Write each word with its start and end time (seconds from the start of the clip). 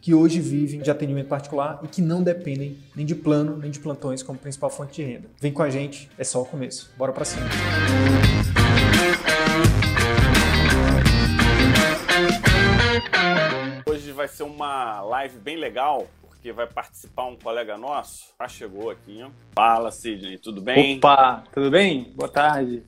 que 0.00 0.14
hoje 0.14 0.40
vivem 0.40 0.80
de 0.80 0.90
atendimento 0.90 1.28
particular 1.28 1.80
e 1.82 1.88
que 1.88 2.00
não 2.00 2.22
dependem 2.22 2.78
nem 2.96 3.04
de 3.04 3.14
plano 3.14 3.56
nem 3.56 3.70
de 3.70 3.78
plantões 3.78 4.22
como 4.22 4.38
principal 4.38 4.70
fonte 4.70 4.94
de 4.94 5.02
renda. 5.02 5.28
Vem 5.40 5.52
com 5.52 5.62
a 5.62 5.70
gente, 5.70 6.10
é 6.16 6.24
só 6.24 6.42
o 6.42 6.44
começo. 6.46 6.90
Bora 6.96 7.12
para 7.12 7.24
cima. 7.24 7.46
Hoje 13.86 14.12
vai 14.12 14.28
ser 14.28 14.44
uma 14.44 15.00
live 15.02 15.38
bem 15.38 15.56
legal 15.56 16.06
porque 16.22 16.52
vai 16.52 16.66
participar 16.66 17.26
um 17.26 17.36
colega 17.36 17.76
nosso. 17.76 18.32
Já 18.40 18.48
chegou 18.48 18.88
aqui. 18.88 19.22
Ó. 19.22 19.28
Fala, 19.54 19.90
Sidney, 19.90 20.38
tudo 20.38 20.62
bem? 20.62 20.96
Opa, 20.96 21.44
tudo 21.52 21.70
bem? 21.70 22.12
Boa 22.16 22.30
tarde. 22.30 22.82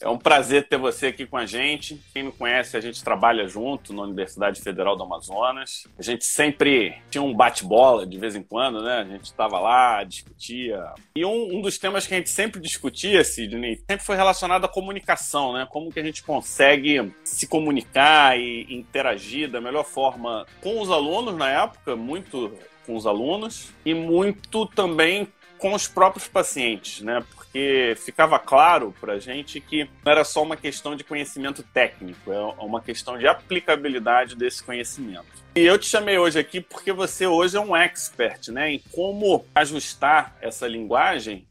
É 0.00 0.08
um 0.08 0.18
prazer 0.18 0.68
ter 0.68 0.76
você 0.76 1.08
aqui 1.08 1.26
com 1.26 1.36
a 1.36 1.44
gente. 1.44 2.00
Quem 2.12 2.24
me 2.24 2.32
conhece, 2.32 2.76
a 2.76 2.80
gente 2.80 3.02
trabalha 3.02 3.46
junto 3.46 3.92
na 3.92 4.02
Universidade 4.02 4.60
Federal 4.60 4.96
do 4.96 5.02
Amazonas. 5.02 5.86
A 5.98 6.02
gente 6.02 6.24
sempre 6.24 6.94
tinha 7.10 7.22
um 7.22 7.34
bate-bola 7.34 8.06
de 8.06 8.18
vez 8.18 8.34
em 8.34 8.42
quando, 8.42 8.82
né? 8.82 9.00
A 9.00 9.04
gente 9.04 9.24
estava 9.24 9.58
lá, 9.60 10.02
discutia. 10.04 10.92
E 11.14 11.24
um, 11.24 11.56
um, 11.56 11.60
dos 11.60 11.78
temas 11.78 12.06
que 12.06 12.14
a 12.14 12.16
gente 12.16 12.30
sempre 12.30 12.60
discutia, 12.60 13.22
Sidney, 13.24 13.76
sempre 13.76 14.04
foi 14.04 14.16
relacionado 14.16 14.64
à 14.64 14.68
comunicação, 14.68 15.52
né? 15.52 15.66
Como 15.70 15.92
que 15.92 16.00
a 16.00 16.04
gente 16.04 16.22
consegue 16.22 17.12
se 17.24 17.46
comunicar 17.46 18.38
e 18.38 18.66
interagir 18.72 19.50
da 19.50 19.60
melhor 19.60 19.84
forma 19.84 20.46
com 20.60 20.80
os 20.80 20.90
alunos 20.90 21.36
na 21.36 21.50
época, 21.50 21.96
muito 21.96 22.52
com 22.86 22.96
os 22.96 23.06
alunos 23.06 23.72
e 23.84 23.94
muito 23.94 24.66
também 24.66 25.28
com 25.62 25.74
os 25.74 25.86
próprios 25.86 26.26
pacientes, 26.26 27.02
né? 27.02 27.24
Porque 27.36 27.94
ficava 27.96 28.36
claro 28.36 28.92
para 29.00 29.12
a 29.12 29.18
gente 29.20 29.60
que 29.60 29.88
não 30.04 30.10
era 30.10 30.24
só 30.24 30.42
uma 30.42 30.56
questão 30.56 30.96
de 30.96 31.04
conhecimento 31.04 31.62
técnico, 31.62 32.32
é 32.32 32.40
uma 32.58 32.80
questão 32.80 33.16
de 33.16 33.28
aplicabilidade 33.28 34.34
desse 34.34 34.60
conhecimento. 34.64 35.24
E 35.54 35.60
eu 35.60 35.78
te 35.78 35.86
chamei 35.86 36.18
hoje 36.18 36.36
aqui 36.36 36.60
porque 36.60 36.92
você 36.92 37.28
hoje 37.28 37.56
é 37.56 37.60
um 37.60 37.76
expert, 37.76 38.48
né, 38.48 38.72
em 38.72 38.82
como 38.90 39.46
ajustar 39.54 40.36
essa 40.40 40.66
linguagem 40.66 41.46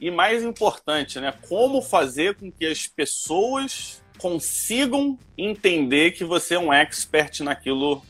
e 0.00 0.12
mais 0.12 0.44
importante, 0.44 1.18
né, 1.18 1.34
como 1.48 1.82
fazer 1.82 2.36
com 2.36 2.52
que 2.52 2.64
as 2.64 2.86
pessoas 2.86 4.00
consigam 4.16 5.18
entender 5.36 6.12
que 6.12 6.22
você 6.22 6.54
é 6.54 6.58
um 6.58 6.72
expert 6.72 7.40
naquilo 7.40 8.00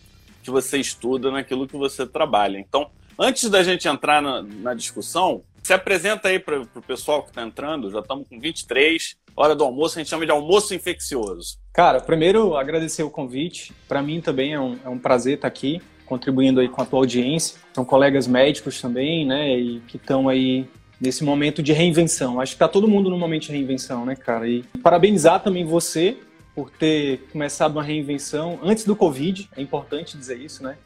que 0.43 0.51
você 0.51 0.77
estuda, 0.77 1.31
naquilo 1.31 1.67
que 1.67 1.79
você 1.79 2.07
trabalha. 2.07 2.59
Então, 2.59 2.91
antes 3.21 3.51
da 3.51 3.63
gente 3.63 3.87
entrar 3.87 4.23
na, 4.23 4.43
na 4.43 4.73
discussão, 4.73 5.43
se 5.63 5.75
apresenta 5.75 6.29
aí 6.29 6.39
para 6.39 6.63
o 6.63 6.83
pessoal 6.83 7.23
que 7.23 7.29
está 7.29 7.43
entrando, 7.43 7.91
já 7.91 8.01
estamos 8.01 8.27
com 8.27 8.41
23, 8.41 9.15
hora 9.37 9.55
do 9.55 9.63
almoço, 9.63 9.99
a 9.99 10.01
gente 10.01 10.09
chama 10.09 10.25
de 10.25 10.33
almoço 10.33 10.75
infeccioso. 10.75 11.59
Cara, 11.71 12.01
primeiro 12.01 12.57
agradecer 12.57 13.03
o 13.03 13.11
convite, 13.11 13.75
para 13.87 14.01
mim 14.01 14.23
também 14.23 14.55
é 14.55 14.61
um, 14.61 14.79
é 14.83 14.89
um 14.89 14.99
prazer 14.99 15.35
estar 15.35 15.43
tá 15.43 15.49
aqui, 15.49 15.83
contribuindo 16.07 16.61
aí 16.61 16.69
com 16.69 16.81
a 16.81 16.87
tua 16.87 16.99
audiência. 16.99 17.61
São 17.75 17.85
colegas 17.85 18.27
médicos 18.27 18.81
também, 18.81 19.27
né, 19.27 19.57
e 19.57 19.81
que 19.81 19.99
estão 19.99 20.29
aí 20.29 20.67
nesse 20.99 21.23
momento 21.23 21.63
de 21.63 21.73
reinvenção. 21.73 22.41
Acho 22.41 22.53
que 22.53 22.57
está 22.57 22.69
todo 22.69 22.89
mundo 22.89 23.11
no 23.11 23.19
momento 23.19 23.43
de 23.43 23.53
reinvenção, 23.53 24.05
né, 24.07 24.17
cara? 24.17 24.49
E 24.49 24.63
parabenizar 24.83 25.41
também 25.41 25.65
você 25.65 26.17
por 26.55 26.71
ter 26.71 27.29
começado 27.31 27.73
uma 27.73 27.83
reinvenção 27.83 28.59
antes 28.63 28.85
do 28.85 28.97
Covid, 28.97 29.49
é 29.57 29.63
importante 29.63 30.19
dizer 30.19 30.39
isso, 30.39 30.63
né? 30.63 30.77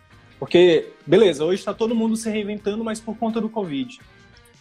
Porque, 0.45 0.93
beleza, 1.07 1.43
hoje 1.43 1.61
está 1.61 1.73
todo 1.73 1.95
mundo 1.95 2.19
se 2.19 2.29
reinventando, 2.29 2.85
mas 2.85 3.01
por 3.01 3.17
conta 3.17 3.41
do 3.41 3.49
Covid. 3.49 3.99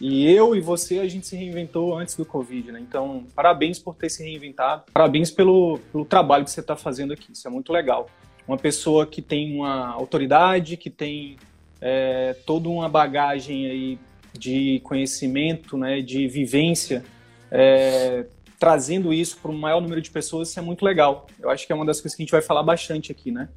E 0.00 0.26
eu 0.32 0.56
e 0.56 0.60
você, 0.62 0.98
a 0.98 1.06
gente 1.06 1.26
se 1.26 1.36
reinventou 1.36 1.94
antes 1.94 2.16
do 2.16 2.24
Covid, 2.24 2.72
né? 2.72 2.80
Então, 2.80 3.26
parabéns 3.34 3.78
por 3.78 3.94
ter 3.94 4.08
se 4.08 4.22
reinventado. 4.22 4.84
Parabéns 4.90 5.30
pelo, 5.30 5.78
pelo 5.92 6.06
trabalho 6.06 6.42
que 6.42 6.50
você 6.50 6.60
está 6.60 6.74
fazendo 6.74 7.12
aqui. 7.12 7.32
Isso 7.32 7.46
é 7.46 7.50
muito 7.50 7.70
legal. 7.70 8.08
Uma 8.48 8.56
pessoa 8.56 9.06
que 9.06 9.20
tem 9.20 9.54
uma 9.54 9.88
autoridade, 9.88 10.78
que 10.78 10.88
tem 10.88 11.36
é, 11.82 12.34
toda 12.46 12.66
uma 12.66 12.88
bagagem 12.88 13.66
aí 13.66 13.98
de 14.32 14.80
conhecimento, 14.84 15.76
né, 15.76 16.00
de 16.00 16.26
vivência, 16.26 17.04
é, 17.50 18.24
trazendo 18.58 19.12
isso 19.12 19.36
para 19.36 19.50
um 19.50 19.58
maior 19.58 19.82
número 19.82 20.00
de 20.00 20.10
pessoas, 20.10 20.48
isso 20.48 20.58
é 20.58 20.62
muito 20.62 20.82
legal. 20.82 21.26
Eu 21.38 21.50
acho 21.50 21.66
que 21.66 21.72
é 21.74 21.76
uma 21.76 21.84
das 21.84 22.00
coisas 22.00 22.16
que 22.16 22.22
a 22.22 22.24
gente 22.24 22.32
vai 22.32 22.40
falar 22.40 22.62
bastante 22.62 23.12
aqui, 23.12 23.30
né? 23.30 23.50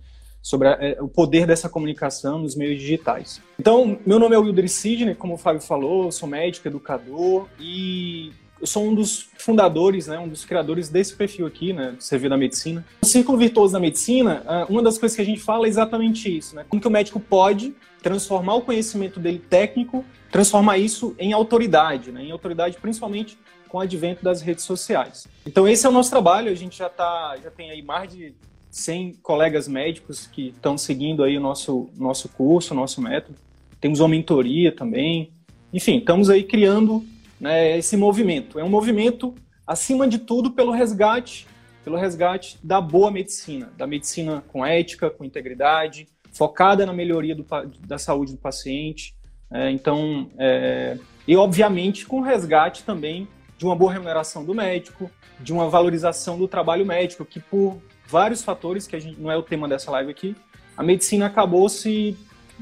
Sobre 0.47 0.69
a, 0.69 0.77
é, 0.79 0.97
o 1.01 1.09
poder 1.09 1.45
dessa 1.45 1.67
comunicação 1.67 2.39
nos 2.39 2.55
meios 2.55 2.79
digitais. 2.79 3.41
Então, 3.59 3.99
meu 4.05 4.17
nome 4.17 4.33
é 4.33 4.39
Wilder 4.39 4.69
Sidney, 4.69 5.13
como 5.13 5.33
o 5.33 5.37
Fábio 5.37 5.59
falou, 5.59 6.09
sou 6.09 6.25
médico, 6.25 6.65
educador 6.69 7.49
e 7.59 8.31
eu 8.61 8.65
sou 8.65 8.85
um 8.85 8.95
dos 8.95 9.27
fundadores, 9.37 10.07
né, 10.07 10.17
um 10.17 10.29
dos 10.29 10.45
criadores 10.45 10.87
desse 10.87 11.13
perfil 11.13 11.45
aqui, 11.45 11.73
né, 11.73 11.91
do 11.97 12.01
Serviço 12.01 12.29
da 12.29 12.37
Medicina. 12.37 12.85
O 13.01 13.05
Círculo 13.05 13.37
Virtuoso 13.37 13.73
da 13.73 13.79
Medicina, 13.81 14.41
ah, 14.47 14.65
uma 14.69 14.81
das 14.81 14.97
coisas 14.97 15.17
que 15.17 15.21
a 15.21 15.25
gente 15.25 15.41
fala 15.41 15.65
é 15.65 15.69
exatamente 15.69 16.37
isso, 16.37 16.55
né, 16.55 16.65
como 16.69 16.81
que 16.81 16.87
o 16.87 16.91
médico 16.91 17.19
pode 17.19 17.75
transformar 18.01 18.55
o 18.55 18.61
conhecimento 18.61 19.19
dele 19.19 19.39
técnico, 19.49 20.05
transformar 20.31 20.77
isso 20.77 21.13
em 21.19 21.33
autoridade, 21.33 22.09
né, 22.09 22.23
em 22.23 22.31
autoridade 22.31 22.77
principalmente 22.81 23.37
com 23.67 23.79
o 23.79 23.81
advento 23.81 24.23
das 24.23 24.41
redes 24.41 24.63
sociais. 24.63 25.27
Então 25.45 25.67
esse 25.67 25.85
é 25.85 25.89
o 25.89 25.91
nosso 25.91 26.09
trabalho, 26.09 26.49
a 26.49 26.55
gente 26.55 26.77
já 26.77 26.87
tá, 26.87 27.35
já 27.43 27.51
tem 27.51 27.69
aí 27.69 27.81
mais 27.81 28.13
de 28.13 28.33
100 28.69 29.13
colegas 29.23 29.67
médicos 29.67 30.27
que 30.27 30.49
estão 30.49 30.77
seguindo 30.77 31.23
aí 31.23 31.37
o 31.37 31.41
nosso 31.41 31.89
nosso 31.95 32.29
curso, 32.29 32.73
nosso 32.73 33.01
método. 33.01 33.37
Temos 33.79 33.99
uma 33.99 34.09
mentoria 34.09 34.71
também. 34.71 35.31
Enfim, 35.73 35.97
estamos 35.97 36.29
aí 36.29 36.43
criando 36.43 37.05
né, 37.39 37.77
esse 37.77 37.95
movimento. 37.95 38.59
É 38.59 38.63
um 38.63 38.69
movimento 38.69 39.33
acima 39.65 40.07
de 40.07 40.19
tudo 40.19 40.51
pelo 40.51 40.71
resgate, 40.71 41.47
pelo 41.83 41.97
resgate 41.97 42.57
da 42.63 42.81
boa 42.81 43.11
medicina, 43.11 43.71
da 43.77 43.85
medicina 43.85 44.43
com 44.47 44.65
ética, 44.65 45.09
com 45.09 45.23
integridade, 45.23 46.07
focada 46.31 46.85
na 46.85 46.93
melhoria 46.93 47.35
do, 47.35 47.45
da 47.85 47.97
saúde 47.97 48.33
do 48.33 48.37
paciente. 48.37 49.15
É, 49.51 49.71
então, 49.71 50.29
é, 50.37 50.97
e 51.27 51.35
obviamente 51.35 52.05
com 52.05 52.21
resgate 52.21 52.83
também 52.83 53.27
de 53.57 53.65
uma 53.65 53.75
boa 53.75 53.91
remuneração 53.91 54.43
do 54.43 54.53
médico, 54.53 55.09
de 55.39 55.51
uma 55.51 55.69
valorização 55.69 56.37
do 56.37 56.47
trabalho 56.47 56.85
médico, 56.85 57.25
que 57.25 57.39
por 57.39 57.81
vários 58.07 58.43
fatores, 58.43 58.87
que 58.87 58.95
a 58.95 58.99
gente 58.99 59.19
não 59.19 59.31
é 59.31 59.37
o 59.37 59.43
tema 59.43 59.67
dessa 59.67 59.91
live 59.91 60.11
aqui, 60.11 60.35
a 60.75 60.83
medicina 60.83 61.25
acabou 61.25 61.67
se. 61.69 62.17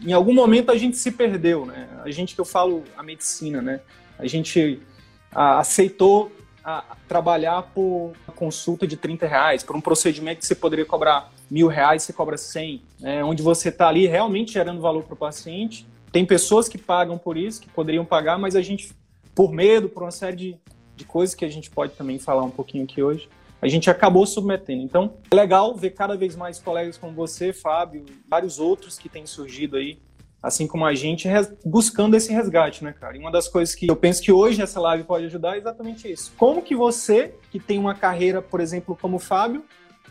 Em 0.06 0.12
algum 0.12 0.34
momento 0.34 0.72
a 0.72 0.78
gente 0.78 0.98
se 0.98 1.12
perdeu, 1.12 1.66
né? 1.66 1.88
A 2.04 2.12
gente 2.12 2.36
que 2.36 2.42
eu 2.42 2.46
falo 2.46 2.84
a 2.98 3.04
medicina, 3.04 3.62
né? 3.62 3.80
A 4.20 4.28
gente 4.28 4.82
a, 5.32 5.60
aceitou 5.60 6.32
a, 6.64 6.84
trabalhar 7.08 7.62
por 7.74 8.14
uma 8.28 8.36
consulta 8.36 8.86
de 8.86 8.98
30 8.98 9.26
reais, 9.26 9.64
por 9.64 9.76
um 9.76 9.82
procedimento 9.82 10.40
que 10.40 10.46
você 10.46 10.56
poderia 10.56 10.86
cobrar 10.86 11.32
mil 11.50 11.68
reais, 11.68 12.04
você 12.04 12.12
cobra 12.12 12.38
100, 12.38 12.82
né? 13.00 13.24
onde 13.24 13.42
você 13.44 13.70
está 13.70 13.88
ali 13.88 14.08
realmente 14.08 14.52
gerando 14.52 14.82
valor 14.82 15.04
para 15.04 15.14
o 15.14 15.18
paciente. 15.18 15.88
Tem 16.12 16.26
pessoas 16.26 16.68
que 16.68 16.78
pagam 16.78 17.18
por 17.18 17.38
isso, 17.38 17.62
que 17.62 17.70
poderiam 17.70 18.04
pagar, 18.04 18.38
mas 18.38 18.56
a 18.56 18.62
gente, 18.62 18.92
por 19.34 19.52
medo, 19.52 19.88
por 19.88 20.04
uma 20.04 20.12
série 20.12 20.36
de 20.36 20.60
de 20.96 21.04
coisas 21.04 21.36
que 21.36 21.44
a 21.44 21.50
gente 21.50 21.70
pode 21.70 21.94
também 21.94 22.18
falar 22.18 22.44
um 22.44 22.50
pouquinho 22.50 22.84
aqui 22.84 23.04
hoje, 23.04 23.28
a 23.66 23.68
gente 23.68 23.90
acabou 23.90 24.28
submetendo. 24.28 24.84
Então, 24.84 25.18
é 25.32 25.36
legal 25.36 25.76
ver 25.76 25.90
cada 25.90 26.16
vez 26.16 26.36
mais 26.36 26.60
colegas 26.60 26.98
como 26.98 27.14
você, 27.14 27.52
Fábio, 27.52 28.06
vários 28.30 28.60
outros 28.60 29.00
que 29.00 29.10
têm 29.10 29.26
surgido 29.26 29.76
aí, 29.76 29.98
assim 30.42 30.68
como 30.68 30.86
a 30.86 30.94
gente, 30.94 31.28
buscando 31.66 32.16
esse 32.16 32.32
resgate, 32.32 32.84
né, 32.84 32.94
cara? 32.94 33.18
E 33.18 33.20
uma 33.20 33.32
das 33.32 33.48
coisas 33.48 33.74
que 33.74 33.90
eu 33.90 33.96
penso 33.96 34.22
que 34.22 34.32
hoje 34.32 34.62
essa 34.62 34.80
live 34.80 35.04
pode 35.04 35.26
ajudar 35.26 35.56
é 35.56 35.58
exatamente 35.58 36.12
isso. 36.12 36.32
Como 36.38 36.62
que 36.62 36.76
você, 36.76 37.34
que 37.50 37.60
tem 37.60 37.80
uma 37.80 37.96
carreira, 37.96 38.40
por 38.40 38.60
exemplo, 38.60 38.96
como 39.02 39.16
o 39.16 39.20
Fábio, 39.20 39.66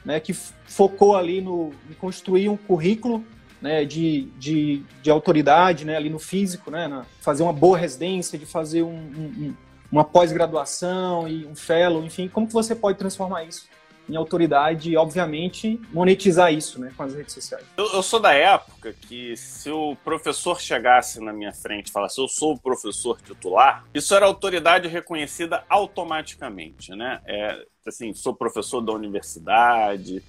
né, 0.04 0.18
que 0.18 0.32
focou 0.32 1.14
ali 1.14 1.40
no, 1.40 1.70
em 1.88 1.94
construir 1.94 2.48
um 2.48 2.56
currículo 2.56 3.24
né, 3.62 3.84
de, 3.84 4.22
de, 4.36 4.82
de 5.00 5.10
autoridade 5.12 5.84
né, 5.84 5.96
ali 5.96 6.10
no 6.10 6.18
físico, 6.18 6.72
né, 6.72 6.88
na, 6.88 7.06
fazer 7.20 7.44
uma 7.44 7.52
boa 7.52 7.78
residência, 7.78 8.36
de 8.36 8.46
fazer 8.46 8.82
um, 8.82 8.96
um 8.96 9.54
uma 9.90 10.04
pós-graduação 10.04 11.28
e 11.28 11.46
um 11.46 11.54
fellow, 11.54 12.04
enfim, 12.04 12.28
como 12.28 12.46
que 12.46 12.52
você 12.52 12.74
pode 12.74 12.98
transformar 12.98 13.44
isso 13.44 13.68
em 14.08 14.16
autoridade 14.16 14.90
e, 14.90 14.96
obviamente, 14.96 15.80
monetizar 15.92 16.52
isso 16.52 16.78
né, 16.78 16.92
com 16.96 17.04
as 17.04 17.14
redes 17.14 17.32
sociais. 17.32 17.64
Eu, 17.76 17.90
eu, 17.92 18.02
sou 18.02 18.20
da 18.20 18.34
época 18.34 18.92
que 18.92 19.34
se 19.36 19.70
o 19.70 19.96
professor 20.04 20.60
chegasse 20.60 21.20
na 21.20 21.32
minha 21.32 21.52
frente 21.52 21.86
e 21.86 21.90
falasse 21.90 22.20
eu 22.20 22.28
sou 22.28 22.54
o 22.54 22.58
professor 22.58 23.18
titular, 23.20 23.84
isso 23.94 24.14
era 24.14 24.26
autoridade 24.26 24.88
reconhecida 24.88 25.64
automaticamente, 25.68 26.94
né? 26.94 27.20
É, 27.26 27.64
assim, 27.86 28.12
sou 28.12 28.34
professor 28.34 28.82
da 28.82 28.92
universidade, 28.92 30.22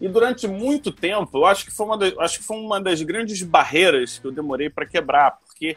e 0.00 0.08
durante 0.08 0.46
muito 0.46 0.92
tempo, 0.92 1.38
eu 1.38 1.46
acho 1.46 1.64
que 1.64 1.72
foi 1.72 1.86
uma 1.86 1.98
das, 1.98 2.16
acho 2.18 2.38
que 2.38 2.44
foi 2.44 2.56
uma 2.56 2.80
das 2.80 3.02
grandes 3.02 3.42
barreiras 3.42 4.18
que 4.18 4.26
eu 4.26 4.30
demorei 4.30 4.70
para 4.70 4.86
quebrar, 4.86 5.38
porque 5.44 5.76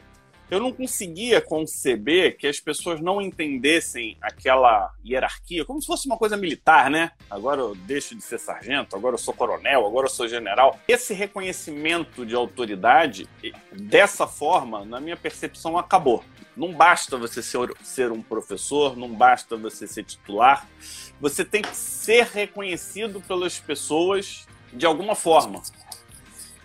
eu 0.51 0.59
não 0.59 0.73
conseguia 0.73 1.39
conceber 1.39 2.37
que 2.37 2.45
as 2.45 2.59
pessoas 2.59 2.99
não 2.99 3.21
entendessem 3.21 4.17
aquela 4.21 4.93
hierarquia 5.03 5.63
como 5.63 5.81
se 5.81 5.87
fosse 5.87 6.05
uma 6.05 6.17
coisa 6.17 6.35
militar, 6.35 6.89
né? 6.89 7.13
Agora 7.29 7.61
eu 7.61 7.73
deixo 7.73 8.13
de 8.13 8.21
ser 8.21 8.37
sargento, 8.37 8.93
agora 8.93 9.13
eu 9.13 9.17
sou 9.17 9.33
coronel, 9.33 9.85
agora 9.85 10.07
eu 10.07 10.11
sou 10.11 10.27
general. 10.27 10.77
Esse 10.89 11.13
reconhecimento 11.13 12.25
de 12.25 12.35
autoridade, 12.35 13.29
dessa 13.71 14.27
forma, 14.27 14.83
na 14.83 14.99
minha 14.99 15.15
percepção, 15.15 15.77
acabou. 15.77 16.21
Não 16.55 16.73
basta 16.73 17.17
você 17.17 17.41
ser, 17.41 17.73
ser 17.81 18.11
um 18.11 18.21
professor, 18.21 18.97
não 18.97 19.07
basta 19.07 19.55
você 19.55 19.87
ser 19.87 20.03
titular. 20.03 20.67
Você 21.21 21.45
tem 21.45 21.61
que 21.61 21.75
ser 21.75 22.25
reconhecido 22.25 23.21
pelas 23.21 23.57
pessoas 23.57 24.45
de 24.73 24.85
alguma 24.85 25.15
forma. 25.15 25.61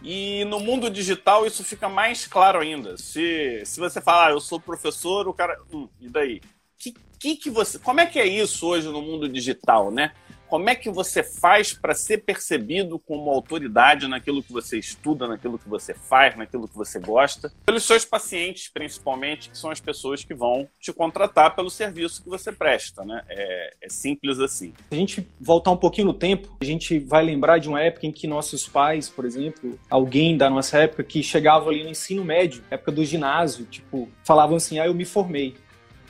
E 0.08 0.44
no 0.44 0.61
mundo 0.61 0.88
digital 0.88 1.44
isso 1.44 1.64
fica 1.64 1.88
mais 1.88 2.29
claro 2.29 2.61
ainda. 2.61 2.97
Se, 2.97 3.61
se 3.64 3.81
você 3.81 4.00
falar, 4.00 4.29
ah, 4.29 4.31
eu 4.31 4.41
sou 4.41 4.61
professor, 4.61 5.26
o 5.26 5.35
cara. 5.35 5.58
Hum, 5.73 5.88
e 6.00 6.08
daí? 6.08 6.41
Que, 6.79 6.94
que, 7.19 7.35
que 7.35 7.50
você. 7.50 7.76
Como 7.81 8.00
é 8.00 8.06
que 8.06 8.20
é 8.20 8.25
isso 8.25 8.69
hoje 8.69 8.87
no 8.87 9.03
mundo 9.03 9.29
digital, 9.29 9.91
né? 9.91 10.12
Como 10.48 10.70
é 10.70 10.75
que 10.75 10.90
você 10.90 11.22
faz 11.22 11.72
para 11.72 11.94
ser 11.94 12.19
percebido 12.19 12.98
como 12.98 13.31
autoridade 13.31 14.06
naquilo 14.06 14.43
que 14.43 14.52
você 14.52 14.78
estuda, 14.78 15.26
naquilo 15.26 15.58
que 15.58 15.69
você 15.69 15.94
faz, 15.94 16.37
naquilo 16.37 16.69
que 16.69 16.76
você 16.76 16.98
gosta? 17.00 17.52
Pelos 17.64 17.84
seus 17.84 18.04
pacientes, 18.04 18.69
principalmente, 18.69 19.50
que 19.50 19.58
são 19.58 19.70
as 19.70 19.81
pessoas 19.81 20.25
que 20.25 20.34
vão 20.34 20.69
te 20.81 20.93
contratar 20.93 21.54
pelo 21.54 21.70
serviço 21.70 22.22
que 22.22 22.28
você 22.28 22.52
presta, 22.52 23.04
né? 23.04 23.22
É, 23.28 23.75
é 23.82 23.88
simples 23.88 24.38
assim. 24.38 24.72
Se 24.88 24.94
a 24.94 24.96
gente 24.96 25.28
voltar 25.40 25.70
um 25.70 25.76
pouquinho 25.76 26.08
no 26.08 26.14
tempo, 26.14 26.56
a 26.60 26.64
gente 26.64 26.99
vai 26.99 27.25
lembrar 27.25 27.58
de 27.58 27.69
uma 27.69 27.81
época 27.81 28.06
em 28.06 28.12
que 28.12 28.26
nossos 28.26 28.69
pais, 28.69 29.08
por 29.08 29.25
exemplo, 29.25 29.78
alguém 29.90 30.37
da 30.37 30.49
nossa 30.49 30.78
época 30.78 31.02
que 31.02 31.22
chegava 31.22 31.70
ali 31.70 31.82
no 31.82 31.90
ensino 31.90 32.25
médio, 32.25 32.62
época 32.70 32.92
do 32.92 33.04
ginásio, 33.04 33.66
tipo, 33.66 34.08
falavam 34.25 34.56
assim: 34.56 34.78
ah, 34.78 34.87
eu 34.87 34.94
me 34.94 35.04
formei. 35.04 35.54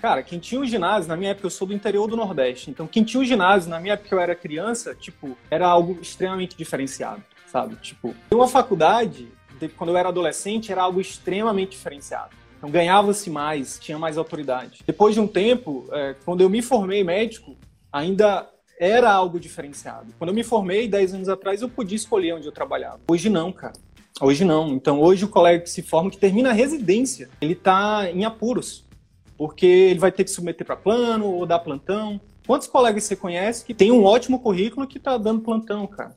Cara, 0.06 0.22
quem 0.22 0.38
tinha 0.38 0.60
um 0.60 0.64
ginásio, 0.64 1.08
na 1.08 1.16
minha 1.16 1.32
época 1.32 1.48
eu 1.48 1.50
sou 1.50 1.66
do 1.66 1.74
interior 1.74 2.06
do 2.06 2.16
Nordeste, 2.16 2.70
então 2.70 2.86
quem 2.86 3.02
tinha 3.02 3.20
um 3.20 3.24
ginásio, 3.24 3.68
na 3.68 3.80
minha 3.80 3.94
época 3.94 4.14
eu 4.14 4.20
era 4.20 4.36
criança, 4.36 4.94
tipo, 4.94 5.36
era 5.50 5.66
algo 5.66 5.98
extremamente 6.00 6.56
diferenciado, 6.56 7.24
sabe? 7.48 7.74
Tipo, 7.82 8.14
uma 8.30 8.46
faculdade, 8.46 9.26
quando 9.76 9.90
eu 9.90 9.96
era 9.96 10.08
adolescente, 10.08 10.70
era 10.70 10.82
algo 10.82 11.00
extremamente 11.00 11.70
diferenciado. 11.70 12.36
Então 12.56 12.70
ganhava-se 12.70 13.28
mais, 13.28 13.80
tinha 13.80 13.98
mais 13.98 14.16
autoridade. 14.16 14.78
Depois 14.86 15.12
de 15.12 15.20
um 15.20 15.26
tempo, 15.26 15.88
é, 15.90 16.14
quando 16.24 16.40
eu 16.40 16.48
me 16.48 16.62
formei 16.62 17.02
médico, 17.02 17.56
ainda 17.92 18.48
era 18.78 19.10
algo 19.12 19.40
diferenciado. 19.40 20.14
Quando 20.18 20.28
eu 20.28 20.34
me 20.36 20.44
formei, 20.44 20.86
10 20.86 21.14
anos 21.14 21.28
atrás, 21.28 21.62
eu 21.62 21.68
podia 21.68 21.96
escolher 21.96 22.32
onde 22.32 22.46
eu 22.46 22.52
trabalhava. 22.52 23.00
Hoje 23.10 23.28
não, 23.28 23.50
cara. 23.50 23.74
Hoje 24.20 24.44
não. 24.44 24.68
Então 24.68 25.00
hoje 25.00 25.24
o 25.24 25.28
colega 25.28 25.64
que 25.64 25.68
se 25.68 25.82
forma, 25.82 26.12
que 26.12 26.16
termina 26.16 26.50
a 26.50 26.52
residência, 26.52 27.28
ele 27.40 27.54
está 27.54 28.08
em 28.08 28.24
apuros 28.24 28.85
porque 29.36 29.66
ele 29.66 29.98
vai 29.98 30.12
ter 30.12 30.24
que 30.24 30.30
submeter 30.30 30.66
para 30.66 30.76
plano 30.76 31.26
ou 31.26 31.46
dar 31.46 31.58
plantão. 31.58 32.20
Quantos 32.46 32.68
colegas 32.68 33.04
você 33.04 33.16
conhece 33.16 33.64
que 33.64 33.74
tem 33.74 33.90
um 33.90 34.04
ótimo 34.04 34.40
currículo 34.40 34.86
que 34.86 34.98
está 34.98 35.18
dando 35.18 35.40
plantão, 35.40 35.86
cara? 35.86 36.16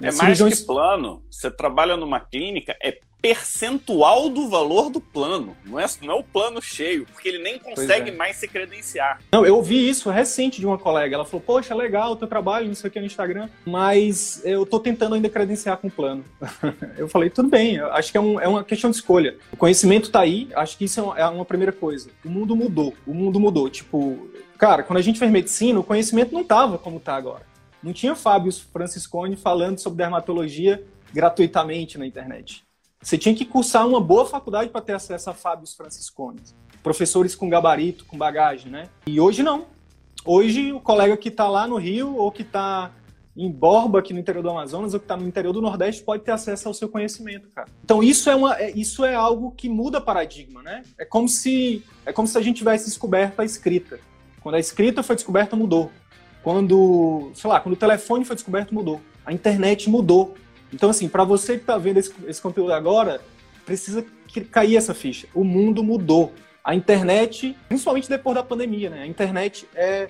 É 0.00 0.12
mais 0.12 0.40
que 0.40 0.66
plano. 0.66 1.22
Você 1.30 1.50
trabalha 1.50 1.96
numa 1.96 2.20
clínica, 2.20 2.76
é 2.82 2.98
percentual 3.20 4.28
do 4.28 4.48
valor 4.48 4.90
do 4.90 5.00
plano. 5.00 5.56
Não 5.64 5.78
é, 5.78 5.86
não 6.02 6.14
é 6.14 6.16
o 6.18 6.22
plano 6.22 6.60
cheio, 6.60 7.06
porque 7.06 7.28
ele 7.28 7.42
nem 7.42 7.58
consegue 7.58 8.10
é. 8.10 8.14
mais 8.14 8.36
se 8.36 8.48
credenciar. 8.48 9.20
Não, 9.32 9.44
eu 9.44 9.56
ouvi 9.56 9.88
isso 9.88 10.10
recente 10.10 10.60
de 10.60 10.66
uma 10.66 10.78
colega. 10.78 11.14
Ela 11.14 11.24
falou: 11.24 11.40
Poxa, 11.40 11.74
legal 11.74 12.12
o 12.12 12.16
teu 12.16 12.28
trabalho, 12.28 12.66
não 12.66 12.74
sei 12.74 12.88
o 12.88 12.92
que 12.92 13.00
no 13.00 13.06
Instagram, 13.06 13.48
mas 13.64 14.42
eu 14.44 14.64
tô 14.64 14.80
tentando 14.80 15.14
ainda 15.14 15.28
credenciar 15.28 15.76
com 15.76 15.88
o 15.88 15.90
plano. 15.90 16.24
eu 16.96 17.08
falei: 17.08 17.30
Tudo 17.30 17.48
bem, 17.48 17.78
acho 17.78 18.10
que 18.10 18.18
é, 18.18 18.20
um, 18.20 18.40
é, 18.40 18.48
uma 18.48 18.64
questão 18.64 18.90
de 18.90 18.96
escolha. 18.96 19.36
O 19.52 19.56
conhecimento 19.56 20.10
tá 20.10 20.20
aí, 20.20 20.48
acho 20.54 20.78
que 20.78 20.84
isso 20.84 21.00
é 21.00 21.02
uma, 21.02 21.18
é 21.18 21.26
uma 21.26 21.44
primeira 21.44 21.72
coisa. 21.72 22.10
O 22.24 22.28
mundo 22.28 22.56
mudou, 22.56 22.94
o 23.06 23.14
mundo 23.14 23.38
mudou. 23.38 23.68
Tipo, 23.68 24.30
cara, 24.58 24.82
quando 24.82 24.98
a 24.98 25.02
gente 25.02 25.18
fez 25.18 25.30
medicina, 25.30 25.78
o 25.78 25.84
conhecimento 25.84 26.32
não 26.32 26.44
tava 26.44 26.78
como 26.78 26.98
tá 26.98 27.14
agora. 27.14 27.48
Não 27.82 27.92
tinha 27.92 28.14
Fábio 28.14 28.52
Franciscone 28.52 29.36
falando 29.36 29.78
sobre 29.78 29.98
dermatologia 29.98 30.84
gratuitamente 31.12 31.98
na 31.98 32.06
internet. 32.06 32.62
Você 33.02 33.16
tinha 33.16 33.34
que 33.34 33.46
cursar 33.46 33.88
uma 33.88 34.00
boa 34.00 34.26
faculdade 34.26 34.68
para 34.68 34.82
ter 34.82 34.92
acesso 34.92 35.30
a 35.30 35.34
Fábios 35.34 35.74
Franciscones. 35.74 36.54
Professores 36.82 37.34
com 37.34 37.48
gabarito, 37.48 38.04
com 38.04 38.16
bagagem, 38.16 38.70
né? 38.70 38.88
E 39.06 39.18
hoje 39.18 39.42
não. 39.42 39.66
Hoje 40.22 40.70
o 40.70 40.80
colega 40.80 41.16
que 41.16 41.30
está 41.30 41.48
lá 41.48 41.66
no 41.66 41.76
Rio 41.76 42.14
ou 42.14 42.30
que 42.30 42.42
está 42.42 42.90
em 43.34 43.50
Borba, 43.50 44.00
aqui 44.00 44.12
no 44.12 44.20
interior 44.20 44.42
do 44.42 44.50
Amazonas, 44.50 44.92
ou 44.92 45.00
que 45.00 45.04
está 45.04 45.16
no 45.16 45.26
interior 45.26 45.52
do 45.52 45.62
Nordeste, 45.62 46.02
pode 46.02 46.24
ter 46.24 46.32
acesso 46.32 46.68
ao 46.68 46.74
seu 46.74 46.90
conhecimento, 46.90 47.48
cara. 47.54 47.68
Então 47.82 48.02
isso 48.02 48.28
é, 48.28 48.34
uma, 48.34 48.54
é, 48.60 48.70
isso 48.72 49.02
é 49.02 49.14
algo 49.14 49.50
que 49.52 49.66
muda 49.66 49.98
paradigma, 49.98 50.62
né? 50.62 50.82
É 50.98 51.04
como 51.06 51.26
se 51.26 51.82
é 52.04 52.12
como 52.12 52.28
se 52.28 52.36
a 52.36 52.42
gente 52.42 52.58
tivesse 52.58 52.84
descoberto 52.84 53.40
a 53.40 53.46
escrita. 53.46 53.98
Quando 54.42 54.56
a 54.56 54.60
escrita 54.60 55.02
foi 55.02 55.16
descoberta, 55.16 55.56
mudou. 55.56 55.90
Quando, 56.42 57.30
sei 57.34 57.48
lá, 57.48 57.60
quando 57.60 57.74
o 57.74 57.78
telefone 57.78 58.26
foi 58.26 58.36
descoberto, 58.36 58.74
mudou. 58.74 59.00
A 59.24 59.32
internet 59.32 59.88
mudou. 59.88 60.34
Então, 60.72 60.90
assim, 60.90 61.08
para 61.08 61.24
você 61.24 61.54
que 61.54 61.62
está 61.62 61.76
vendo 61.76 61.98
esse, 61.98 62.12
esse 62.26 62.40
conteúdo 62.40 62.72
agora, 62.72 63.20
precisa 63.64 64.04
cair 64.50 64.76
essa 64.76 64.94
ficha. 64.94 65.26
O 65.34 65.44
mundo 65.44 65.82
mudou. 65.82 66.32
A 66.62 66.74
internet, 66.74 67.56
principalmente 67.68 68.08
depois 68.08 68.34
da 68.34 68.42
pandemia, 68.42 68.90
né? 68.90 69.02
A 69.02 69.06
internet 69.06 69.66
é, 69.74 70.08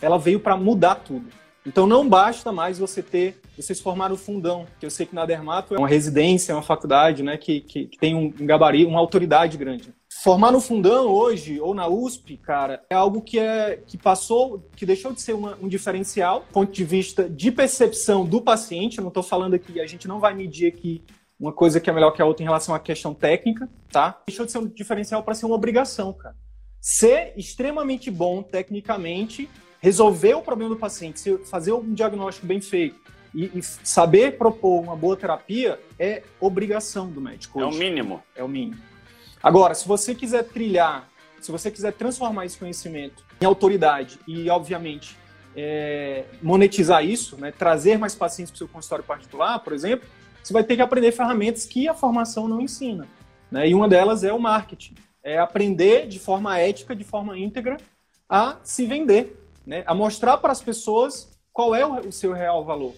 ela 0.00 0.18
veio 0.18 0.38
para 0.38 0.56
mudar 0.56 0.94
tudo. 0.96 1.26
Então 1.66 1.86
não 1.86 2.08
basta 2.08 2.50
mais 2.50 2.78
você 2.78 3.02
ter, 3.02 3.40
vocês 3.56 3.80
formaram 3.80 4.14
o 4.14 4.18
fundão, 4.18 4.66
que 4.78 4.86
eu 4.86 4.90
sei 4.90 5.04
que 5.04 5.14
na 5.14 5.26
Dermato 5.26 5.74
é 5.74 5.78
uma 5.78 5.88
residência, 5.88 6.52
é 6.52 6.54
uma 6.54 6.62
faculdade, 6.62 7.22
né, 7.22 7.36
que, 7.36 7.60
que, 7.60 7.86
que 7.86 7.98
tem 7.98 8.14
um, 8.14 8.32
um 8.40 8.46
gabarito, 8.46 8.88
uma 8.88 8.98
autoridade 8.98 9.58
grande. 9.58 9.92
Formar 10.12 10.50
no 10.50 10.60
fundão 10.60 11.06
hoje 11.06 11.60
ou 11.60 11.72
na 11.72 11.86
USP, 11.86 12.36
cara, 12.36 12.84
é 12.90 12.94
algo 12.94 13.22
que 13.22 13.38
é 13.38 13.80
que 13.86 13.96
passou, 13.96 14.68
que 14.74 14.84
deixou 14.84 15.12
de 15.12 15.22
ser 15.22 15.34
uma, 15.34 15.56
um 15.62 15.68
diferencial, 15.68 16.40
do 16.40 16.46
ponto 16.46 16.72
de 16.72 16.84
vista 16.84 17.28
de 17.28 17.52
percepção 17.52 18.26
do 18.26 18.42
paciente. 18.42 18.98
Eu 18.98 19.02
não 19.02 19.08
estou 19.08 19.22
falando 19.22 19.54
aqui, 19.54 19.80
a 19.80 19.86
gente 19.86 20.08
não 20.08 20.18
vai 20.18 20.34
medir 20.34 20.66
aqui 20.66 21.02
uma 21.38 21.52
coisa 21.52 21.80
que 21.80 21.88
é 21.88 21.92
melhor 21.92 22.10
que 22.10 22.20
a 22.20 22.26
outra 22.26 22.42
em 22.42 22.46
relação 22.46 22.74
à 22.74 22.80
questão 22.80 23.14
técnica, 23.14 23.68
tá? 23.90 24.20
Deixou 24.26 24.44
de 24.44 24.52
ser 24.52 24.58
um 24.58 24.66
diferencial 24.66 25.22
para 25.22 25.32
ser 25.34 25.46
uma 25.46 25.54
obrigação, 25.54 26.12
cara. 26.12 26.34
Ser 26.80 27.32
extremamente 27.36 28.10
bom 28.10 28.42
tecnicamente, 28.42 29.48
resolver 29.80 30.34
o 30.34 30.42
problema 30.42 30.74
do 30.74 30.78
paciente, 30.78 31.38
fazer 31.44 31.72
um 31.72 31.94
diagnóstico 31.94 32.46
bem 32.46 32.60
feito 32.60 33.00
e, 33.34 33.44
e 33.58 33.62
saber 33.62 34.36
propor 34.36 34.82
uma 34.82 34.96
boa 34.96 35.16
terapia 35.16 35.80
é 35.98 36.24
obrigação 36.40 37.08
do 37.08 37.20
médico. 37.20 37.62
Hoje. 37.62 37.76
É 37.76 37.76
o 37.76 37.78
mínimo. 37.78 38.22
É 38.36 38.44
o 38.44 38.48
mínimo. 38.48 38.89
Agora, 39.42 39.74
se 39.74 39.88
você 39.88 40.14
quiser 40.14 40.44
trilhar, 40.44 41.08
se 41.40 41.50
você 41.50 41.70
quiser 41.70 41.92
transformar 41.94 42.44
esse 42.44 42.58
conhecimento 42.58 43.24
em 43.40 43.44
autoridade 43.44 44.18
e, 44.28 44.50
obviamente, 44.50 45.16
é, 45.56 46.24
monetizar 46.42 47.04
isso, 47.04 47.36
né, 47.38 47.50
trazer 47.50 47.98
mais 47.98 48.14
pacientes 48.14 48.50
para 48.50 48.56
o 48.56 48.58
seu 48.58 48.68
consultório 48.68 49.04
particular, 49.04 49.58
por 49.60 49.72
exemplo, 49.72 50.06
você 50.42 50.52
vai 50.52 50.62
ter 50.62 50.76
que 50.76 50.82
aprender 50.82 51.12
ferramentas 51.12 51.64
que 51.64 51.88
a 51.88 51.94
formação 51.94 52.46
não 52.46 52.60
ensina. 52.60 53.08
Né? 53.50 53.68
E 53.68 53.74
uma 53.74 53.88
delas 53.88 54.24
é 54.24 54.32
o 54.32 54.38
marketing. 54.38 54.94
É 55.22 55.38
aprender 55.38 56.06
de 56.06 56.18
forma 56.18 56.58
ética, 56.58 56.94
de 56.94 57.04
forma 57.04 57.38
íntegra, 57.38 57.78
a 58.28 58.56
se 58.62 58.86
vender, 58.86 59.42
né? 59.66 59.82
a 59.86 59.94
mostrar 59.94 60.36
para 60.36 60.52
as 60.52 60.62
pessoas 60.62 61.30
qual 61.52 61.74
é 61.74 61.84
o, 61.84 62.12
seu 62.12 62.32
real 62.32 62.64
valor. 62.64 62.94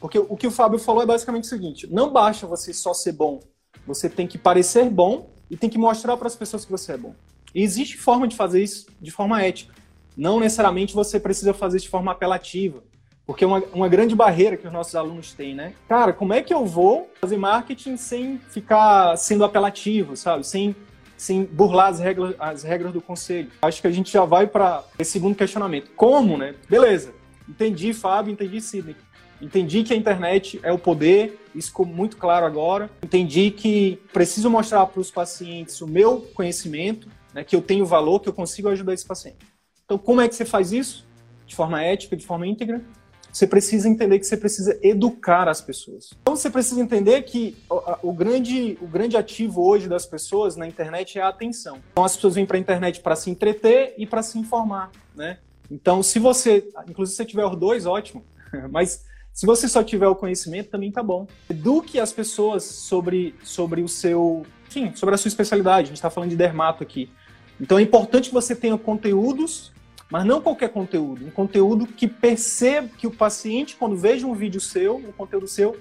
Porque 0.00 0.18
o 0.18 0.36
que 0.36 0.46
o 0.46 0.50
Fábio 0.50 0.78
falou 0.78 1.02
é 1.02 1.06
basicamente 1.06 1.44
o 1.44 1.48
seguinte: 1.48 1.86
não 1.90 2.12
basta 2.12 2.46
você 2.46 2.72
só 2.72 2.92
ser 2.92 3.12
bom, 3.12 3.40
você 3.86 4.10
tem 4.10 4.26
que 4.26 4.36
parecer 4.36 4.90
bom 4.90 5.33
e 5.50 5.56
tem 5.56 5.70
que 5.70 5.78
mostrar 5.78 6.16
para 6.16 6.26
as 6.26 6.36
pessoas 6.36 6.64
que 6.64 6.70
você 6.70 6.92
é 6.92 6.96
bom. 6.96 7.14
E 7.54 7.62
existe 7.62 7.96
forma 7.96 8.26
de 8.26 8.36
fazer 8.36 8.62
isso 8.62 8.86
de 9.00 9.10
forma 9.10 9.42
ética. 9.42 9.74
Não 10.16 10.40
necessariamente 10.40 10.94
você 10.94 11.18
precisa 11.20 11.52
fazer 11.52 11.76
isso 11.76 11.86
de 11.86 11.90
forma 11.90 12.12
apelativa. 12.12 12.82
Porque 13.26 13.42
é 13.42 13.46
uma, 13.46 13.62
uma 13.72 13.88
grande 13.88 14.14
barreira 14.14 14.56
que 14.56 14.66
os 14.66 14.72
nossos 14.72 14.94
alunos 14.94 15.32
têm, 15.32 15.54
né? 15.54 15.72
Cara, 15.88 16.12
como 16.12 16.34
é 16.34 16.42
que 16.42 16.52
eu 16.52 16.66
vou 16.66 17.10
fazer 17.20 17.38
marketing 17.38 17.96
sem 17.96 18.38
ficar 18.50 19.16
sendo 19.16 19.44
apelativo, 19.44 20.14
sabe? 20.14 20.46
Sem, 20.46 20.76
sem 21.16 21.42
burlar 21.44 21.88
as 21.88 21.98
regras, 22.00 22.34
as 22.38 22.62
regras 22.62 22.92
do 22.92 23.00
conselho. 23.00 23.50
Acho 23.62 23.80
que 23.80 23.86
a 23.86 23.90
gente 23.90 24.12
já 24.12 24.26
vai 24.26 24.46
para 24.46 24.84
esse 24.98 25.12
segundo 25.12 25.34
questionamento. 25.34 25.90
Como, 25.96 26.36
né? 26.36 26.54
Beleza. 26.68 27.14
Entendi, 27.48 27.94
Fábio, 27.94 28.32
entendi, 28.32 28.60
Sidney. 28.60 28.96
Entendi 29.40 29.82
que 29.82 29.92
a 29.92 29.96
internet 29.96 30.60
é 30.62 30.72
o 30.72 30.78
poder, 30.78 31.38
isso 31.54 31.68
ficou 31.68 31.86
muito 31.86 32.16
claro 32.16 32.46
agora. 32.46 32.90
Entendi 33.02 33.50
que 33.50 34.00
preciso 34.12 34.50
mostrar 34.50 34.86
para 34.86 35.00
os 35.00 35.10
pacientes 35.10 35.80
o 35.80 35.86
meu 35.86 36.20
conhecimento, 36.34 37.08
né, 37.32 37.44
que 37.44 37.54
eu 37.54 37.62
tenho 37.62 37.84
valor, 37.84 38.20
que 38.20 38.28
eu 38.28 38.32
consigo 38.32 38.68
ajudar 38.68 38.94
esse 38.94 39.06
paciente. 39.06 39.38
Então, 39.84 39.98
como 39.98 40.20
é 40.20 40.28
que 40.28 40.34
você 40.34 40.44
faz 40.44 40.72
isso? 40.72 41.06
De 41.46 41.54
forma 41.54 41.82
ética, 41.82 42.16
de 42.16 42.24
forma 42.24 42.46
íntegra, 42.46 42.82
você 43.34 43.48
precisa 43.48 43.88
entender 43.88 44.20
que 44.20 44.26
você 44.26 44.36
precisa 44.36 44.78
educar 44.80 45.48
as 45.48 45.60
pessoas. 45.60 46.10
Então 46.22 46.36
você 46.36 46.48
precisa 46.48 46.80
entender 46.80 47.20
que 47.22 47.56
o, 47.68 48.10
o 48.10 48.12
grande, 48.12 48.78
o 48.80 48.86
grande 48.86 49.16
ativo 49.16 49.60
hoje 49.66 49.88
das 49.88 50.06
pessoas 50.06 50.54
na 50.54 50.68
internet 50.68 51.18
é 51.18 51.22
a 51.22 51.28
atenção. 51.28 51.80
Então 51.90 52.04
as 52.04 52.14
pessoas 52.14 52.36
vêm 52.36 52.46
para 52.46 52.56
a 52.56 52.60
internet 52.60 53.00
para 53.00 53.16
se 53.16 53.28
entreter 53.30 53.94
e 53.98 54.06
para 54.06 54.22
se 54.22 54.38
informar, 54.38 54.92
né? 55.16 55.38
Então 55.68 56.00
se 56.00 56.20
você, 56.20 56.68
inclusive 56.88 57.10
se 57.10 57.16
você 57.16 57.24
tiver 57.24 57.44
os 57.44 57.56
dois, 57.56 57.86
ótimo. 57.86 58.24
Mas 58.70 59.04
se 59.34 59.44
você 59.44 59.68
só 59.68 59.82
tiver 59.82 60.08
o 60.08 60.14
conhecimento, 60.14 60.70
também 60.70 60.90
tá 60.90 61.02
bom. 61.02 61.26
Eduque 61.50 62.00
as 62.00 62.12
pessoas 62.12 62.64
sobre, 62.64 63.34
sobre 63.42 63.82
o 63.82 63.88
seu, 63.88 64.46
enfim, 64.66 64.94
sobre 64.94 65.14
a 65.14 65.18
sua 65.18 65.28
especialidade. 65.28 65.86
A 65.86 65.88
gente 65.88 65.96
está 65.96 66.08
falando 66.08 66.30
de 66.30 66.36
dermato 66.36 66.82
aqui. 66.82 67.10
Então 67.60 67.78
é 67.78 67.82
importante 67.82 68.28
que 68.28 68.34
você 68.34 68.56
tenha 68.56 68.78
conteúdos 68.78 69.74
mas 70.10 70.24
não 70.24 70.40
qualquer 70.40 70.68
conteúdo, 70.68 71.26
um 71.26 71.30
conteúdo 71.30 71.86
que 71.86 72.06
perceba 72.06 72.88
que 72.96 73.06
o 73.06 73.10
paciente, 73.10 73.74
quando 73.74 73.96
veja 73.96 74.26
um 74.26 74.34
vídeo 74.34 74.60
seu, 74.60 74.96
um 74.96 75.10
conteúdo 75.10 75.48
seu, 75.48 75.76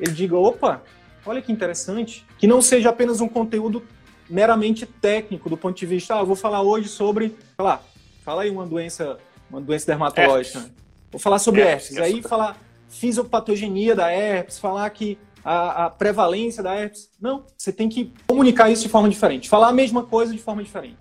ele 0.00 0.12
diga, 0.12 0.36
opa, 0.36 0.82
olha 1.24 1.42
que 1.42 1.52
interessante, 1.52 2.26
que 2.38 2.46
não 2.46 2.60
seja 2.60 2.90
apenas 2.90 3.20
um 3.20 3.28
conteúdo 3.28 3.82
meramente 4.28 4.86
técnico 4.86 5.48
do 5.48 5.56
ponto 5.56 5.76
de 5.76 5.86
vista, 5.86 6.16
ah, 6.16 6.20
eu 6.20 6.26
vou 6.26 6.34
falar 6.34 6.62
hoje 6.62 6.88
sobre, 6.88 7.28
sei 7.28 7.64
lá, 7.64 7.80
fala 8.24 8.42
aí 8.42 8.50
uma 8.50 8.66
doença, 8.66 9.18
uma 9.48 9.60
doença 9.60 9.86
dermatológica. 9.86 10.58
Herpes. 10.58 10.74
Vou 11.12 11.20
falar 11.20 11.38
sobre 11.38 11.60
herpes, 11.60 11.92
herpes. 11.92 12.14
aí 12.14 12.22
falar 12.22 12.58
fisiopatogenia 12.88 13.94
da 13.94 14.10
herpes, 14.10 14.58
falar 14.58 14.88
que 14.90 15.18
a, 15.44 15.86
a, 15.86 15.90
prevalência 15.90 16.62
da 16.62 16.74
herpes. 16.74 17.10
Não, 17.20 17.44
você 17.56 17.72
tem 17.72 17.88
que 17.88 18.12
comunicar 18.26 18.70
isso 18.70 18.82
de 18.82 18.88
forma 18.88 19.08
diferente, 19.08 19.48
falar 19.48 19.68
a 19.68 19.72
mesma 19.72 20.02
coisa 20.04 20.32
de 20.32 20.38
forma 20.38 20.62
diferente. 20.62 20.96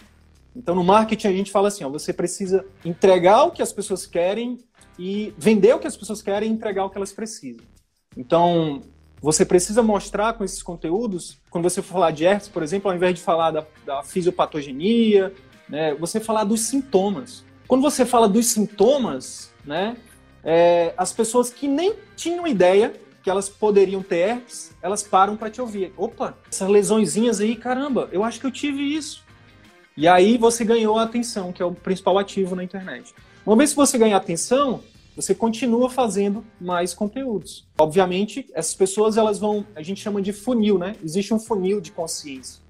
Então, 0.55 0.75
no 0.75 0.83
marketing, 0.83 1.27
a 1.27 1.31
gente 1.31 1.51
fala 1.51 1.67
assim: 1.67 1.83
ó, 1.83 1.89
você 1.89 2.13
precisa 2.13 2.65
entregar 2.83 3.43
o 3.43 3.51
que 3.51 3.61
as 3.61 3.73
pessoas 3.73 4.05
querem 4.05 4.59
e 4.97 5.33
vender 5.37 5.73
o 5.73 5.79
que 5.79 5.87
as 5.87 5.97
pessoas 5.97 6.21
querem 6.21 6.49
e 6.49 6.53
entregar 6.53 6.85
o 6.85 6.89
que 6.89 6.97
elas 6.97 7.11
precisam. 7.11 7.65
Então, 8.15 8.81
você 9.21 9.43
precisa 9.43 9.81
mostrar 9.81 10.33
com 10.33 10.43
esses 10.43 10.61
conteúdos, 10.61 11.37
quando 11.49 11.63
você 11.63 11.81
for 11.81 11.93
falar 11.93 12.11
de 12.11 12.25
herpes, 12.25 12.47
por 12.47 12.61
exemplo, 12.61 12.89
ao 12.89 12.95
invés 12.95 13.15
de 13.15 13.21
falar 13.21 13.51
da, 13.51 13.65
da 13.85 14.03
fisiopatogenia, 14.03 15.33
né, 15.67 15.95
você 15.95 16.19
falar 16.19 16.43
dos 16.43 16.61
sintomas. 16.61 17.43
Quando 17.67 17.81
você 17.81 18.05
fala 18.05 18.29
dos 18.29 18.45
sintomas, 18.47 19.51
né, 19.65 19.97
é, 20.45 20.93
as 20.95 21.11
pessoas 21.11 21.49
que 21.49 21.67
nem 21.67 21.95
tinham 22.15 22.47
ideia 22.47 22.93
que 23.23 23.29
elas 23.29 23.49
poderiam 23.49 24.03
ter 24.03 24.17
herpes, 24.17 24.71
elas 24.83 25.01
param 25.01 25.35
para 25.35 25.49
te 25.49 25.59
ouvir. 25.59 25.91
Opa, 25.97 26.37
essas 26.49 26.69
lesõezinhas 26.69 27.41
aí, 27.41 27.55
caramba, 27.55 28.07
eu 28.11 28.23
acho 28.23 28.39
que 28.39 28.45
eu 28.45 28.51
tive 28.51 28.83
isso. 28.83 29.23
E 29.97 30.07
aí 30.07 30.37
você 30.37 30.63
ganhou 30.63 30.99
a 30.99 31.03
atenção, 31.03 31.51
que 31.51 31.63
é 31.63 31.65
o 31.65 31.73
principal 31.73 32.19
ativo 32.19 32.55
na 32.55 32.63
internet. 32.63 33.15
Uma 33.43 33.55
vez 33.55 33.71
que 33.71 33.77
você 33.77 33.97
ganha 33.97 34.15
atenção, 34.15 34.83
você 35.15 35.33
continua 35.33 35.89
fazendo 35.89 36.45
mais 36.61 36.93
conteúdos. 36.93 37.65
Obviamente, 37.79 38.45
essas 38.53 38.75
pessoas 38.75 39.17
elas 39.17 39.39
vão, 39.39 39.65
a 39.75 39.81
gente 39.81 40.01
chama 40.01 40.21
de 40.21 40.31
funil, 40.31 40.77
né? 40.77 40.95
Existe 41.03 41.33
um 41.33 41.39
funil 41.39 41.81
de 41.81 41.91
consciência. 41.91 42.61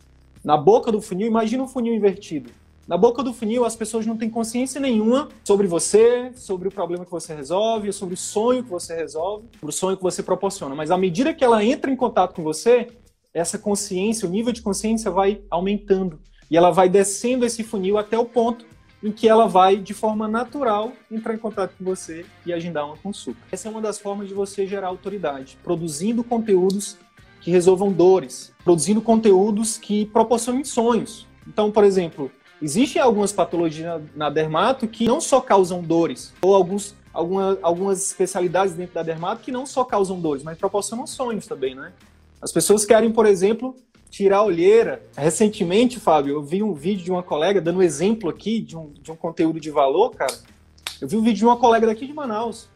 Na 0.42 0.56
boca 0.56 0.90
do 0.90 1.02
funil, 1.02 1.28
imagina 1.28 1.64
um 1.64 1.68
funil 1.68 1.94
invertido. 1.94 2.50
Na 2.88 2.96
boca 2.96 3.24
do 3.24 3.34
funil, 3.34 3.66
as 3.66 3.76
pessoas 3.76 4.06
não 4.06 4.16
têm 4.16 4.30
consciência 4.30 4.80
nenhuma 4.80 5.30
sobre 5.44 5.66
você, 5.66 6.32
sobre 6.36 6.68
o 6.68 6.72
problema 6.72 7.04
que 7.04 7.10
você 7.10 7.34
resolve, 7.34 7.92
sobre 7.92 8.14
o 8.14 8.18
sonho 8.18 8.64
que 8.64 8.70
você 8.70 8.96
resolve, 8.96 9.48
sobre 9.54 9.70
o 9.70 9.76
sonho 9.76 9.98
que 9.98 10.04
você 10.04 10.22
proporciona. 10.22 10.76
Mas 10.76 10.92
à 10.92 10.98
medida 10.98 11.34
que 11.34 11.44
ela 11.44 11.66
entra 11.66 11.90
em 11.90 11.96
contato 11.96 12.36
com 12.36 12.44
você, 12.44 12.88
essa 13.34 13.58
consciência, 13.58 14.28
o 14.28 14.32
nível 14.32 14.54
de 14.54 14.62
consciência 14.62 15.10
vai 15.10 15.42
aumentando. 15.50 16.20
E 16.50 16.56
ela 16.56 16.70
vai 16.70 16.88
descendo 16.88 17.44
esse 17.44 17.64
funil 17.64 17.98
até 17.98 18.20
o 18.20 18.26
ponto 18.26 18.68
em 19.04 19.12
que 19.12 19.28
ela 19.28 19.48
vai, 19.48 19.78
de 19.78 19.94
forma 19.96 20.28
natural, 20.28 20.92
entrar 21.12 21.34
em 21.34 21.40
contato 21.40 21.74
com 21.76 21.84
você 21.84 22.24
e 22.46 22.54
agendar 22.54 22.86
uma 22.86 22.98
consulta. 22.98 23.40
Essa 23.52 23.68
é 23.68 23.72
uma 23.72 23.82
das 23.82 23.98
formas 23.98 24.28
de 24.28 24.36
você 24.36 24.68
gerar 24.68 24.90
autoridade, 24.90 25.58
produzindo 25.64 26.24
conteúdos 26.24 26.98
que 27.42 27.50
resolvam 27.50 27.92
dores, 27.92 28.54
produzindo 28.64 29.02
conteúdos 29.02 29.76
que 29.76 30.06
proporcionem 30.06 30.64
sonhos. 30.64 31.28
Então, 31.48 31.72
por 31.72 31.84
exemplo, 31.84 32.32
existem 32.62 33.02
algumas 33.02 33.32
patologias 33.32 34.02
na 34.16 34.30
dermato 34.30 34.88
que 34.88 35.06
não 35.06 35.20
só 35.20 35.42
causam 35.42 35.82
dores, 35.82 36.34
ou 36.42 36.56
alguns, 36.56 36.96
alguma, 37.14 37.58
algumas 37.62 38.06
especialidades 38.06 38.74
dentro 38.74 38.96
da 38.96 39.04
dermato 39.04 39.42
que 39.42 39.52
não 39.52 39.66
só 39.66 39.84
causam 39.84 40.20
dores, 40.20 40.44
mas 40.44 40.58
proporcionam 40.58 41.06
sonhos 41.06 41.46
também, 41.48 41.76
né? 41.76 41.92
As 42.42 42.52
pessoas 42.52 42.86
querem, 42.86 43.12
por 43.12 43.26
exemplo, 43.26 43.76
tirar 44.10 44.38
a 44.38 44.44
olheira. 44.44 45.04
Recentemente, 45.18 46.00
Fábio, 46.00 46.36
eu 46.36 46.44
vi 46.44 46.62
um 46.62 46.74
vídeo 46.74 47.04
de 47.04 47.12
uma 47.12 47.24
colega, 47.24 47.60
dando 47.60 47.80
um 47.80 47.84
exemplo 47.84 48.30
aqui 48.30 48.62
de 48.62 48.78
um, 48.78 48.92
de 48.94 49.12
um 49.12 49.16
conteúdo 49.16 49.60
de 49.60 49.72
valor, 49.72 50.12
cara. 50.12 50.34
Eu 51.02 51.08
vi 51.08 51.18
um 51.18 51.22
vídeo 51.22 51.40
de 51.40 51.46
uma 51.46 51.58
colega 51.58 51.88
daqui 51.88 52.06
de 52.06 52.14
Manaus. 52.14 52.68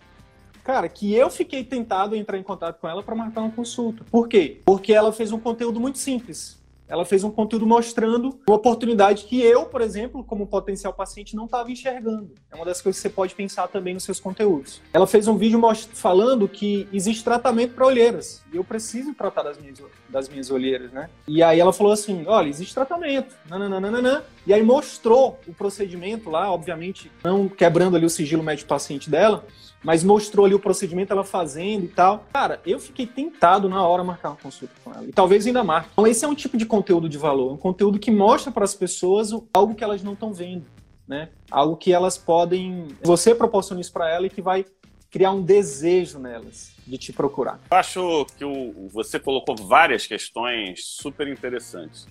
Cara, 0.64 0.90
que 0.90 1.14
eu 1.14 1.30
fiquei 1.30 1.64
tentado 1.64 2.14
a 2.14 2.18
entrar 2.18 2.38
em 2.38 2.44
contato 2.44 2.80
com 2.80 2.88
ela 2.88 3.02
para 3.02 3.16
marcar 3.16 3.42
uma 3.42 3.52
consulta. 3.52 4.04
Por 4.12 4.28
quê? 4.28 4.62
Porque 4.66 4.94
ela 4.94 5.12
fez 5.12 5.32
um 5.32 5.40
conteúdo 5.40 5.80
muito 5.80 5.98
simples 5.98 6.59
ela 6.90 7.06
fez 7.06 7.24
um 7.24 7.30
conteúdo 7.30 7.68
mostrando 7.68 8.40
uma 8.48 8.56
oportunidade 8.56 9.26
que 9.26 9.40
eu, 9.40 9.66
por 9.66 9.80
exemplo, 9.80 10.24
como 10.24 10.48
potencial 10.48 10.92
paciente, 10.92 11.36
não 11.36 11.46
estava 11.46 11.72
enxergando. 11.72 12.32
É 12.52 12.56
uma 12.56 12.66
das 12.66 12.82
coisas 12.82 13.00
que 13.00 13.08
você 13.08 13.14
pode 13.14 13.36
pensar 13.36 13.68
também 13.68 13.94
nos 13.94 14.04
seus 14.04 14.20
conteúdos. 14.20 14.82
Ela 14.92 15.06
fez 15.06 15.28
um 15.28 15.38
vídeo 15.38 15.62
falando 15.94 16.48
que 16.48 16.88
existe 16.92 17.24
tratamento 17.24 17.76
para 17.76 17.86
olheiras 17.86 18.44
e 18.52 18.58
eu 18.58 18.64
preciso 18.64 19.14
tratar 19.14 19.44
das 19.44 19.60
minhas, 19.60 19.80
das 20.10 20.28
minhas 20.28 20.50
olheiras, 20.50 20.92
né? 20.92 21.10
E 21.28 21.44
aí 21.44 21.60
ela 21.60 21.72
falou 21.72 21.94
assim: 21.94 22.26
olha, 22.26 22.50
existe 22.50 22.74
tratamento, 22.74 23.36
nananana. 23.48 24.24
E 24.48 24.54
aí 24.54 24.64
mostrou 24.64 25.40
o 25.48 25.54
procedimento 25.54 26.30
lá, 26.30 26.52
obviamente, 26.52 27.12
não 27.24 27.48
quebrando 27.48 27.96
ali 27.96 28.06
o 28.06 28.10
sigilo 28.10 28.42
médico-paciente 28.42 29.10
dela, 29.10 29.46
mas 29.84 30.04
mostrou 30.04 30.46
ali 30.46 30.54
o 30.54 30.60
procedimento, 30.60 31.14
ela 31.14 31.24
fazendo 31.24 31.86
e 31.86 31.88
tal. 31.88 32.26
Cara, 32.34 32.62
eu 32.66 32.80
fiquei 32.80 33.06
tentado 33.06 33.70
na 33.70 33.86
hora 33.86 34.04
marcar 34.04 34.30
uma 34.30 34.38
consulta 34.38 34.74
com 34.84 34.92
ela. 34.92 35.06
E 35.06 35.12
talvez 35.12 35.46
ainda 35.48 35.64
marque. 35.64 35.90
Então, 35.94 36.08
esse 36.08 36.26
é 36.26 36.28
um 36.28 36.36
tipo 36.36 36.58
de 36.58 36.66
conteúdo 36.66 37.08
de 37.08 37.18
valor, 37.18 37.54
um 37.54 37.58
conteúdo 37.58 38.00
que 38.00 38.12
mostra 38.12 38.52
para 38.52 38.66
as 38.66 38.76
pessoas 38.76 39.32
algo 39.54 39.76
que 39.76 39.84
elas 39.84 40.04
não 40.04 40.14
estão 40.14 40.34
vendo, 40.34 40.66
né? 41.08 41.30
Algo 41.50 41.78
que 41.78 41.94
elas 41.94 42.18
podem. 42.18 42.88
Você 43.04 43.34
proporciona 43.34 43.82
isso 43.82 43.92
para 43.92 44.10
ela 44.10 44.28
e 44.28 44.30
que 44.30 44.42
vai 44.42 44.66
criar 45.10 45.32
um 45.32 45.42
desejo 45.42 46.20
nelas 46.20 46.72
de 46.86 46.98
te 46.98 47.12
procurar. 47.12 47.60
Eu 47.72 47.78
acho 47.78 48.26
que 48.38 48.46
o, 48.46 48.88
você 48.90 49.20
colocou 49.20 49.56
várias 49.56 50.06
questões 50.06 50.86
super 50.86 51.28
interessantes. 51.28 52.08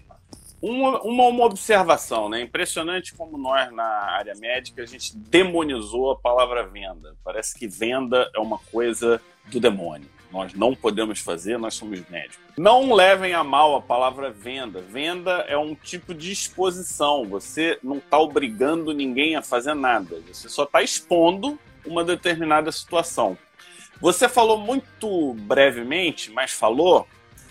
Uma, 0.61 1.00
uma, 1.03 1.25
uma, 1.25 1.45
observação, 1.45 2.29
né? 2.29 2.41
Impressionante 2.41 3.15
como 3.15 3.38
nós, 3.38 3.73
na 3.73 3.85
área 3.85 4.35
médica, 4.35 4.83
a 4.83 4.87
gente 4.87 5.17
demonizou 5.17 6.11
a 6.11 6.17
palavra 6.17 6.67
venda. 6.67 7.17
Parece 7.25 7.57
que 7.57 7.69
venda 7.69 8.29
é 8.35 8.41
uma 8.41 8.59
coisa 8.59 9.21
do 9.47 9.61
demônio. 9.61 10.09
Nós 10.33 10.53
não 10.53 10.75
podemos 10.75 11.21
fazer, 11.21 11.59
nós 11.59 11.75
somos 11.75 12.03
médicos. 12.09 12.38
Não 12.57 12.93
levem 12.93 13.33
a 13.33 13.43
mal 13.43 13.77
a 13.77 13.81
palavra 13.81 14.31
venda. 14.31 14.81
Venda 14.81 15.45
é 15.49 15.57
um 15.57 15.75
tipo 15.75 16.12
de 16.12 16.33
exposição. 16.33 17.25
Você 17.25 17.79
não 17.83 17.97
está 17.97 18.19
obrigando 18.19 18.93
ninguém 18.93 19.37
a 19.37 19.43
fazer 19.43 19.75
nada. 19.75 20.21
Você 20.27 20.49
só 20.49 20.65
está 20.65 20.83
expondo 20.83 21.59
uma 21.87 22.05
determinada 22.05 22.71
situação. 22.71 23.38
Você 24.00 24.29
falou 24.29 24.59
muito 24.59 25.35
brevemente, 25.35 26.31
mas 26.31 26.53
falou 26.53 27.07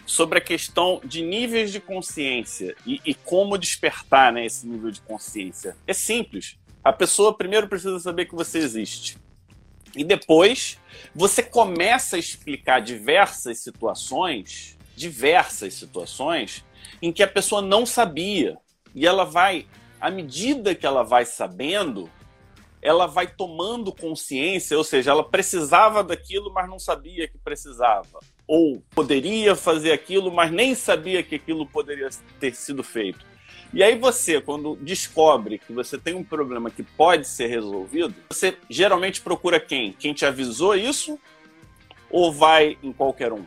sobre 0.08 0.40
a 0.40 0.42
questão 0.42 1.02
de 1.04 1.22
níveis 1.22 1.70
de 1.70 1.82
consciência 1.82 2.76
e, 2.86 3.02
e 3.06 3.14
como 3.14 3.58
despertar 3.58 4.32
né, 4.32 4.46
esse 4.46 4.66
nível 4.66 4.90
de 4.90 5.02
consciência. 5.02 5.76
É 5.86 5.92
simples. 5.92 6.58
A 6.82 6.94
pessoa 6.94 7.38
primeiro 7.38 7.68
precisa 7.68 8.00
saber 8.00 8.26
que 8.26 8.34
você 8.34 8.60
existe. 8.60 9.18
E 9.94 10.06
depois 10.06 10.80
você 11.14 11.44
começa 11.44 12.16
a 12.16 12.20
explicar 12.20 12.80
diversas 12.80 13.60
situações, 13.60 14.78
diversas 14.96 15.74
situações, 15.74 16.64
em 17.02 17.12
que 17.12 17.22
a 17.22 17.28
pessoa 17.28 17.62
não 17.62 17.86
sabia. 17.86 18.58
E 18.96 19.06
ela 19.06 19.26
vai, 19.26 19.68
à 20.00 20.10
medida 20.10 20.74
que 20.74 20.86
ela 20.86 21.04
vai 21.04 21.26
sabendo, 21.26 22.10
ela 22.82 23.08
vai 23.08 23.28
tomando 23.28 23.94
consciência, 23.94 24.78
ou 24.78 24.86
seja, 24.86 25.12
ela 25.12 25.30
precisava 25.30 26.02
daquilo, 26.02 26.54
mas 26.54 26.70
não 26.70 26.80
sabia 26.80 27.28
que 27.28 27.38
precisava 27.38 28.20
ou 28.48 28.82
poderia 28.96 29.56
fazer 29.56 29.92
aquilo, 29.92 30.32
mas 30.32 30.52
nem 30.52 30.74
sabia 30.74 31.22
que 31.22 31.36
aquilo 31.36 31.66
poderia 31.66 32.10
ter 32.40 32.56
sido 32.56 32.82
feito. 32.84 33.26
E 33.74 33.84
aí 33.84 33.98
você, 33.98 34.40
quando 34.40 34.78
descobre 34.78 35.58
que 35.60 35.74
você 35.74 35.98
tem 35.98 36.16
um 36.16 36.24
problema 36.24 36.72
que 36.72 36.82
pode 36.82 37.28
ser 37.28 37.48
resolvido, 37.48 38.16
você 38.30 38.58
geralmente 38.70 39.20
procura 39.20 39.60
quem? 39.60 39.92
Quem 39.92 40.14
te 40.14 40.26
avisou 40.26 40.74
isso 40.76 41.20
ou 42.10 42.32
vai 42.32 42.78
em 42.82 42.94
qualquer 42.94 43.34
um? 43.34 43.44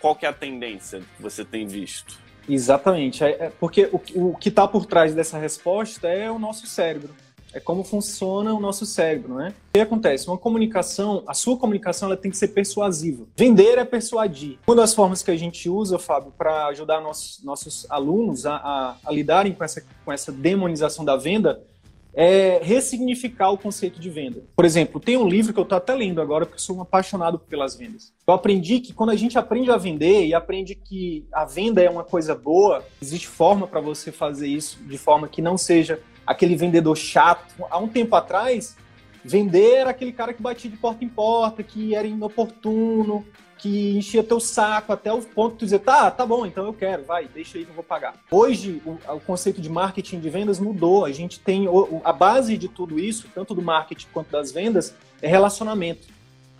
Qual 0.00 0.18
é 0.20 0.26
a 0.26 0.32
tendência 0.32 1.00
que 1.16 1.22
você 1.22 1.44
tem 1.44 1.66
visto? 1.66 2.18
Exatamente, 2.48 3.22
é, 3.24 3.44
é 3.44 3.52
porque 3.58 3.88
o 4.14 4.34
que 4.36 4.48
está 4.48 4.66
por 4.68 4.84
trás 4.84 5.14
dessa 5.14 5.38
resposta 5.38 6.08
é 6.08 6.30
o 6.30 6.38
nosso 6.38 6.66
cérebro 6.66 7.14
é 7.54 7.60
como 7.60 7.84
funciona 7.84 8.52
o 8.52 8.58
nosso 8.58 8.84
cérebro, 8.84 9.34
né? 9.34 9.54
O 9.70 9.74
que 9.74 9.80
acontece? 9.80 10.26
Uma 10.26 10.36
comunicação, 10.36 11.22
a 11.26 11.32
sua 11.32 11.56
comunicação 11.56 12.08
ela 12.08 12.16
tem 12.16 12.30
que 12.30 12.36
ser 12.36 12.48
persuasiva. 12.48 13.24
Vender 13.36 13.78
é 13.78 13.84
persuadir. 13.84 14.58
Uma 14.66 14.76
das 14.76 14.92
formas 14.92 15.22
que 15.22 15.30
a 15.30 15.36
gente 15.36 15.70
usa, 15.70 15.98
Fábio, 15.98 16.32
para 16.36 16.66
ajudar 16.66 17.00
nossos, 17.00 17.42
nossos 17.44 17.86
alunos 17.88 18.44
a, 18.44 18.56
a, 18.56 18.96
a, 19.04 19.12
lidarem 19.12 19.52
com 19.52 19.62
essa, 19.62 19.82
com 20.04 20.12
essa 20.12 20.32
demonização 20.32 21.04
da 21.04 21.16
venda 21.16 21.62
é 22.16 22.60
ressignificar 22.62 23.50
o 23.50 23.58
conceito 23.58 24.00
de 24.00 24.08
venda. 24.08 24.44
Por 24.54 24.64
exemplo, 24.64 25.00
tem 25.00 25.16
um 25.16 25.28
livro 25.28 25.52
que 25.52 25.58
eu 25.58 25.64
estou 25.64 25.76
até 25.76 25.94
lendo 25.94 26.20
agora, 26.20 26.46
porque 26.46 26.56
eu 26.56 26.64
sou 26.64 26.76
um 26.76 26.82
apaixonado 26.82 27.38
pelas 27.38 27.74
vendas. 27.74 28.12
Eu 28.26 28.34
aprendi 28.34 28.78
que 28.78 28.92
quando 28.92 29.10
a 29.10 29.16
gente 29.16 29.36
aprende 29.36 29.70
a 29.70 29.76
vender 29.76 30.24
e 30.24 30.32
aprende 30.32 30.76
que 30.76 31.26
a 31.32 31.44
venda 31.44 31.82
é 31.82 31.90
uma 31.90 32.04
coisa 32.04 32.34
boa, 32.34 32.84
existe 33.02 33.26
forma 33.26 33.66
para 33.66 33.80
você 33.80 34.12
fazer 34.12 34.46
isso 34.46 34.78
de 34.84 34.96
forma 34.96 35.26
que 35.26 35.42
não 35.42 35.58
seja 35.58 36.00
aquele 36.26 36.56
vendedor 36.56 36.96
chato. 36.96 37.54
Há 37.70 37.78
um 37.78 37.88
tempo 37.88 38.14
atrás, 38.16 38.76
vender 39.24 39.76
era 39.76 39.90
aquele 39.90 40.12
cara 40.12 40.32
que 40.32 40.42
batia 40.42 40.70
de 40.70 40.76
porta 40.76 41.04
em 41.04 41.08
porta, 41.08 41.62
que 41.62 41.94
era 41.94 42.06
inoportuno, 42.06 43.24
que 43.58 43.96
enchia 43.96 44.22
teu 44.22 44.38
saco 44.38 44.92
até 44.92 45.10
o 45.12 45.22
ponto 45.22 45.54
de 45.54 45.60
dizer, 45.60 45.78
tá, 45.78 46.10
tá 46.10 46.26
bom, 46.26 46.44
então 46.44 46.66
eu 46.66 46.74
quero, 46.74 47.04
vai, 47.04 47.26
deixa 47.26 47.56
aí 47.56 47.64
que 47.64 47.70
eu 47.70 47.74
vou 47.74 47.82
pagar. 47.82 48.14
Hoje, 48.30 48.82
o, 48.84 48.98
o 49.14 49.20
conceito 49.20 49.60
de 49.60 49.70
marketing 49.70 50.20
de 50.20 50.28
vendas 50.28 50.60
mudou. 50.60 51.04
A 51.04 51.12
gente 51.12 51.40
tem 51.40 51.66
o, 51.66 52.00
a 52.04 52.12
base 52.12 52.58
de 52.58 52.68
tudo 52.68 53.00
isso, 53.00 53.26
tanto 53.34 53.54
do 53.54 53.62
marketing 53.62 54.06
quanto 54.12 54.30
das 54.30 54.52
vendas, 54.52 54.94
é 55.22 55.28
relacionamento. 55.28 56.08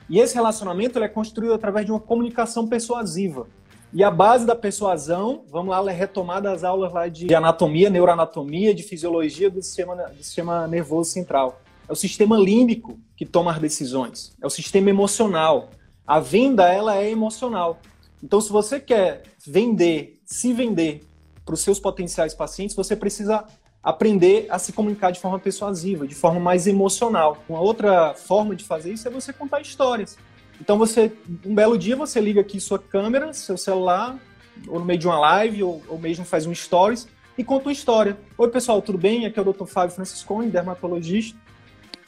E 0.09 0.19
esse 0.19 0.35
relacionamento 0.35 0.99
é 0.99 1.09
construído 1.09 1.53
através 1.53 1.85
de 1.85 1.93
uma 1.93 2.01
comunicação 2.01 2.67
persuasiva. 2.67 3.47
E 3.95 4.03
a 4.03 4.11
base 4.11 4.45
da 4.45 4.57
persuasão, 4.57 5.45
vamos 5.49 5.71
lá, 5.71 5.89
é 5.89 5.95
retomar 5.95 6.43
das 6.43 6.65
aulas 6.65 6.93
lá 6.93 7.07
de 7.07 7.33
anatomia, 7.33 7.89
neuroanatomia, 7.89 8.75
de 8.75 8.83
fisiologia 8.83 9.49
do 9.49 9.63
sistema, 9.63 9.95
do 9.95 10.21
sistema 10.21 10.67
nervoso 10.67 11.13
central. 11.13 11.61
É 11.89 11.93
o 11.93 11.95
sistema 11.95 12.37
límbico 12.37 12.99
que 13.17 13.25
toma 13.25 13.53
as 13.53 13.61
decisões. 13.61 14.37
É 14.43 14.47
o 14.47 14.51
sistema 14.51 14.91
emocional. 14.91 15.71
A 16.05 16.19
venda, 16.19 16.69
ela 16.69 16.97
é 16.97 17.09
emocional. 17.09 17.79
Então, 18.21 18.41
se 18.41 18.51
você 18.51 18.81
quer 18.81 19.23
vender, 19.47 20.19
se 20.27 20.53
vender 20.53 21.03
para 21.45 21.55
os 21.55 21.61
seus 21.61 21.79
potenciais 21.79 22.35
pacientes, 22.35 22.75
você 22.75 22.97
precisa 22.97 23.45
aprender 23.81 24.47
a 24.51 24.59
se 24.59 24.73
comunicar 24.73 25.13
de 25.13 25.21
forma 25.21 25.39
persuasiva, 25.39 26.05
de 26.05 26.17
forma 26.17 26.41
mais 26.41 26.67
emocional. 26.67 27.39
Uma 27.49 27.61
outra 27.61 28.13
forma 28.15 28.57
de 28.57 28.65
fazer 28.65 28.93
isso 28.93 29.07
é 29.07 29.11
você 29.11 29.33
contar 29.33 29.61
histórias. 29.61 30.19
Então, 30.65 30.79
você, 30.79 31.13
um 31.45 31.55
belo 31.55 31.77
dia, 31.77 31.95
você 31.95 32.19
liga 32.19 32.41
aqui 32.41 32.59
sua 32.59 32.79
câmera, 32.79 33.35
seu 33.35 33.55
celular, 33.55 34.19
ou 34.67 34.79
no 34.79 34.85
meio 34.87 34.99
de 34.99 35.07
uma 35.07 35.19
live, 35.19 35.63
ou, 35.63 35.83
ou 35.87 35.99
mesmo 35.99 36.25
faz 36.25 36.47
um 36.47 36.55
stories, 36.55 37.07
e 37.37 37.45
conta 37.45 37.69
uma 37.69 37.73
história. 37.73 38.17
Oi, 38.39 38.49
pessoal, 38.49 38.81
tudo 38.81 38.97
bem? 38.97 39.27
Aqui 39.27 39.39
é 39.39 39.43
o 39.43 39.53
Dr. 39.53 39.67
Fábio 39.67 39.95
Franciscone, 39.95 40.49
dermatologista. 40.49 41.39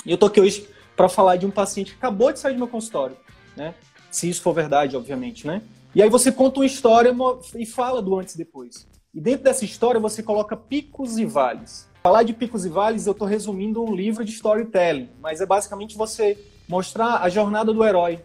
E 0.07 0.11
eu 0.11 0.17
tô 0.17 0.25
aqui 0.25 0.41
hoje 0.41 0.67
para 0.97 1.07
falar 1.07 1.37
de 1.37 1.45
um 1.45 1.51
paciente 1.51 1.91
que 1.91 1.99
acabou 1.99 2.33
de 2.33 2.39
sair 2.39 2.55
do 2.55 2.59
meu 2.61 2.67
consultório 2.67 3.15
né? 3.55 3.75
Se 4.11 4.27
isso 4.27 4.41
for 4.41 4.55
verdade, 4.55 4.97
obviamente, 4.97 5.47
né? 5.47 5.61
E 5.95 6.03
aí 6.03 6.09
você 6.09 6.33
conta 6.33 6.61
uma 6.61 6.67
história 6.67 7.15
e 7.55 7.67
fala 7.67 8.01
do 8.01 8.19
antes 8.19 8.37
e 8.37 8.39
depois. 8.39 8.89
E 9.13 9.21
dentro 9.21 9.45
dessa 9.45 9.67
história 9.67 10.01
você 10.01 10.23
coloca 10.23 10.57
picos 10.57 11.19
e 11.19 11.27
vales. 11.27 11.91
Falar 12.03 12.23
de 12.23 12.33
picos 12.33 12.65
e 12.65 12.71
vales, 12.71 13.07
eu 13.07 13.13
estou 13.13 13.29
resumindo 13.29 13.85
um 13.85 13.95
livro 13.95 14.25
de 14.25 14.33
storytelling, 14.33 15.11
mas 15.21 15.43
é 15.43 15.47
basicamente 15.47 15.95
você 15.95 16.39
mostrar 16.67 17.17
a 17.17 17.29
jornada 17.29 17.71
do 17.71 17.85
herói. 17.85 18.21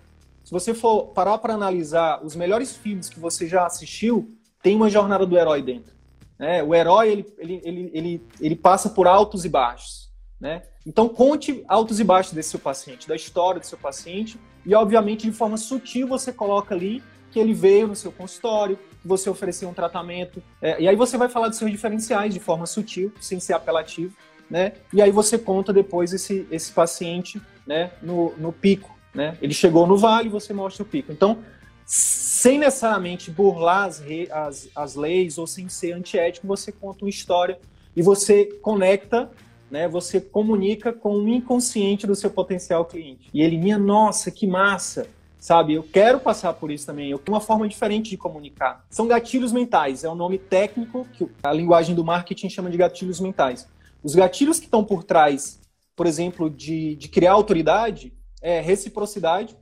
Se 0.51 0.53
você 0.53 0.73
for 0.73 1.13
parar 1.13 1.37
para 1.37 1.53
analisar 1.53 2.21
os 2.21 2.35
melhores 2.35 2.75
filmes 2.75 3.07
que 3.07 3.17
você 3.17 3.47
já 3.47 3.65
assistiu, 3.65 4.35
tem 4.61 4.75
uma 4.75 4.89
jornada 4.89 5.25
do 5.25 5.37
herói 5.37 5.61
dentro. 5.61 5.95
Né? 6.37 6.61
O 6.61 6.75
herói 6.75 7.09
ele, 7.09 7.33
ele, 7.37 7.61
ele, 7.63 7.91
ele, 7.93 8.27
ele 8.41 8.55
passa 8.57 8.89
por 8.89 9.07
altos 9.07 9.45
e 9.45 9.49
baixos. 9.49 10.11
Né? 10.37 10.63
Então 10.85 11.07
conte 11.07 11.63
altos 11.69 12.01
e 12.01 12.03
baixos 12.03 12.33
desse 12.33 12.49
seu 12.49 12.59
paciente, 12.59 13.07
da 13.07 13.15
história 13.15 13.61
do 13.61 13.65
seu 13.65 13.77
paciente 13.77 14.37
e, 14.65 14.75
obviamente, 14.75 15.21
de 15.25 15.31
forma 15.31 15.55
sutil, 15.55 16.05
você 16.05 16.33
coloca 16.33 16.75
ali 16.75 17.01
que 17.31 17.39
ele 17.39 17.53
veio 17.53 17.87
no 17.87 17.95
seu 17.95 18.11
consultório, 18.11 18.77
que 19.01 19.07
você 19.07 19.29
ofereceu 19.29 19.69
um 19.69 19.73
tratamento. 19.73 20.43
É, 20.61 20.81
e 20.81 20.85
aí 20.85 20.97
você 20.97 21.17
vai 21.17 21.29
falar 21.29 21.47
dos 21.47 21.59
seus 21.59 21.71
diferenciais 21.71 22.33
de 22.33 22.41
forma 22.41 22.65
sutil, 22.65 23.13
sem 23.21 23.39
ser 23.39 23.53
apelativo. 23.53 24.13
Né? 24.49 24.73
E 24.91 25.01
aí 25.01 25.11
você 25.11 25.37
conta 25.37 25.71
depois 25.71 26.11
esse, 26.11 26.45
esse 26.51 26.73
paciente 26.73 27.41
né, 27.65 27.93
no, 28.01 28.33
no 28.37 28.51
pico. 28.51 28.99
Né? 29.13 29.37
Ele 29.41 29.53
chegou 29.53 29.85
no 29.85 29.97
vale 29.97 30.29
você 30.29 30.53
mostra 30.53 30.83
o 30.83 30.85
pico. 30.85 31.11
Então, 31.11 31.39
sem 31.85 32.57
necessariamente 32.57 33.29
burlar 33.29 33.85
as, 33.85 34.01
as, 34.31 34.69
as 34.75 34.95
leis 34.95 35.37
ou 35.37 35.45
sem 35.45 35.67
ser 35.67 35.93
antiético, 35.93 36.47
você 36.47 36.71
conta 36.71 37.03
uma 37.03 37.09
história 37.09 37.59
e 37.95 38.01
você 38.01 38.45
conecta 38.61 39.29
né, 39.71 39.87
você 39.87 40.19
comunica 40.19 40.91
com 40.91 41.15
o 41.15 41.29
inconsciente 41.29 42.05
do 42.05 42.13
seu 42.13 42.29
potencial 42.29 42.83
cliente. 42.83 43.29
E 43.33 43.41
ele, 43.41 43.57
minha 43.57 43.79
nossa, 43.79 44.29
que 44.29 44.45
massa! 44.45 45.07
Sabe, 45.39 45.73
eu 45.73 45.81
quero 45.81 46.19
passar 46.19 46.53
por 46.53 46.69
isso 46.69 46.85
também. 46.85 47.09
Eu 47.09 47.17
tenho 47.17 47.33
uma 47.33 47.41
forma 47.41 47.67
diferente 47.67 48.11
de 48.11 48.17
comunicar. 48.17 48.85
São 48.91 49.07
gatilhos 49.07 49.51
mentais, 49.51 50.03
é 50.03 50.09
o 50.09 50.11
um 50.11 50.15
nome 50.15 50.37
técnico 50.37 51.07
que 51.13 51.27
a 51.41 51.51
linguagem 51.51 51.95
do 51.95 52.05
marketing 52.05 52.47
chama 52.47 52.69
de 52.69 52.77
gatilhos 52.77 53.19
mentais. 53.19 53.67
Os 54.03 54.13
gatilhos 54.13 54.59
que 54.59 54.65
estão 54.65 54.83
por 54.83 55.03
trás, 55.03 55.59
por 55.95 56.05
exemplo, 56.05 56.47
de, 56.47 56.95
de 56.95 57.07
criar 57.07 57.31
autoridade, 57.31 58.13
é 58.41 58.59
reciprocidade, 58.59 59.55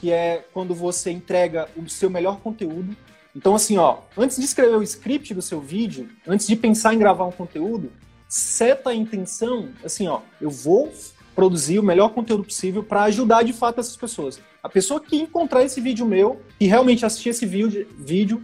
que 0.00 0.10
é 0.10 0.44
quando 0.52 0.74
você 0.74 1.10
entrega 1.10 1.68
o 1.76 1.88
seu 1.88 2.10
melhor 2.10 2.40
conteúdo. 2.40 2.96
Então, 3.34 3.54
assim, 3.54 3.76
ó, 3.76 3.98
antes 4.16 4.38
de 4.38 4.44
escrever 4.44 4.76
o 4.76 4.82
script 4.82 5.32
do 5.34 5.42
seu 5.42 5.60
vídeo, 5.60 6.08
antes 6.26 6.46
de 6.46 6.56
pensar 6.56 6.94
em 6.94 6.98
gravar 6.98 7.24
um 7.26 7.30
conteúdo, 7.30 7.92
seta 8.28 8.90
a 8.90 8.94
intenção, 8.94 9.70
assim, 9.84 10.08
ó, 10.08 10.20
eu 10.40 10.50
vou 10.50 10.92
produzir 11.34 11.78
o 11.78 11.82
melhor 11.82 12.10
conteúdo 12.10 12.44
possível 12.44 12.82
para 12.82 13.04
ajudar 13.04 13.44
de 13.44 13.52
fato 13.52 13.80
essas 13.80 13.96
pessoas. 13.96 14.40
A 14.62 14.68
pessoa 14.68 15.00
que 15.00 15.16
encontrar 15.16 15.62
esse 15.62 15.80
vídeo 15.80 16.04
meu 16.04 16.42
e 16.58 16.66
realmente 16.66 17.06
assistir 17.06 17.30
esse 17.30 17.46
vídeo, 17.46 18.42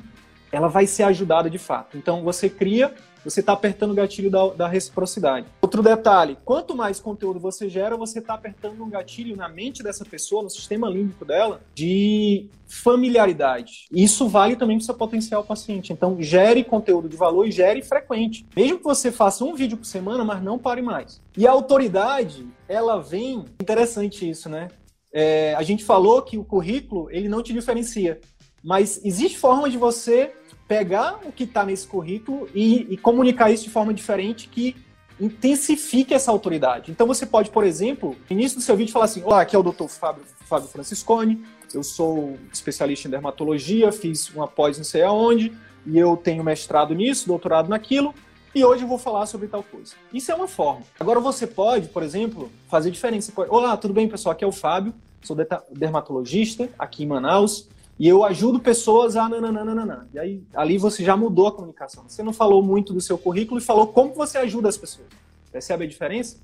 ela 0.52 0.68
vai 0.68 0.86
ser 0.86 1.02
ajudada 1.02 1.50
de 1.50 1.58
fato. 1.58 1.98
Então 1.98 2.22
você 2.22 2.48
cria 2.48 2.94
você 3.30 3.40
está 3.40 3.52
apertando 3.52 3.90
o 3.90 3.94
gatilho 3.94 4.30
da, 4.30 4.48
da, 4.48 4.68
reciprocidade. 4.68 5.46
Outro 5.60 5.82
detalhe: 5.82 6.36
quanto 6.44 6.76
mais 6.76 7.00
conteúdo 7.00 7.40
você 7.40 7.68
gera, 7.68 7.96
você 7.96 8.20
está 8.20 8.34
apertando 8.34 8.82
um 8.82 8.88
gatilho 8.88 9.36
na 9.36 9.48
mente 9.48 9.82
dessa 9.82 10.04
pessoa, 10.04 10.42
no 10.42 10.50
sistema 10.50 10.88
límbico 10.88 11.24
dela, 11.24 11.60
de 11.74 12.48
familiaridade. 12.66 13.86
Isso 13.90 14.28
vale 14.28 14.56
também 14.56 14.76
para 14.76 14.82
o 14.82 14.86
seu 14.86 14.94
potencial 14.94 15.44
paciente. 15.44 15.92
Então, 15.92 16.20
gere 16.20 16.64
conteúdo 16.64 17.08
de 17.08 17.16
valor 17.16 17.46
e 17.46 17.52
gere 17.52 17.82
frequente. 17.82 18.46
Mesmo 18.56 18.78
que 18.78 18.84
você 18.84 19.12
faça 19.12 19.44
um 19.44 19.54
vídeo 19.54 19.76
por 19.76 19.86
semana, 19.86 20.24
mas 20.24 20.42
não 20.42 20.58
pare 20.58 20.82
mais. 20.82 21.20
E 21.36 21.46
a 21.46 21.50
autoridade, 21.50 22.46
ela 22.68 23.00
vem. 23.00 23.44
Interessante 23.60 24.28
isso, 24.28 24.48
né? 24.48 24.68
É, 25.12 25.54
a 25.54 25.62
gente 25.62 25.84
falou 25.84 26.22
que 26.22 26.36
o 26.36 26.44
currículo 26.44 27.08
ele 27.10 27.28
não 27.28 27.42
te 27.42 27.52
diferencia, 27.52 28.20
mas 28.62 29.02
existe 29.04 29.38
forma 29.38 29.70
de 29.70 29.78
você 29.78 30.32
pegar 30.66 31.20
o 31.24 31.32
que 31.32 31.44
está 31.44 31.64
nesse 31.64 31.86
currículo 31.86 32.48
e, 32.54 32.86
e, 32.90 32.96
comunicar 32.96 33.50
isso 33.50 33.64
de 33.64 33.70
forma 33.70 33.94
diferente 33.94 34.48
que 34.48 34.76
intensifique 35.20 36.12
essa 36.12 36.30
autoridade. 36.30 36.90
Então 36.90 37.06
você 37.06 37.24
pode, 37.24 37.50
por 37.50 37.64
exemplo, 37.64 38.16
no 38.28 38.36
início 38.36 38.58
do 38.58 38.62
seu 38.62 38.76
vídeo 38.76 38.92
falar 38.92 39.06
assim: 39.06 39.22
Olá, 39.22 39.40
aqui 39.40 39.54
é 39.54 39.58
o 39.58 39.62
Dr. 39.62 39.86
Fábio, 39.86 40.22
Fábio 40.44 40.68
Franciscone, 40.68 41.42
eu 41.72 41.82
sou 41.82 42.36
especialista 42.52 43.08
em 43.08 43.10
dermatologia, 43.10 43.90
fiz 43.92 44.28
uma 44.30 44.48
pós 44.48 44.76
não 44.76 44.84
sei 44.84 45.02
aonde, 45.02 45.52
e 45.86 45.98
eu 45.98 46.16
tenho 46.16 46.42
mestrado 46.42 46.94
nisso, 46.94 47.26
doutorado 47.26 47.68
naquilo, 47.68 48.14
e 48.54 48.64
hoje 48.64 48.82
eu 48.82 48.88
vou 48.88 48.98
falar 48.98 49.26
sobre 49.26 49.48
tal 49.48 49.62
coisa. 49.62 49.94
Isso 50.12 50.32
é 50.32 50.34
uma 50.34 50.48
forma. 50.48 50.82
Agora 50.98 51.20
você 51.20 51.46
pode, 51.46 51.88
por 51.88 52.02
exemplo, 52.02 52.50
fazer 52.68 52.92
pode, 53.34 53.50
Olá, 53.50 53.76
tudo 53.76 53.94
bem, 53.94 54.08
pessoal? 54.08 54.32
Aqui 54.32 54.44
é 54.44 54.46
o 54.46 54.52
Fábio, 54.52 54.94
sou 55.22 55.36
dermatologista 55.70 56.68
aqui 56.78 57.04
em 57.04 57.06
Manaus. 57.06 57.68
E 57.98 58.06
eu 58.06 58.24
ajudo 58.24 58.60
pessoas 58.60 59.16
a 59.16 59.28
nananana. 59.28 60.08
E 60.12 60.18
aí, 60.18 60.44
ali 60.54 60.76
você 60.76 61.02
já 61.02 61.16
mudou 61.16 61.46
a 61.46 61.52
comunicação. 61.52 62.08
Você 62.08 62.22
não 62.22 62.32
falou 62.32 62.62
muito 62.62 62.92
do 62.92 63.00
seu 63.00 63.16
currículo 63.16 63.58
e 63.58 63.64
falou 63.64 63.86
como 63.86 64.12
você 64.12 64.36
ajuda 64.38 64.68
as 64.68 64.76
pessoas. 64.76 65.08
Percebe 65.50 65.84
a 65.84 65.88
diferença? 65.88 66.38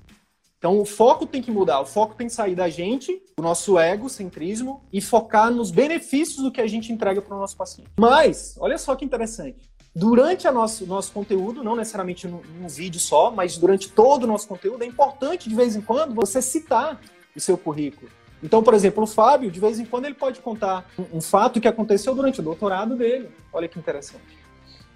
Então, 0.57 0.79
o 0.79 0.85
foco 0.85 1.25
tem 1.25 1.41
que 1.41 1.51
mudar. 1.51 1.81
O 1.81 1.85
foco 1.85 2.15
tem 2.15 2.27
que 2.27 2.33
sair 2.33 2.55
da 2.55 2.69
gente, 2.69 3.21
do 3.37 3.43
nosso 3.43 3.77
egocentrismo, 3.77 4.81
e 4.91 5.01
focar 5.01 5.51
nos 5.51 5.69
benefícios 5.69 6.41
do 6.41 6.51
que 6.51 6.61
a 6.61 6.67
gente 6.67 6.91
entrega 6.91 7.21
para 7.21 7.35
o 7.35 7.39
nosso 7.39 7.55
paciente. 7.55 7.91
Mas, 7.99 8.55
olha 8.59 8.77
só 8.77 8.95
que 8.95 9.03
interessante. 9.05 9.69
Durante 9.95 10.47
o 10.47 10.51
nosso, 10.51 10.87
nosso 10.87 11.11
conteúdo, 11.11 11.63
não 11.63 11.75
necessariamente 11.75 12.27
num, 12.27 12.41
num 12.59 12.67
vídeo 12.67 12.99
só, 12.99 13.29
mas 13.29 13.57
durante 13.57 13.91
todo 13.91 14.23
o 14.23 14.27
nosso 14.27 14.47
conteúdo, 14.47 14.83
é 14.83 14.87
importante, 14.87 15.47
de 15.47 15.53
vez 15.53 15.75
em 15.75 15.81
quando, 15.81 16.15
você 16.15 16.41
citar 16.41 16.99
o 17.35 17.39
seu 17.39 17.57
currículo. 17.57 18.09
Então, 18.43 18.61
por 18.61 18.73
exemplo, 18.73 19.03
o 19.03 19.07
Fábio, 19.07 19.49
de 19.49 19.59
vez 19.59 19.79
em 19.79 19.85
quando, 19.85 20.05
ele 20.05 20.13
pode 20.13 20.41
contar 20.41 20.85
um, 20.99 21.17
um 21.17 21.21
fato 21.21 21.61
que 21.61 21.67
aconteceu 21.67 22.13
durante 22.13 22.41
o 22.41 22.43
doutorado 22.43 22.95
dele. 22.95 23.29
Olha 23.53 23.67
que 23.69 23.79
interessante. 23.79 24.37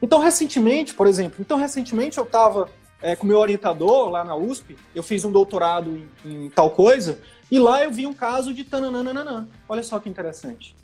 Então, 0.01 0.19
recentemente, 0.19 0.93
por 0.93 1.07
exemplo, 1.07 1.37
então 1.39 1.57
recentemente 1.57 2.17
eu 2.17 2.23
estava 2.23 2.69
é, 3.01 3.15
com 3.15 3.25
meu 3.25 3.37
orientador 3.39 4.09
lá 4.09 4.23
na 4.23 4.35
USP, 4.35 4.77
eu 4.93 5.01
fiz 5.01 5.23
um 5.25 5.31
doutorado 5.31 5.97
em, 6.25 6.45
em, 6.45 6.49
tal 6.49 6.71
coisa, 6.71 7.19
e 7.49 7.57
lá 7.57 7.83
eu 7.83 7.91
vi 7.91 8.05
um 8.05 8.13
caso 8.13 8.53
de 8.53 8.63
tananana. 8.63 9.47
Olha 9.67 9.81
só 9.81 9.97
que 9.99 10.09
interessante. 10.09 10.75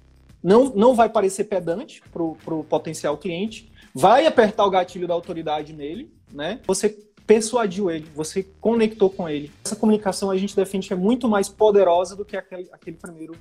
Não, 0.41 0.65
não 0.76 0.95
vai 0.95 1.10
parecer 1.10 1.45
pedante 1.45 2.02
para 2.12 2.23
o 2.23 2.63
potencial 2.63 3.17
cliente, 3.17 3.71
vai 3.93 4.26
apertar 4.26 4.65
o 4.65 4.69
gatilho 4.69 5.08
da 5.08 5.13
autoridade 5.13 5.73
nele, 5.73 6.12
né? 6.32 6.60
Você 6.65 6.97
persuadiu 7.26 7.90
ele, 7.90 8.10
você 8.16 8.44
conectou 8.60 9.10
com 9.10 9.28
ele. 9.28 9.52
Essa 9.64 9.76
comunicação 9.76 10.30
a 10.30 10.38
gente 10.38 10.56
defende 10.56 10.88
que 10.88 10.94
é 10.94 10.98
muito 10.98 11.28
mais 11.28 11.50
poderosa 11.50 12.16
do 12.16 12.26
que 12.26 12.36
aquele, 12.36 12.70
aquele 12.72 12.98
primeiro 12.98 13.36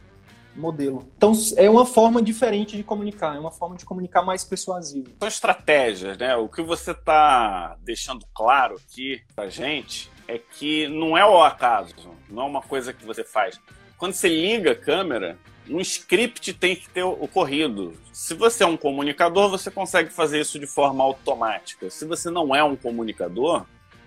modelo. 0.55 1.07
Então 1.17 1.33
é 1.57 1.69
uma 1.69 1.87
forma 1.87 2.23
diferente 2.23 2.77
de 2.77 2.83
comunicar, 2.83 3.37
é 3.37 3.39
uma 3.39 3.51
forma 3.51 3.77
de 3.77 3.85
comunicar 3.85 4.23
mais 4.23 4.45
persuasiva. 4.45 5.09
São 5.19 5.29
estratégias, 5.29 6.17
né? 6.19 6.37
O 6.37 6.49
que 6.49 6.63
você 6.63 6.91
está 6.91 7.77
deixando 7.83 8.27
claro 8.35 8.77
aqui 8.77 9.23
pra 9.35 9.49
gente 9.49 10.11
é 10.29 10.39
que 10.39 10.89
não 10.89 11.17
é 11.17 11.25
o 11.25 11.43
acaso, 11.43 11.95
não 12.29 12.43
é 12.43 12.47
uma 12.47 12.63
coisa 12.63 12.93
que 12.93 13.05
você 13.05 13.25
faz. 13.25 13.59
Quando 13.99 14.15
você 14.15 14.29
liga 14.29 14.73
a 14.73 14.77
câmera, 14.77 15.39
um 15.69 15.81
script 15.81 16.53
tem 16.55 16.75
que 16.75 16.89
ter 16.89 17.03
ocorrido. 17.03 17.95
Se 18.13 18.35
você 18.35 18.65
é 18.65 18.67
um 18.67 18.77
comunicador, 18.77 19.49
você 19.49 19.71
consegue 19.71 20.11
fazer 20.11 20.41
isso 20.41 20.59
de 20.59 20.67
forma 20.67 21.05
automática. 21.05 21.89
Se 21.89 22.05
você 22.05 22.31
não 22.31 22.55
é 22.55 22.63
um 22.65 22.77
comunicador, 22.77 23.65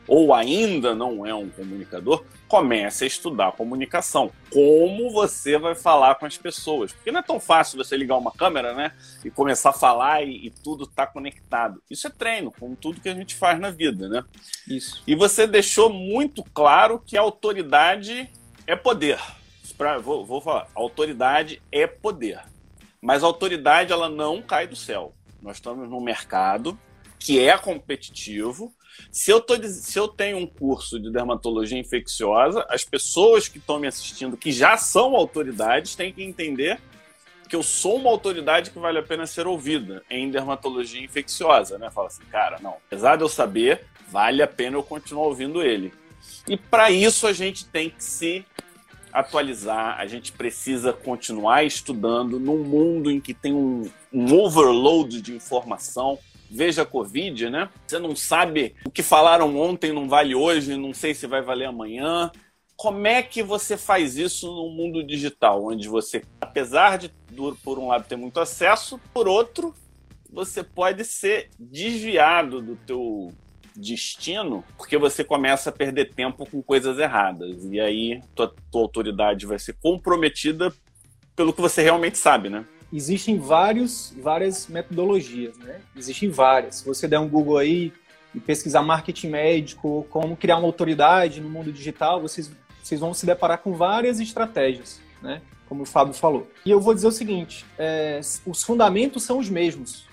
ou 0.08 0.34
ainda 0.34 0.94
não 0.94 1.26
é 1.26 1.34
um 1.34 1.50
comunicador, 1.50 2.24
comece 2.48 3.04
a 3.04 3.08
estudar 3.08 3.54
comunicação. 3.54 4.32
Como 4.52 5.12
você 5.12 5.58
vai 5.58 5.76
falar 5.76 6.16
com 6.16 6.26
as 6.26 6.38
pessoas. 6.38 6.94
Porque 6.94 7.12
não 7.12 7.20
é 7.20 7.24
tão 7.24 7.40
fácil 7.40 7.78
você 7.78 7.98
ligar 7.98 8.18
uma 8.18 8.32
câmera, 8.32 8.74
né? 8.74 8.92
E 9.24 9.32
começar 9.32 9.72
a 9.72 9.74
falar 9.74 10.24
e, 10.24 10.48
e 10.48 10.50
tudo 10.50 10.86
tá 10.86 11.08
conectado. 11.08 11.82
Isso 11.90 12.08
é 12.08 12.10
treino, 12.10 12.52
como 12.52 12.76
tudo 12.76 13.02
que 13.02 13.10
a 13.10 13.16
gente 13.16 13.36
faz 13.36 13.60
na 13.60 13.72
vida, 13.72 14.08
né? 14.08 14.24
Isso. 14.68 15.02
E 15.08 15.16
você 15.16 15.48
deixou 15.48 15.90
muito 15.90 16.44
claro 16.54 17.00
que 17.00 17.18
a 17.18 17.22
autoridade 17.22 18.30
é 18.68 18.76
poder. 18.76 19.20
Pra, 19.78 19.98
vou, 19.98 20.26
vou 20.26 20.40
falar, 20.40 20.68
autoridade 20.74 21.62
é 21.72 21.86
poder. 21.86 22.40
Mas 23.02 23.24
a 23.24 23.28
autoridade 23.28 23.92
ela 23.92 24.10
não 24.10 24.42
cai 24.42 24.68
do 24.68 24.76
céu. 24.76 25.14
Nós 25.42 25.58
estamos 25.58 25.90
num 25.90 26.02
mercado 26.02 26.80
que 27.20 27.40
é 27.40 27.58
competitivo, 27.58 28.74
se 29.12 29.32
eu, 29.32 29.40
tô, 29.40 29.62
se 29.64 29.98
eu 29.98 30.08
tenho 30.08 30.38
um 30.38 30.48
curso 30.48 31.00
de 31.00 31.12
dermatologia 31.12 31.80
infecciosa, 31.80 32.66
as 32.70 32.84
pessoas 32.84 33.48
que 33.48 33.58
estão 33.58 33.80
me 33.80 33.88
assistindo, 33.88 34.38
que 34.38 34.52
já 34.52 34.78
são 34.78 35.16
autoridades, 35.16 35.96
têm 35.96 36.12
que 36.12 36.24
entender 36.24 36.80
que 37.48 37.56
eu 37.56 37.64
sou 37.64 37.98
uma 37.98 38.10
autoridade 38.10 38.72
que 38.72 38.80
vale 38.80 38.98
a 38.98 39.04
pena 39.04 39.26
ser 39.28 39.48
ouvida 39.48 40.04
em 40.10 40.30
dermatologia 40.30 41.04
infecciosa, 41.04 41.78
né? 41.78 41.90
Fala 41.92 42.08
assim, 42.08 42.24
cara, 42.26 42.60
não, 42.62 42.78
apesar 42.88 43.16
de 43.16 43.24
eu 43.24 43.30
saber, 43.30 43.86
vale 44.10 44.42
a 44.42 44.48
pena 44.48 44.78
eu 44.78 44.84
continuar 44.84 45.28
ouvindo 45.28 45.62
ele. 45.62 45.94
E 46.48 46.58
para 46.58 46.92
isso 46.92 47.28
a 47.28 47.34
gente 47.34 47.66
tem 47.66 47.90
que 47.90 48.04
se 48.04 48.46
atualizar, 49.14 49.98
a 49.98 50.06
gente 50.08 50.32
precisa 50.34 50.92
continuar 50.92 51.64
estudando 51.64 52.40
num 52.40 52.64
mundo 52.64 53.10
em 53.10 53.22
que 53.22 53.34
tem 53.34 53.54
um, 53.54 53.90
um 54.12 54.34
overload 54.34 55.22
de 55.22 55.34
informação 55.34 56.20
veja 56.56 56.84
a 56.84 56.86
Covid, 56.86 57.50
né? 57.50 57.70
Você 57.86 58.00
não 58.00 58.16
sabe 58.16 58.76
o 58.86 58.90
que 58.90 59.04
falaram 59.04 59.58
ontem 59.58 59.92
não 59.92 60.08
vale 60.08 60.34
hoje, 60.34 60.78
não 60.78 60.94
sei 60.94 61.14
se 61.14 61.28
vai 61.28 61.42
valer 61.42 61.66
amanhã. 61.66 62.32
Como 62.78 63.06
é 63.08 63.22
que 63.22 63.44
você 63.44 63.78
faz 63.78 64.18
isso 64.18 64.48
no 64.48 64.70
mundo 64.70 65.04
digital, 65.04 65.66
onde 65.66 65.88
você, 65.88 66.24
apesar 66.40 66.98
de, 66.98 67.12
por 67.64 67.80
um 67.80 67.88
lado, 67.88 68.08
ter 68.08 68.16
muito 68.16 68.40
acesso, 68.40 69.00
por 69.14 69.28
outro, 69.28 69.74
você 70.30 70.64
pode 70.64 71.06
ser 71.06 71.50
desviado 71.58 72.62
do 72.62 72.76
teu 72.76 73.34
destino 73.76 74.64
porque 74.78 74.98
você 74.98 75.24
começa 75.24 75.70
a 75.70 75.74
perder 75.74 76.14
tempo 76.14 76.50
com 76.50 76.62
coisas 76.62 76.98
erradas. 76.98 77.66
E 77.66 77.80
aí 77.80 78.22
tua, 78.34 78.54
tua 78.72 78.82
autoridade 78.82 79.46
vai 79.46 79.60
ser 79.60 79.74
comprometida 79.82 80.74
pelo 81.36 81.54
que 81.54 81.62
você 81.62 81.82
realmente 81.82 82.18
sabe, 82.18 82.50
né? 82.50 82.66
Existem 82.96 83.38
vários, 83.38 84.14
várias 84.22 84.68
metodologias, 84.68 85.58
né? 85.58 85.82
Existem 85.96 86.30
várias. 86.30 86.76
Se 86.78 86.86
você 86.86 87.08
der 87.08 87.20
um 87.20 87.28
Google 87.28 87.58
aí 87.58 87.94
e 88.34 88.40
pesquisar 88.40 88.82
marketing 88.82 89.30
médico, 89.30 90.06
como 90.10 90.36
criar 90.36 90.58
uma 90.58 90.68
autoridade 90.68 91.42
no 91.42 91.50
mundo 91.50 91.72
digital, 91.72 92.22
vocês, 92.22 92.52
vocês 92.84 93.00
vão 93.00 93.14
se 93.14 93.26
deparar 93.26 93.60
com 93.60 93.74
várias 93.74 94.20
estratégias, 94.20 95.00
né? 95.22 95.42
Como 95.68 95.84
o 95.84 95.86
Fábio 95.86 96.14
falou. 96.14 96.48
E 96.66 96.72
eu 96.72 96.80
vou 96.80 96.94
dizer 96.94 97.08
o 97.08 97.12
seguinte: 97.12 97.66
é, 97.78 98.20
os 98.46 98.64
fundamentos 98.64 99.24
são 99.24 99.40
os 99.40 99.50
mesmos. 99.50 100.06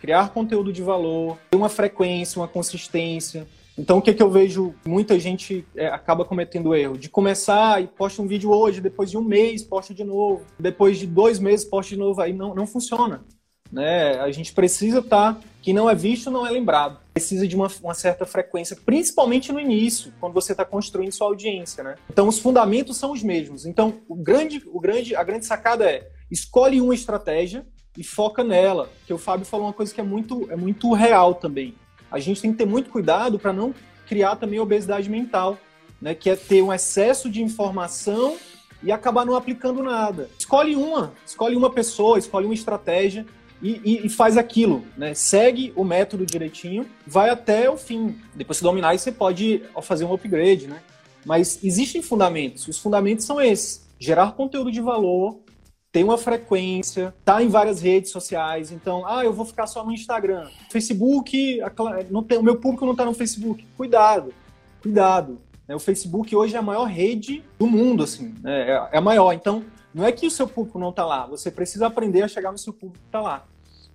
Criar 0.00 0.30
conteúdo 0.30 0.72
de 0.72 0.82
valor, 0.82 1.38
ter 1.50 1.56
uma 1.56 1.68
frequência, 1.68 2.40
uma 2.40 2.46
consistência, 2.46 3.48
então, 3.78 3.98
o 3.98 4.02
que, 4.02 4.10
é 4.10 4.14
que 4.14 4.22
eu 4.22 4.28
vejo? 4.28 4.74
Muita 4.84 5.20
gente 5.20 5.64
é, 5.76 5.86
acaba 5.86 6.24
cometendo 6.24 6.74
erro 6.74 6.98
de 6.98 7.08
começar 7.08 7.80
e 7.80 7.86
posta 7.86 8.20
um 8.20 8.26
vídeo 8.26 8.50
hoje, 8.50 8.80
depois 8.80 9.08
de 9.08 9.16
um 9.16 9.22
mês 9.22 9.62
posta 9.62 9.94
de 9.94 10.02
novo, 10.02 10.44
depois 10.58 10.98
de 10.98 11.06
dois 11.06 11.38
meses 11.38 11.64
posta 11.64 11.94
de 11.94 11.98
novo. 11.98 12.20
Aí 12.20 12.32
não, 12.32 12.54
não 12.56 12.66
funciona. 12.66 13.24
Né? 13.70 14.18
A 14.18 14.32
gente 14.32 14.52
precisa 14.52 14.98
estar. 14.98 15.34
Tá, 15.34 15.40
que 15.62 15.72
não 15.72 15.88
é 15.88 15.94
visto, 15.94 16.30
não 16.30 16.46
é 16.46 16.50
lembrado. 16.50 16.98
Precisa 17.12 17.46
de 17.46 17.54
uma, 17.54 17.68
uma 17.82 17.92
certa 17.94 18.24
frequência, 18.24 18.76
principalmente 18.84 19.52
no 19.52 19.60
início, 19.60 20.12
quando 20.18 20.32
você 20.32 20.52
está 20.52 20.64
construindo 20.64 21.12
sua 21.12 21.26
audiência. 21.26 21.84
Né? 21.84 21.94
Então, 22.10 22.26
os 22.26 22.38
fundamentos 22.38 22.96
são 22.96 23.12
os 23.12 23.22
mesmos. 23.22 23.66
Então, 23.66 24.00
o 24.08 24.14
grande, 24.16 24.62
o 24.66 24.80
grande, 24.80 25.14
a 25.14 25.22
grande 25.22 25.44
sacada 25.44 25.88
é 25.88 26.08
escolhe 26.30 26.80
uma 26.80 26.94
estratégia 26.94 27.66
e 27.96 28.02
foca 28.02 28.42
nela. 28.42 28.88
Que 29.06 29.12
o 29.12 29.18
Fábio 29.18 29.44
falou 29.44 29.66
uma 29.66 29.72
coisa 29.72 29.94
que 29.94 30.00
é 30.00 30.04
muito, 30.04 30.50
é 30.50 30.56
muito 30.56 30.92
real 30.94 31.34
também 31.34 31.74
a 32.10 32.18
gente 32.18 32.40
tem 32.40 32.52
que 32.52 32.58
ter 32.58 32.66
muito 32.66 32.90
cuidado 32.90 33.38
para 33.38 33.52
não 33.52 33.74
criar 34.06 34.36
também 34.36 34.58
obesidade 34.58 35.08
mental, 35.08 35.58
né? 36.00 36.14
Que 36.14 36.30
é 36.30 36.36
ter 36.36 36.62
um 36.62 36.72
excesso 36.72 37.28
de 37.30 37.42
informação 37.42 38.36
e 38.82 38.90
acabar 38.92 39.26
não 39.26 39.34
aplicando 39.34 39.82
nada. 39.82 40.30
Escolhe 40.38 40.76
uma, 40.76 41.12
escolhe 41.26 41.56
uma 41.56 41.70
pessoa, 41.70 42.18
escolhe 42.18 42.46
uma 42.46 42.54
estratégia 42.54 43.26
e, 43.60 43.80
e, 43.84 44.06
e, 44.06 44.08
faz 44.08 44.36
aquilo, 44.36 44.84
né? 44.96 45.14
Segue 45.14 45.72
o 45.74 45.84
método 45.84 46.24
direitinho, 46.24 46.86
vai 47.06 47.28
até 47.28 47.68
o 47.68 47.76
fim. 47.76 48.16
Depois 48.34 48.58
que 48.58 48.64
dominar, 48.64 48.96
você 48.96 49.10
pode 49.10 49.62
fazer 49.82 50.04
um 50.04 50.12
upgrade, 50.12 50.68
né? 50.68 50.80
Mas 51.24 51.58
existem 51.62 52.00
fundamentos. 52.00 52.68
Os 52.68 52.78
fundamentos 52.78 53.24
são 53.24 53.40
esses: 53.40 53.86
gerar 53.98 54.32
conteúdo 54.32 54.70
de 54.70 54.80
valor, 54.80 55.40
tem 55.98 56.04
uma 56.04 56.16
frequência, 56.16 57.12
tá 57.24 57.42
em 57.42 57.48
várias 57.48 57.82
redes 57.82 58.12
sociais. 58.12 58.70
Então, 58.70 59.04
ah, 59.04 59.24
eu 59.24 59.32
vou 59.32 59.44
ficar 59.44 59.66
só 59.66 59.84
no 59.84 59.90
Instagram. 59.90 60.46
Facebook, 60.70 61.58
não 62.08 62.22
tem, 62.22 62.38
o 62.38 62.42
meu 62.42 62.54
público 62.54 62.84
não 62.84 62.92
está 62.92 63.04
no 63.04 63.12
Facebook. 63.12 63.66
Cuidado, 63.76 64.32
cuidado. 64.80 65.40
Né? 65.66 65.74
O 65.74 65.80
Facebook 65.80 66.36
hoje 66.36 66.54
é 66.54 66.58
a 66.58 66.62
maior 66.62 66.84
rede 66.84 67.42
do 67.58 67.66
mundo, 67.66 68.04
assim, 68.04 68.32
né? 68.40 68.70
é, 68.70 68.88
é 68.92 68.98
a 68.98 69.00
maior. 69.00 69.32
Então, 69.32 69.64
não 69.92 70.06
é 70.06 70.12
que 70.12 70.24
o 70.24 70.30
seu 70.30 70.46
público 70.46 70.78
não 70.78 70.90
está 70.90 71.04
lá, 71.04 71.26
você 71.26 71.50
precisa 71.50 71.88
aprender 71.88 72.22
a 72.22 72.28
chegar 72.28 72.52
no 72.52 72.58
seu 72.58 72.72
público 72.72 73.00
que 73.00 73.08
está 73.08 73.20
lá. 73.20 73.44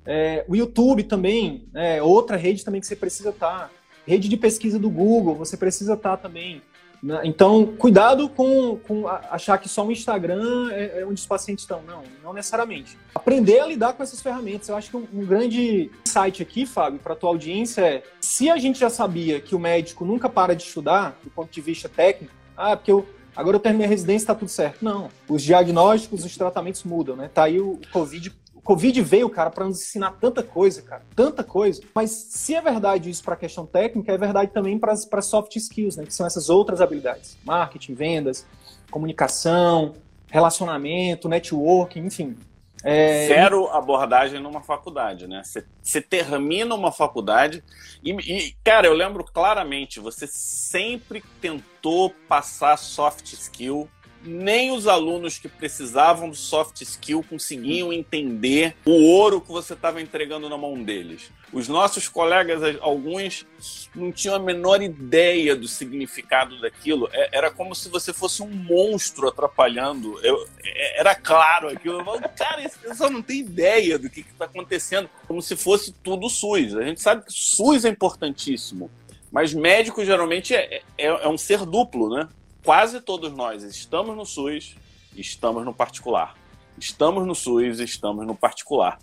É, 0.05 0.43
o 0.49 0.57
YouTube 0.57 1.03
também, 1.03 1.69
é 1.73 2.03
outra 2.03 2.35
rede 2.35 2.65
também 2.65 2.81
que 2.81 2.87
você 2.87 2.97
precisa 2.97 3.29
estar. 3.29 3.59
Tá. 3.59 3.69
Rede 4.05 4.27
de 4.27 4.35
pesquisa 4.35 4.77
do 4.77 4.89
Google, 4.89 5.35
você 5.35 5.55
precisa 5.55 5.93
estar 5.93 6.17
tá 6.17 6.23
também. 6.27 6.61
Né? 7.03 7.19
Então, 7.25 7.65
cuidado 7.77 8.29
com, 8.29 8.77
com 8.77 9.05
achar 9.07 9.57
que 9.57 9.67
só 9.67 9.85
o 9.85 9.91
Instagram 9.91 10.71
é, 10.71 11.01
é, 11.01 11.05
onde 11.05 11.19
os 11.19 11.25
pacientes 11.25 11.63
estão. 11.63 11.81
Não, 11.85 12.01
não 12.23 12.31
necessariamente. 12.31 12.97
Aprender 13.13 13.59
a 13.59 13.67
lidar 13.67 13.91
com 13.91 14.01
essas 14.01 14.21
ferramentas. 14.21 14.69
Eu 14.69 14.77
acho 14.77 14.89
que 14.89 14.95
um, 14.95 15.05
um 15.13 15.25
grande 15.25 15.91
insight 16.07 16.41
aqui, 16.41 16.65
Fábio, 16.65 16.99
para 16.99 17.11
a 17.11 17.15
tua 17.15 17.29
audiência 17.29 17.81
é: 17.81 18.03
se 18.21 18.49
a 18.49 18.55
gente 18.55 18.79
já 18.79 18.89
sabia 18.89 19.41
que 19.41 19.53
o 19.53 19.59
médico 19.59 20.05
nunca 20.05 20.29
para 20.29 20.55
de 20.55 20.63
estudar, 20.63 21.19
do 21.21 21.29
ponto 21.29 21.51
de 21.51 21.59
vista 21.59 21.89
técnico, 21.89 22.33
ah, 22.55 22.77
porque 22.77 22.91
eu, 22.91 23.05
agora 23.35 23.57
eu 23.57 23.59
terminei 23.59 23.85
a 23.85 23.89
residência, 23.89 24.23
está 24.23 24.35
tudo 24.35 24.49
certo. 24.49 24.77
Não. 24.81 25.09
Os 25.27 25.43
diagnósticos, 25.43 26.23
os 26.23 26.37
tratamentos 26.37 26.85
mudam, 26.85 27.17
né? 27.17 27.29
Tá 27.33 27.43
aí 27.43 27.59
o 27.59 27.81
Covid 27.91 28.33
Covid 28.63 29.01
veio, 29.01 29.29
cara, 29.29 29.49
para 29.49 29.65
nos 29.65 29.81
ensinar 29.81 30.11
tanta 30.21 30.41
coisa, 30.41 30.81
cara, 30.81 31.01
tanta 31.15 31.43
coisa. 31.43 31.81
Mas 31.93 32.11
se 32.11 32.55
é 32.55 32.61
verdade 32.61 33.09
isso 33.09 33.23
para 33.23 33.33
a 33.33 33.37
questão 33.37 33.65
técnica, 33.65 34.11
é 34.11 34.17
verdade 34.17 34.51
também 34.51 34.79
para 34.79 35.21
soft 35.21 35.55
skills, 35.57 35.97
né? 35.97 36.05
Que 36.05 36.13
são 36.13 36.25
essas 36.25 36.49
outras 36.49 36.79
habilidades: 36.79 37.37
marketing, 37.43 37.93
vendas, 37.93 38.45
comunicação, 38.89 39.93
relacionamento, 40.29 41.27
networking, 41.27 42.05
enfim. 42.05 42.37
É... 42.83 43.27
Zero 43.27 43.67
abordagem 43.69 44.41
numa 44.41 44.61
faculdade, 44.61 45.27
né? 45.27 45.41
Você 45.81 46.01
termina 46.01 46.75
uma 46.75 46.91
faculdade 46.91 47.63
e, 48.03 48.11
e, 48.11 48.55
cara, 48.63 48.87
eu 48.87 48.93
lembro 48.93 49.23
claramente, 49.23 49.99
você 49.99 50.27
sempre 50.27 51.23
tentou 51.41 52.09
passar 52.27 52.77
soft 52.77 53.31
skill 53.33 53.89
nem 54.23 54.71
os 54.71 54.87
alunos 54.87 55.37
que 55.37 55.47
precisavam 55.47 56.29
do 56.29 56.35
soft 56.35 56.81
skill 56.81 57.23
conseguiam 57.27 57.91
entender 57.91 58.75
o 58.85 58.91
ouro 58.91 59.41
que 59.41 59.51
você 59.51 59.73
estava 59.73 60.01
entregando 60.01 60.49
na 60.49 60.57
mão 60.57 60.81
deles. 60.81 61.31
Os 61.51 61.67
nossos 61.67 62.07
colegas, 62.07 62.77
alguns, 62.81 63.45
não 63.93 64.11
tinham 64.11 64.35
a 64.35 64.39
menor 64.39 64.81
ideia 64.81 65.55
do 65.55 65.67
significado 65.67 66.59
daquilo. 66.59 67.07
É, 67.13 67.29
era 67.31 67.51
como 67.51 67.75
se 67.75 67.89
você 67.89 68.11
fosse 68.11 68.41
um 68.41 68.49
monstro 68.49 69.27
atrapalhando. 69.27 70.19
Eu, 70.23 70.47
é, 70.63 70.99
era 70.99 71.13
claro 71.13 71.69
aquilo. 71.69 71.99
Eu 71.99 72.05
falo, 72.05 72.21
cara, 72.35 72.63
esse 72.63 72.79
pessoal 72.79 73.11
não 73.11 73.21
tem 73.21 73.41
ideia 73.41 73.99
do 73.99 74.09
que 74.09 74.21
está 74.21 74.45
acontecendo. 74.45 75.07
Como 75.27 75.41
se 75.43 75.55
fosse 75.55 75.93
tudo 76.03 76.27
SUS. 76.27 76.75
A 76.75 76.83
gente 76.83 77.01
sabe 77.01 77.23
que 77.23 77.31
SUS 77.31 77.85
é 77.85 77.89
importantíssimo. 77.89 78.89
Mas 79.31 79.53
médico 79.53 80.03
geralmente 80.03 80.55
é, 80.55 80.81
é, 80.97 81.05
é 81.05 81.27
um 81.27 81.37
ser 81.37 81.65
duplo, 81.65 82.09
né? 82.09 82.27
Quase 82.63 83.01
todos 83.01 83.31
nós 83.33 83.63
estamos 83.63 84.15
no 84.15 84.25
SUS, 84.25 84.75
estamos 85.15 85.65
no 85.65 85.73
particular. 85.73 86.35
Estamos 86.77 87.25
no 87.27 87.35
SUS, 87.35 87.79
estamos 87.79 88.25
no 88.25 88.35
particular. 88.35 88.97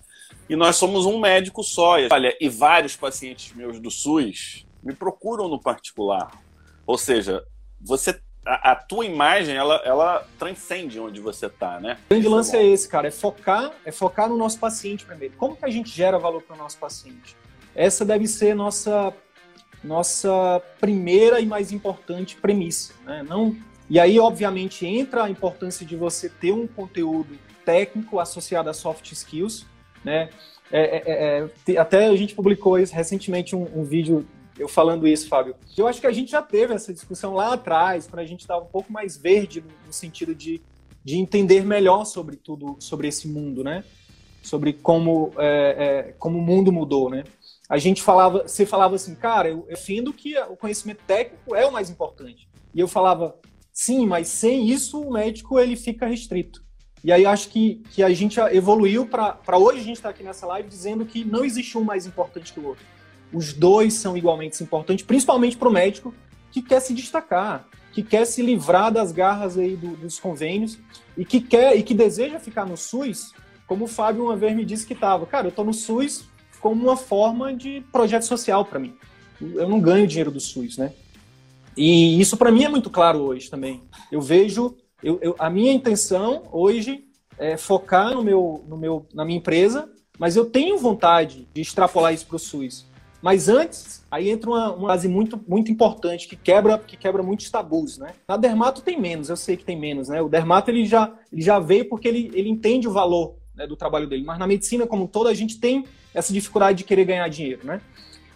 E 0.49 0.57
nós 0.57 0.77
somos 0.77 1.07
um 1.07 1.20
médico 1.20 1.62
só. 1.62 1.96
Olha, 2.11 2.37
e 2.40 2.49
vários 2.49 2.96
pacientes 2.96 3.55
meus 3.55 3.79
do 3.79 3.90
SUS 3.90 4.66
me 4.83 4.94
procuram 4.94 5.49
no 5.49 5.61
particular. 5.61 6.31
Ou 6.87 6.99
seja, 6.99 7.44
você 7.81 8.20
a, 8.44 8.73
a, 8.73 8.75
tua 8.75 9.05
imagem 9.05 9.55
ela, 9.55 9.77
ela 9.85 10.27
transcende 10.38 10.99
onde 10.99 11.20
você 11.20 11.46
está, 11.46 11.79
né? 11.79 11.99
O 12.07 12.09
grande 12.09 12.29
lance 12.29 12.57
é 12.57 12.66
esse, 12.66 12.88
cara, 12.88 13.07
é 13.09 13.11
focar, 13.11 13.70
é 13.85 13.92
focar 13.92 14.29
no 14.29 14.37
nosso 14.37 14.59
paciente 14.59 15.05
primeiro. 15.05 15.35
Como 15.37 15.55
que 15.55 15.64
a 15.64 15.70
gente 15.70 15.90
gera 15.90 16.18
valor 16.18 16.42
para 16.42 16.57
o 16.57 16.59
nosso 16.59 16.79
paciente? 16.79 17.37
Essa 17.75 18.05
deve 18.05 18.27
ser 18.27 18.55
nossa 18.55 19.14
nossa 19.83 20.62
primeira 20.81 21.40
e 21.40 21.47
mais 21.47 21.73
importante 21.73 22.37
premissa. 22.37 22.93
Né? 23.05 23.25
Não, 23.29 23.57
e 23.90 23.99
aí, 23.99 24.21
obviamente, 24.21 24.87
entra 24.87 25.25
a 25.25 25.31
importância 25.31 25.85
de 25.85 25.97
você 25.97 26.29
ter 26.29 26.53
um 26.53 26.66
conteúdo 26.66 27.37
técnico 27.64 28.21
associado 28.21 28.71
a 28.71 28.73
soft 28.73 29.11
skills. 29.11 29.66
Né? 30.05 30.31
É, 30.71 31.49
é, 31.66 31.73
é, 31.75 31.79
até 31.79 32.07
a 32.07 32.14
gente 32.14 32.35
publicou 32.35 32.79
isso, 32.79 32.95
recentemente 32.95 33.57
um, 33.57 33.66
um, 33.75 33.83
vídeo 33.83 34.25
eu 34.57 34.69
falando 34.69 35.09
isso, 35.09 35.29
Fábio. 35.29 35.57
Eu 35.77 35.88
acho 35.88 36.01
que 36.01 36.07
a 36.07 36.12
gente 36.12 36.31
já 36.31 36.40
teve 36.40 36.73
essa 36.73 36.93
discussão 36.93 37.35
lá 37.35 37.55
atrás, 37.55 38.07
para 38.07 38.23
a 38.23 38.27
gente 38.27 38.40
estar 38.40 38.59
um 38.59 38.66
pouco 38.66 38.93
mais 38.93 39.16
verde 39.16 39.61
no, 39.61 39.69
no 39.87 39.93
sentido 39.93 40.35
de, 40.35 40.61
de 41.03 41.16
entender 41.16 41.64
melhor 41.64 42.05
sobre 42.05 42.37
tudo, 42.37 42.77
sobre 42.79 43.09
esse 43.09 43.27
mundo, 43.27 43.64
né? 43.64 43.83
Sobre 44.43 44.73
como, 44.73 45.33
é, 45.38 46.05
é, 46.09 46.14
como 46.19 46.38
o 46.38 46.43
mundo 46.43 46.71
mudou, 46.71 47.11
né? 47.11 47.25
A 47.71 47.79
gente 47.79 48.03
falava, 48.03 48.43
você 48.43 48.67
falava 48.67 48.97
assim, 48.97 49.15
cara, 49.15 49.49
eu 49.49 49.65
defendo 49.69 50.13
que 50.13 50.37
o 50.37 50.57
conhecimento 50.57 51.05
técnico 51.07 51.55
é 51.55 51.65
o 51.65 51.73
mais 51.73 51.89
importante. 51.89 52.49
E 52.75 52.81
eu 52.81 52.89
falava, 52.89 53.39
sim, 53.73 54.05
mas 54.07 54.27
sem 54.27 54.69
isso 54.69 55.01
o 55.01 55.13
médico 55.13 55.57
ele 55.57 55.77
fica 55.77 56.05
restrito. 56.05 56.65
E 57.05 57.13
aí 57.13 57.25
acho 57.25 57.49
que, 57.49 57.77
que 57.93 58.03
a 58.03 58.11
gente 58.11 58.41
evoluiu 58.41 59.07
para 59.07 59.57
hoje 59.57 59.79
a 59.79 59.85
gente 59.85 59.97
estar 59.99 60.09
tá 60.09 60.15
aqui 60.15 60.25
nessa 60.25 60.49
live 60.49 60.69
dizendo 60.69 61.07
que 61.07 61.25
não 61.25 61.45
existe 61.45 61.79
um 61.79 61.85
mais 61.85 62.07
importante 62.07 62.53
que 62.53 62.59
o 62.59 62.67
outro. 62.67 62.85
Os 63.33 63.53
dois 63.53 63.95
são 63.95 64.17
igualmente 64.17 64.61
importantes, 64.65 65.07
principalmente 65.07 65.57
para 65.57 65.69
o 65.69 65.73
médico 65.73 66.13
que 66.51 66.61
quer 66.61 66.81
se 66.81 66.93
destacar, 66.93 67.69
que 67.93 68.03
quer 68.03 68.25
se 68.25 68.43
livrar 68.43 68.93
das 68.93 69.13
garras 69.13 69.57
aí 69.57 69.77
do, 69.77 69.97
dos 69.97 70.19
convênios 70.19 70.77
e 71.17 71.25
que 71.25 71.41
quer 71.41 71.77
e 71.77 71.85
que 71.85 71.95
deseja 71.95 72.41
ficar 72.41 72.67
no 72.67 72.77
SUS, 72.77 73.33
como 73.65 73.85
o 73.85 73.89
Fábio 73.89 74.25
uma 74.25 74.35
vez 74.35 74.57
me 74.57 74.65
disse 74.65 74.85
que 74.85 74.93
estava. 74.93 75.25
Cara, 75.25 75.47
eu 75.47 75.51
estou 75.51 75.65
no 75.65 75.73
SUS 75.73 76.29
como 76.61 76.83
uma 76.83 76.96
forma 76.96 77.55
de 77.55 77.83
projeto 77.92 78.23
social 78.23 78.64
para 78.64 78.79
mim. 78.79 78.94
Eu 79.40 79.68
não 79.68 79.81
ganho 79.81 80.07
dinheiro 80.07 80.31
do 80.31 80.40
SUS, 80.40 80.77
né? 80.77 80.92
E 81.77 82.20
isso 82.20 82.37
para 82.37 82.51
mim 82.51 82.64
é 82.64 82.68
muito 82.68 82.90
claro 82.90 83.20
hoje 83.20 83.49
também. 83.49 83.83
Eu 84.12 84.20
vejo, 84.20 84.77
eu, 85.03 85.18
eu, 85.23 85.35
a 85.38 85.49
minha 85.49 85.73
intenção 85.73 86.42
hoje 86.53 87.05
é 87.38 87.57
focar 87.57 88.14
no 88.14 88.23
meu, 88.23 88.64
no 88.68 88.77
meu, 88.77 89.07
na 89.14 89.25
minha 89.25 89.38
empresa, 89.38 89.90
mas 90.18 90.37
eu 90.37 90.44
tenho 90.44 90.77
vontade 90.77 91.49
de 91.55 91.62
extrapolar 91.62 92.12
isso 92.12 92.27
para 92.27 92.37
o 92.37 92.38
SUS. 92.38 92.87
Mas 93.23 93.49
antes, 93.49 94.05
aí 94.11 94.31
entra 94.31 94.51
uma, 94.51 94.73
uma 94.73 94.88
base 94.88 95.07
muito, 95.09 95.42
muito 95.46 95.70
importante 95.70 96.27
que 96.27 96.37
quebra, 96.37 96.79
que 96.79 96.96
quebra 96.96 97.23
muitos 97.23 97.51
tabus, 97.51 97.99
né? 97.99 98.14
Na 98.27 98.37
dermato 98.37 98.83
tem 98.83 99.01
menos, 99.01 99.29
eu 99.29 99.37
sei 99.37 99.57
que 99.57 99.64
tem 99.64 99.79
menos, 99.79 100.09
né? 100.09 100.20
O 100.23 100.29
dermato 100.29 100.70
ele 100.70 100.87
já, 100.87 101.12
ele 101.31 101.42
já 101.42 101.59
veio 101.59 101.88
porque 101.88 102.09
ele, 102.09 102.31
ele 102.35 102.49
entende 102.49 102.88
o 102.88 102.92
valor 102.92 103.37
né, 103.61 103.66
do 103.66 103.77
trabalho 103.77 104.07
dele. 104.07 104.25
Mas 104.25 104.38
na 104.38 104.46
medicina 104.46 104.87
como 104.87 105.07
todo 105.07 105.29
a 105.29 105.35
gente 105.35 105.61
tem 105.61 105.85
essa 106.14 106.33
dificuldade 106.33 106.79
de 106.79 106.85
querer 106.85 107.05
ganhar 107.05 107.29
dinheiro, 107.29 107.61
né? 107.64 107.81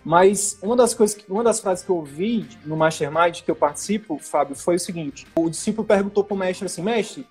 Mas 0.05 0.59
uma 0.63 0.77
das 0.77 0.93
coisas, 0.93 1.19
uma 1.27 1.43
das 1.43 1.61
frases 1.61 1.83
que 1.83 1.91
eu 1.91 1.97
ouvi 1.97 2.47
no 2.67 2.77
Mastermind 2.77 3.41
que 3.41 3.51
eu 3.51 3.57
participo, 3.57 4.19
Fábio, 4.19 4.55
foi 4.55 4.77
o 4.77 4.79
seguinte: 4.79 5.27
o 5.35 5.49
discípulo 5.49 5.87
perguntou 5.87 6.23
para 6.23 6.35
o 6.35 6.39
mestre 6.39 6.67
assim, 6.67 6.83
mestre, 6.83 7.27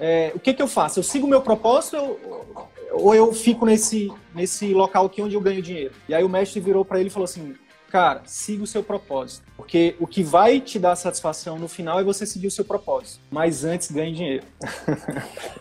é, 0.00 0.32
o 0.34 0.40
que 0.40 0.52
que 0.52 0.60
eu 0.60 0.66
faço? 0.66 0.98
Eu 0.98 1.04
sigo 1.04 1.24
o 1.24 1.30
meu 1.30 1.40
propósito 1.40 1.96
ou, 1.96 2.68
ou 2.90 3.14
eu 3.14 3.32
fico 3.32 3.64
nesse 3.64 4.12
nesse 4.34 4.74
local 4.74 5.06
aqui 5.06 5.22
onde 5.22 5.36
eu 5.36 5.40
ganho 5.40 5.62
dinheiro? 5.62 5.94
E 6.08 6.14
aí 6.14 6.24
o 6.24 6.28
mestre 6.28 6.58
virou 6.58 6.84
para 6.84 6.98
ele 6.98 7.08
e 7.08 7.12
falou 7.12 7.26
assim: 7.26 7.54
cara, 7.96 8.20
siga 8.26 8.62
o 8.62 8.66
seu 8.66 8.82
propósito. 8.82 9.46
Porque 9.56 9.96
o 9.98 10.06
que 10.06 10.22
vai 10.22 10.60
te 10.60 10.78
dar 10.78 10.94
satisfação 10.96 11.58
no 11.58 11.66
final 11.66 11.98
é 11.98 12.04
você 12.04 12.26
seguir 12.26 12.46
o 12.46 12.50
seu 12.50 12.62
propósito. 12.62 13.20
Mas 13.30 13.64
antes 13.64 13.90
ganhe 13.90 14.12
dinheiro. 14.12 14.44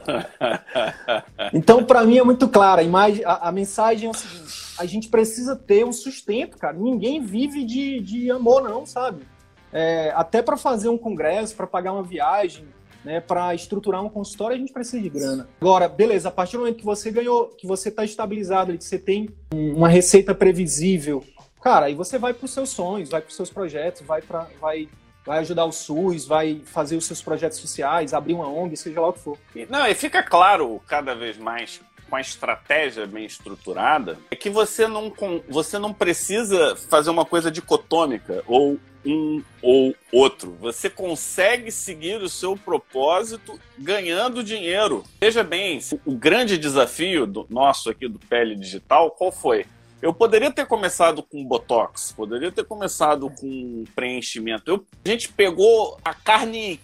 então, 1.53 1.81
para 1.85 2.03
mim 2.03 2.17
é 2.17 2.23
muito 2.23 2.49
clara. 2.49 2.81
A, 2.81 3.31
a, 3.31 3.47
a, 3.47 3.51
mensagem 3.53 4.07
é 4.07 4.11
o 4.11 4.13
seguinte: 4.13 4.73
a 4.77 4.85
gente 4.85 5.07
precisa 5.07 5.55
ter 5.55 5.85
um 5.85 5.93
sustento, 5.93 6.57
cara. 6.57 6.75
Ninguém 6.75 7.21
vive 7.21 7.63
de, 7.63 8.01
de 8.01 8.29
amor, 8.29 8.61
não, 8.61 8.85
sabe? 8.85 9.23
É, 9.71 10.11
até 10.13 10.41
para 10.41 10.57
fazer 10.57 10.89
um 10.89 10.97
congresso, 10.97 11.55
para 11.55 11.65
pagar 11.65 11.93
uma 11.93 12.03
viagem, 12.03 12.65
né, 13.05 13.21
para 13.21 13.55
estruturar 13.55 14.03
um 14.03 14.09
consultório, 14.09 14.57
a 14.57 14.59
gente 14.59 14.73
precisa 14.73 15.01
de 15.01 15.09
grana. 15.09 15.47
Agora, 15.61 15.87
beleza, 15.87 16.27
a 16.27 16.31
partir 16.31 16.57
do 16.57 16.59
momento 16.59 16.77
que 16.79 16.85
você 16.85 17.11
ganhou, 17.11 17.47
que 17.47 17.65
você 17.65 17.87
está 17.87 18.03
estabilizado, 18.03 18.77
que 18.77 18.83
você 18.83 18.99
tem 18.99 19.29
uma 19.53 19.87
receita 19.87 20.33
previsível, 20.35 21.23
cara, 21.65 21.87
aí 21.87 21.95
você 21.95 22.19
vai 22.19 22.31
para 22.31 22.45
os 22.45 22.51
seus 22.51 22.69
sonhos, 22.69 23.09
vai 23.09 23.21
para 23.21 23.29
os 23.29 23.35
seus 23.35 23.49
projetos, 23.49 24.03
vai 24.05 24.21
para 24.21 24.47
vai 24.61 24.87
vai 25.25 25.39
ajudar 25.39 25.65
o 25.65 25.71
SUS, 25.71 26.23
vai 26.23 26.61
fazer 26.63 26.95
os 26.95 27.05
seus 27.05 27.19
projetos 27.23 27.57
sociais, 27.57 28.13
abrir 28.13 28.35
uma 28.35 28.47
ONG, 28.47 28.77
seja 28.77 29.01
lá 29.01 29.09
o 29.09 29.13
que 29.13 29.19
for. 29.19 29.39
Não, 29.67 29.87
e 29.87 29.95
fica 29.95 30.21
claro 30.21 30.79
cada 30.87 31.15
vez 31.15 31.35
mais 31.35 31.81
com 32.07 32.15
a 32.15 32.21
estratégia 32.21 33.07
bem 33.07 33.25
estruturada, 33.25 34.19
é 34.29 34.35
que 34.35 34.51
você 34.51 34.87
não, 34.87 35.11
você 35.49 35.79
não 35.79 35.91
precisa 35.91 36.75
fazer 36.75 37.09
uma 37.09 37.25
coisa 37.25 37.49
dicotômica 37.49 38.43
ou 38.45 38.79
um 39.03 39.41
ou 39.63 39.95
outro. 40.11 40.55
Você 40.61 40.87
consegue 40.87 41.71
seguir 41.71 42.21
o 42.21 42.29
seu 42.29 42.55
propósito 42.55 43.59
ganhando 43.75 44.43
dinheiro. 44.43 45.03
Veja 45.19 45.43
bem, 45.43 45.79
o 46.05 46.11
grande 46.11 46.59
desafio 46.59 47.25
do 47.25 47.47
nosso 47.49 47.89
aqui 47.89 48.07
do 48.07 48.19
Pele 48.19 48.55
Digital, 48.55 49.09
qual 49.09 49.31
foi? 49.31 49.65
Eu 50.05 50.13
poderia 50.13 50.51
ter 50.51 50.67
começado 50.67 51.23
com 51.23 51.43
botox, 51.43 52.13
poderia 52.15 52.51
ter 52.51 52.63
começado 52.63 53.27
com 53.27 53.83
preenchimento. 53.95 54.69
Eu, 54.69 54.85
a 55.03 55.09
gente 55.09 55.29
pegou 55.29 55.97
a 56.05 56.13
carne 56.13 56.79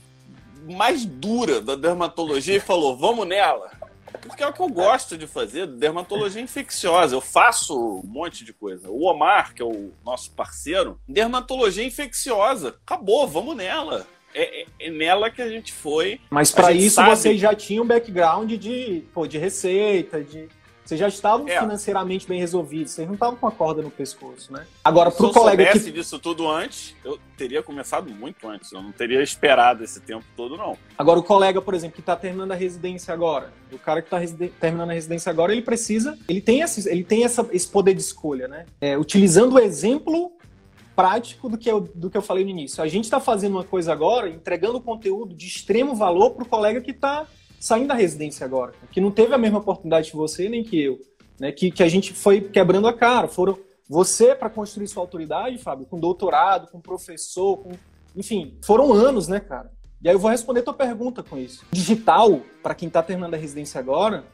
mais 0.67 1.05
dura 1.05 1.62
da 1.62 1.75
dermatologia 1.75 2.55
e 2.55 2.60
falou: 2.60 2.97
vamos 2.97 3.27
nela. 3.27 3.69
Porque 4.23 4.41
é 4.41 4.47
o 4.47 4.51
que 4.51 4.60
eu 4.60 4.69
gosto 4.69 5.19
de 5.19 5.27
fazer, 5.27 5.67
dermatologia 5.67 6.41
infecciosa. 6.41 7.15
Eu 7.15 7.21
faço 7.21 8.01
um 8.03 8.07
monte 8.07 8.43
de 8.43 8.53
coisa. 8.53 8.89
O 8.89 9.03
Omar, 9.03 9.53
que 9.53 9.62
é 9.62 9.65
o 9.65 9.91
nosso 10.03 10.31
parceiro, 10.31 10.99
dermatologia 11.07 11.86
infecciosa. 11.86 12.69
Acabou, 12.84 13.27
vamos 13.27 13.55
nela. 13.55 14.07
É, 14.34 14.62
é, 14.63 14.65
é 14.79 14.89
nela 14.89 15.29
que 15.29 15.43
a 15.43 15.47
gente 15.47 15.71
foi. 15.71 16.19
Mas 16.27 16.49
para 16.49 16.71
isso 16.71 16.95
sabe... 16.95 17.12
vocês 17.12 17.39
já 17.39 17.53
tinham 17.53 17.84
um 17.84 17.88
background 17.88 18.51
de, 18.53 19.03
pô, 19.13 19.27
de 19.27 19.38
receita, 19.38 20.23
de 20.23 20.49
vocês 20.83 20.99
já 20.99 21.07
estavam 21.07 21.47
é. 21.47 21.59
financeiramente 21.59 22.27
bem 22.27 22.39
resolvidos, 22.39 22.91
vocês 22.91 23.07
não 23.07 23.13
estavam 23.13 23.35
com 23.35 23.47
a 23.47 23.51
corda 23.51 23.81
no 23.81 23.91
pescoço, 23.91 24.51
né? 24.51 24.65
Agora, 24.83 25.11
para 25.11 25.25
o 25.25 25.31
colega 25.31 25.63
que... 25.65 25.71
Se 25.71 25.77
eu 25.77 25.81
soubesse 25.81 25.91
disso 25.91 26.19
tudo 26.19 26.49
antes, 26.49 26.95
eu 27.03 27.19
teria 27.37 27.61
começado 27.63 28.09
muito 28.11 28.47
antes. 28.47 28.71
Eu 28.71 28.81
não 28.81 28.91
teria 28.91 29.21
esperado 29.21 29.83
esse 29.83 29.99
tempo 29.99 30.25
todo, 30.35 30.57
não. 30.57 30.77
Agora, 30.97 31.19
o 31.19 31.23
colega, 31.23 31.61
por 31.61 31.73
exemplo, 31.73 31.95
que 31.95 32.01
está 32.01 32.15
terminando 32.15 32.51
a 32.51 32.55
residência 32.55 33.13
agora, 33.13 33.53
o 33.71 33.77
cara 33.77 34.01
que 34.01 34.07
está 34.07 34.17
residen... 34.17 34.51
terminando 34.59 34.89
a 34.89 34.93
residência 34.93 35.29
agora, 35.29 35.51
ele 35.51 35.61
precisa, 35.61 36.17
ele 36.27 36.41
tem, 36.41 36.61
esse, 36.61 36.89
ele 36.89 37.03
tem 37.03 37.23
essa, 37.23 37.47
esse 37.51 37.67
poder 37.67 37.93
de 37.93 38.01
escolha, 38.01 38.47
né? 38.47 38.65
É, 38.79 38.97
utilizando 38.97 39.53
o 39.53 39.59
exemplo 39.59 40.31
prático 40.95 41.49
do 41.49 41.57
que, 41.57 41.71
eu, 41.71 41.79
do 41.79 42.09
que 42.09 42.17
eu 42.17 42.21
falei 42.21 42.43
no 42.43 42.49
início. 42.49 42.83
A 42.83 42.87
gente 42.87 43.05
está 43.05 43.19
fazendo 43.19 43.53
uma 43.53 43.63
coisa 43.63 43.91
agora, 43.91 44.29
entregando 44.29 44.79
conteúdo 44.81 45.33
de 45.33 45.47
extremo 45.47 45.95
valor 45.95 46.31
para 46.31 46.43
o 46.43 46.47
colega 46.47 46.81
que 46.81 46.91
está 46.91 47.25
saindo 47.62 47.89
da 47.89 47.93
residência 47.93 48.43
agora, 48.43 48.74
que 48.91 49.00
não 49.00 49.12
teve 49.12 49.34
a 49.36 49.38
mesma 49.38 49.60
oportunidade 49.60 50.10
que 50.10 50.17
você 50.17 50.50
nem 50.50 50.63
que 50.63 50.82
eu, 50.82 51.00
né? 51.39 51.52
Que, 51.52 51.69
que 51.69 51.84
a 51.84 51.88
gente 51.88 52.12
foi 52.12 52.41
quebrando 52.41 52.88
a 52.88 52.93
cara. 52.93 53.28
Foram 53.28 53.58
você 53.88 54.34
para 54.34 54.50
construir 54.50 54.88
sua 54.88 55.04
autoridade, 55.04 55.60
Fábio, 55.60 55.86
com 55.86 56.00
doutorado, 56.00 56.67
com 56.71 56.82
professor, 56.82 57.58
com 57.58 57.71
enfim, 58.15 58.58
foram 58.63 58.91
anos, 58.91 59.28
né, 59.28 59.39
cara? 59.39 59.71
E 60.02 60.10
aí 60.10 60.15
eu 60.15 60.19
vou 60.19 60.32
responder 60.32 60.63
tua 60.63 60.74
pergunta 60.74 61.21
com 61.21 61.38
isso. 61.38 61.63
Digital, 61.71 62.41
para 62.63 62.74
quem 62.74 62.88
está 62.88 63.04
terminando 63.04 63.36
a 63.36 63.38
residência 63.38 63.80
agora, 63.80 64.26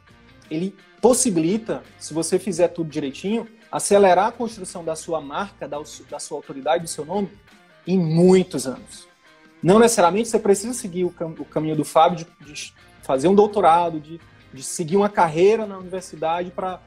ele 0.49 0.73
possibilita, 1.01 1.83
se 1.99 2.13
você 2.13 2.39
fizer 2.39 2.69
tudo 2.69 2.89
direitinho, 2.89 3.45
acelerar 3.69 4.27
a 4.27 4.31
construção 4.31 4.83
da 4.83 4.95
sua 4.95 5.19
marca, 5.19 5.67
da, 5.67 5.77
da 6.09 6.19
sua 6.19 6.37
autoridade, 6.37 6.83
do 6.83 6.89
seu 6.89 7.05
nome, 7.05 7.29
em 7.85 7.99
muitos 7.99 8.65
anos. 8.65 9.07
Não 9.61 9.79
necessariamente 9.79 10.29
você 10.29 10.39
precisa 10.39 10.73
seguir 10.73 11.03
o, 11.03 11.11
cam 11.11 11.35
o 11.37 11.45
caminho 11.45 11.75
do 11.75 11.83
Fábio 11.83 12.25
de, 12.25 12.53
de 12.53 12.73
fazer 13.07 13.29
um 13.29 13.33
doutorado, 13.33 14.01
de, 14.01 14.19
de 14.53 14.61
seguir 14.61 14.97
uma 14.97 15.07
carreira 15.07 15.65
na 15.65 15.77
universidade 15.77 16.51
para 16.51 16.81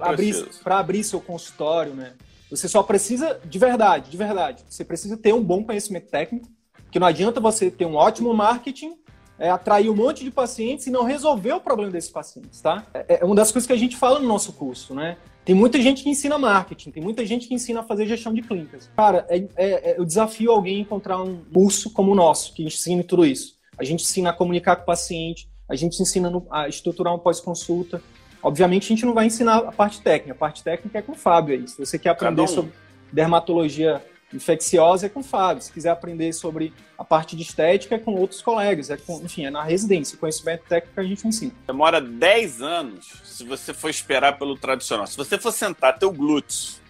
abrir, 0.00 0.48
abrir 0.64 1.04
seu 1.04 1.20
consultório, 1.20 1.94
né? 1.94 2.14
Você 2.50 2.66
só 2.66 2.82
precisa, 2.82 3.38
de 3.44 3.58
verdade, 3.58 4.10
de 4.10 4.16
verdade, 4.16 4.64
você 4.68 4.84
precisa 4.84 5.16
ter 5.16 5.34
um 5.34 5.42
bom 5.42 5.62
conhecimento 5.62 6.08
técnico, 6.08 6.48
que 6.90 6.98
não 6.98 7.06
adianta 7.06 7.40
você 7.40 7.70
ter 7.70 7.84
um 7.84 7.94
ótimo 7.94 8.32
marketing, 8.32 8.96
é, 9.38 9.50
atrair 9.50 9.90
um 9.90 9.94
monte 9.94 10.24
de 10.24 10.30
pacientes 10.30 10.86
e 10.86 10.90
não 10.90 11.04
resolver 11.04 11.52
o 11.52 11.60
problema 11.60 11.92
desses 11.92 12.10
pacientes, 12.10 12.60
tá? 12.62 12.86
É, 12.94 13.20
é 13.20 13.24
uma 13.24 13.34
das 13.34 13.52
coisas 13.52 13.66
que 13.66 13.72
a 13.72 13.76
gente 13.76 13.96
fala 13.96 14.18
no 14.18 14.26
nosso 14.26 14.52
curso, 14.54 14.94
né? 14.94 15.18
Tem 15.44 15.54
muita 15.54 15.80
gente 15.80 16.02
que 16.02 16.08
ensina 16.08 16.38
marketing, 16.38 16.90
tem 16.90 17.02
muita 17.02 17.24
gente 17.26 17.46
que 17.46 17.54
ensina 17.54 17.80
a 17.80 17.82
fazer 17.82 18.06
gestão 18.06 18.32
de 18.32 18.42
clínicas. 18.42 18.90
Cara, 18.96 19.26
é, 19.28 19.36
é, 19.56 19.90
é, 19.90 19.94
eu 19.98 20.04
desafio 20.04 20.50
alguém 20.50 20.78
a 20.78 20.80
encontrar 20.80 21.22
um 21.22 21.44
curso 21.52 21.92
como 21.92 22.12
o 22.12 22.14
nosso, 22.14 22.54
que 22.54 22.64
ensine 22.64 23.04
tudo 23.04 23.26
isso. 23.26 23.56
A 23.78 23.84
gente 23.84 24.02
ensina 24.02 24.30
a 24.30 24.32
comunicar 24.32 24.76
com 24.76 24.82
o 24.82 24.86
paciente, 24.86 25.48
a 25.68 25.74
gente 25.74 26.00
ensina 26.00 26.30
a 26.50 26.68
estruturar 26.68 27.14
um 27.14 27.18
pós-consulta. 27.18 28.02
Obviamente, 28.42 28.84
a 28.84 28.88
gente 28.88 29.04
não 29.04 29.14
vai 29.14 29.26
ensinar 29.26 29.58
a 29.58 29.72
parte 29.72 30.00
técnica. 30.00 30.32
A 30.32 30.36
parte 30.36 30.62
técnica 30.62 30.98
é 30.98 31.02
com 31.02 31.12
o 31.12 31.16
Fábio 31.16 31.54
aí. 31.58 31.66
Se 31.66 31.78
você 31.78 31.98
quer 31.98 32.10
aprender 32.10 32.42
um. 32.42 32.46
sobre 32.46 32.72
dermatologia 33.12 34.04
infecciosa, 34.32 35.06
é 35.06 35.08
com 35.08 35.20
o 35.20 35.24
Fábio. 35.24 35.62
Se 35.62 35.72
quiser 35.72 35.90
aprender 35.90 36.32
sobre 36.32 36.72
a 36.96 37.04
parte 37.04 37.34
de 37.34 37.42
estética, 37.42 37.96
é 37.96 37.98
com 37.98 38.14
outros 38.14 38.40
colegas. 38.40 38.90
É 38.90 38.96
com, 38.96 39.20
enfim, 39.22 39.46
é 39.46 39.50
na 39.50 39.64
residência. 39.64 40.16
O 40.16 40.18
conhecimento 40.18 40.64
técnico 40.68 41.00
a 41.00 41.04
gente 41.04 41.26
ensina. 41.26 41.52
Demora 41.66 42.00
10 42.00 42.62
anos 42.62 43.20
se 43.24 43.44
você 43.44 43.74
for 43.74 43.88
esperar 43.88 44.38
pelo 44.38 44.56
tradicional. 44.56 45.06
Se 45.06 45.16
você 45.16 45.36
for 45.38 45.52
sentar 45.52 45.98
teu 45.98 46.12
glúteo 46.12 46.86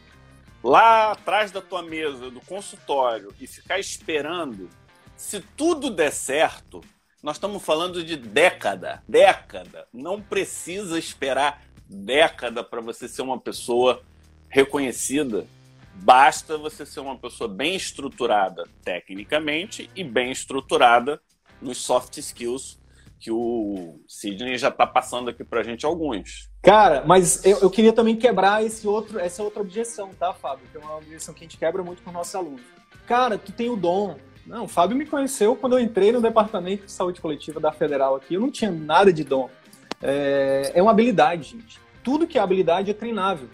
lá 0.62 1.12
atrás 1.12 1.50
da 1.50 1.62
tua 1.62 1.82
mesa, 1.82 2.30
do 2.30 2.40
consultório, 2.40 3.32
e 3.40 3.46
ficar 3.46 3.78
esperando, 3.78 4.68
se 5.16 5.40
tudo 5.56 5.90
der 5.90 6.10
certo, 6.10 6.82
nós 7.22 7.36
estamos 7.36 7.62
falando 7.62 8.04
de 8.04 8.16
década. 8.16 9.02
Década. 9.08 9.86
Não 9.92 10.20
precisa 10.20 10.98
esperar 10.98 11.62
década 11.88 12.62
para 12.62 12.80
você 12.80 13.08
ser 13.08 13.22
uma 13.22 13.38
pessoa 13.38 14.02
reconhecida. 14.48 15.46
Basta 15.94 16.58
você 16.58 16.84
ser 16.84 17.00
uma 17.00 17.16
pessoa 17.16 17.48
bem 17.48 17.74
estruturada 17.74 18.64
tecnicamente 18.84 19.90
e 19.96 20.04
bem 20.04 20.30
estruturada 20.30 21.20
nos 21.60 21.78
soft 21.78 22.18
skills 22.18 22.78
que 23.18 23.30
o 23.30 23.98
Sidney 24.06 24.58
já 24.58 24.68
está 24.68 24.86
passando 24.86 25.30
aqui 25.30 25.42
para 25.42 25.60
a 25.60 25.62
gente 25.62 25.86
alguns. 25.86 26.50
Cara, 26.62 27.02
mas 27.06 27.44
eu, 27.44 27.58
eu, 27.60 27.70
queria 27.70 27.92
também 27.92 28.14
quebrar 28.14 28.62
esse 28.62 28.86
outro, 28.86 29.18
essa 29.18 29.42
outra 29.42 29.62
objeção, 29.62 30.10
tá, 30.18 30.34
Fábio? 30.34 30.66
Que 30.70 30.76
é 30.76 30.80
uma 30.80 30.96
objeção 30.96 31.32
que 31.32 31.40
a 31.40 31.44
gente 31.44 31.56
quebra 31.56 31.82
muito 31.82 32.02
com 32.02 32.10
os 32.10 32.14
nossos 32.14 32.34
alunos. 32.34 32.60
Cara, 33.06 33.38
tu 33.38 33.52
tem 33.52 33.70
o 33.70 33.76
dom. 33.76 34.16
Não, 34.46 34.64
o 34.64 34.68
Fábio 34.68 34.96
me 34.96 35.04
conheceu 35.04 35.56
quando 35.56 35.76
eu 35.76 35.80
entrei 35.80 36.12
no 36.12 36.20
departamento 36.20 36.86
de 36.86 36.92
saúde 36.92 37.20
coletiva 37.20 37.58
da 37.58 37.72
Federal 37.72 38.14
aqui. 38.14 38.34
Eu 38.34 38.40
não 38.40 38.50
tinha 38.50 38.70
nada 38.70 39.12
de 39.12 39.24
dom. 39.24 39.50
É, 40.00 40.72
é 40.74 40.82
uma 40.82 40.92
habilidade, 40.92 41.50
gente. 41.50 41.80
Tudo 42.04 42.26
que 42.26 42.38
é 42.38 42.40
habilidade 42.40 42.90
é 42.90 42.94
treinável. 42.94 43.48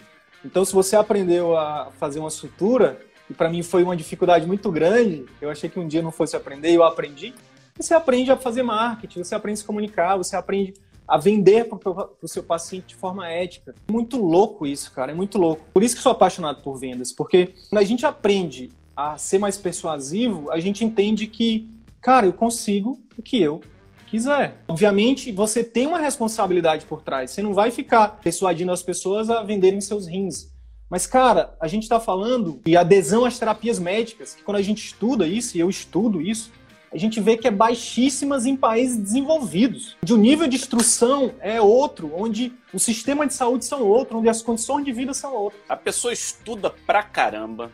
Então, 0.44 0.64
se 0.64 0.72
você 0.72 0.94
aprendeu 0.94 1.56
a 1.56 1.90
fazer 1.98 2.18
uma 2.18 2.28
sutura, 2.28 3.00
e 3.30 3.32
para 3.32 3.48
mim 3.48 3.62
foi 3.62 3.82
uma 3.82 3.96
dificuldade 3.96 4.46
muito 4.46 4.70
grande, 4.70 5.24
eu 5.40 5.48
achei 5.48 5.70
que 5.70 5.80
um 5.80 5.88
dia 5.88 6.02
não 6.02 6.10
fosse 6.10 6.36
aprender 6.36 6.70
e 6.70 6.74
eu 6.74 6.82
aprendi, 6.82 7.32
você 7.74 7.94
aprende 7.94 8.30
a 8.30 8.36
fazer 8.36 8.62
marketing, 8.62 9.24
você 9.24 9.34
aprende 9.34 9.58
a 9.58 9.60
se 9.60 9.64
comunicar, 9.64 10.16
você 10.16 10.36
aprende 10.36 10.74
a 11.08 11.16
vender 11.16 11.68
para 11.68 11.78
o 12.22 12.28
seu 12.28 12.42
paciente 12.42 12.88
de 12.88 12.94
forma 12.96 13.28
ética. 13.28 13.74
É 13.88 13.92
muito 13.92 14.18
louco 14.18 14.66
isso, 14.66 14.92
cara, 14.92 15.12
é 15.12 15.14
muito 15.14 15.38
louco. 15.38 15.64
Por 15.72 15.82
isso 15.82 15.96
que 15.96 16.02
sou 16.02 16.12
apaixonado 16.12 16.62
por 16.62 16.78
vendas, 16.78 17.12
porque 17.12 17.54
quando 17.70 17.80
a 17.80 17.84
gente 17.84 18.04
aprende 18.04 18.70
a 18.96 19.16
ser 19.16 19.38
mais 19.38 19.56
persuasivo, 19.56 20.50
a 20.50 20.60
gente 20.60 20.84
entende 20.84 21.26
que, 21.26 21.68
cara, 22.00 22.26
eu 22.26 22.32
consigo 22.32 23.00
o 23.16 23.22
que 23.22 23.40
eu 23.40 23.60
quiser. 24.06 24.62
Obviamente, 24.68 25.32
você 25.32 25.64
tem 25.64 25.86
uma 25.86 25.98
responsabilidade 25.98 26.84
por 26.84 27.02
trás. 27.02 27.30
Você 27.30 27.42
não 27.42 27.54
vai 27.54 27.70
ficar 27.70 28.20
persuadindo 28.22 28.70
as 28.70 28.82
pessoas 28.82 29.30
a 29.30 29.42
venderem 29.42 29.80
seus 29.80 30.06
rins. 30.06 30.52
Mas, 30.90 31.06
cara, 31.06 31.56
a 31.58 31.66
gente 31.66 31.84
está 31.84 31.98
falando 31.98 32.60
de 32.66 32.76
adesão 32.76 33.24
às 33.24 33.38
terapias 33.38 33.78
médicas, 33.78 34.34
que 34.34 34.42
quando 34.42 34.58
a 34.58 34.62
gente 34.62 34.84
estuda 34.84 35.26
isso, 35.26 35.56
e 35.56 35.60
eu 35.60 35.70
estudo 35.70 36.20
isso, 36.20 36.52
a 36.92 36.98
gente 36.98 37.18
vê 37.18 37.38
que 37.38 37.48
é 37.48 37.50
baixíssimas 37.50 38.44
em 38.44 38.54
países 38.54 38.98
desenvolvidos. 38.98 39.96
Onde 40.02 40.12
o 40.12 40.18
nível 40.18 40.46
de 40.46 40.56
instrução 40.56 41.32
é 41.40 41.58
outro, 41.58 42.12
onde 42.14 42.52
o 42.74 42.78
sistema 42.78 43.26
de 43.26 43.32
saúde 43.32 43.64
são 43.64 43.82
outro, 43.82 44.18
onde 44.18 44.28
as 44.28 44.42
condições 44.42 44.84
de 44.84 44.92
vida 44.92 45.14
são 45.14 45.34
outras. 45.34 45.62
A 45.66 45.76
pessoa 45.76 46.12
estuda 46.12 46.68
pra 46.86 47.02
caramba, 47.02 47.72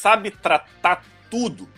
sabe 0.00 0.30
tratar 0.30 1.04
tudo. 1.30 1.68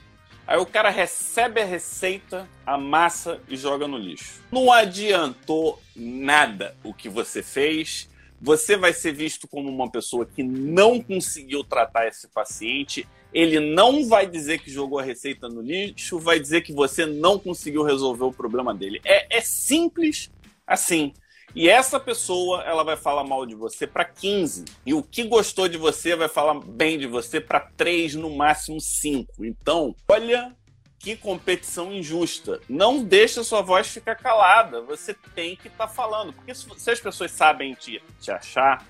Aí 0.46 0.59
o 0.59 0.66
cara 0.66 0.90
recebe 0.90 1.61
a 1.61 1.64
receita, 1.64 2.48
amassa 2.64 3.40
e 3.48 3.57
joga 3.57 3.87
no 3.87 3.98
lixo. 3.98 4.42
Não 4.50 4.72
adiantou 4.72 5.81
nada 5.94 6.74
o 6.83 6.94
que 6.94 7.09
você 7.09 7.42
fez. 7.42 8.09
Você 8.40 8.76
vai 8.76 8.92
ser 8.92 9.12
visto 9.12 9.46
como 9.46 9.68
uma 9.68 9.90
pessoa 9.90 10.24
que 10.24 10.42
não 10.42 11.02
conseguiu 11.02 11.62
tratar 11.64 12.07
esse 12.07 12.28
paciente 12.28 13.07
ele 13.33 13.61
não 13.61 14.07
vai 14.07 14.26
dizer 14.26 14.59
que 14.61 14.70
jogou 14.70 14.98
a 14.98 15.02
receita 15.02 15.48
no 15.48 15.61
lixo, 15.61 16.18
vai 16.18 16.40
dizer 16.40 16.62
que 16.62 16.72
você 16.72 17.04
não 17.04 17.38
conseguiu 17.38 17.83
resolver 17.83 18.24
o 18.24 18.33
problema 18.33 18.74
dele. 18.74 19.00
É, 19.04 19.38
é 19.38 19.40
simples 19.40 20.31
assim. 20.66 21.12
E 21.54 21.68
essa 21.68 21.98
pessoa, 21.98 22.62
ela 22.62 22.84
vai 22.84 22.96
falar 22.96 23.24
mal 23.24 23.46
de 23.46 23.54
você 23.54 23.87
para 23.87 24.04
15. 24.04 24.64
E 24.84 24.92
o 24.94 25.02
que 25.02 25.24
gostou 25.24 25.68
de 25.68 25.78
você 25.78 26.14
vai 26.14 26.28
falar 26.28 26.61
bem 26.61 26.98
de 26.98 27.06
você 27.06 27.40
para 27.40 27.61
3, 27.61 28.14
no 28.14 28.37
máximo 28.37 28.80
5. 28.80 29.44
Então, 29.44 29.94
olha 30.08 30.54
que 30.98 31.16
competição 31.16 31.92
injusta. 31.92 32.61
Não 32.68 33.02
deixa 33.02 33.44
sua 33.44 33.62
voz 33.62 33.88
ficar 33.88 34.16
calada. 34.16 34.82
Você 34.82 35.14
tem 35.34 35.56
que 35.56 35.68
estar 35.68 35.87
tá 35.87 35.92
falando. 35.92 36.32
Porque 36.32 36.54
se, 36.54 36.90
as 36.90 37.00
pessoas 37.00 37.30
sabem 37.30 37.74
te, 37.74 38.02
te 38.20 38.30
achar, 38.30 38.84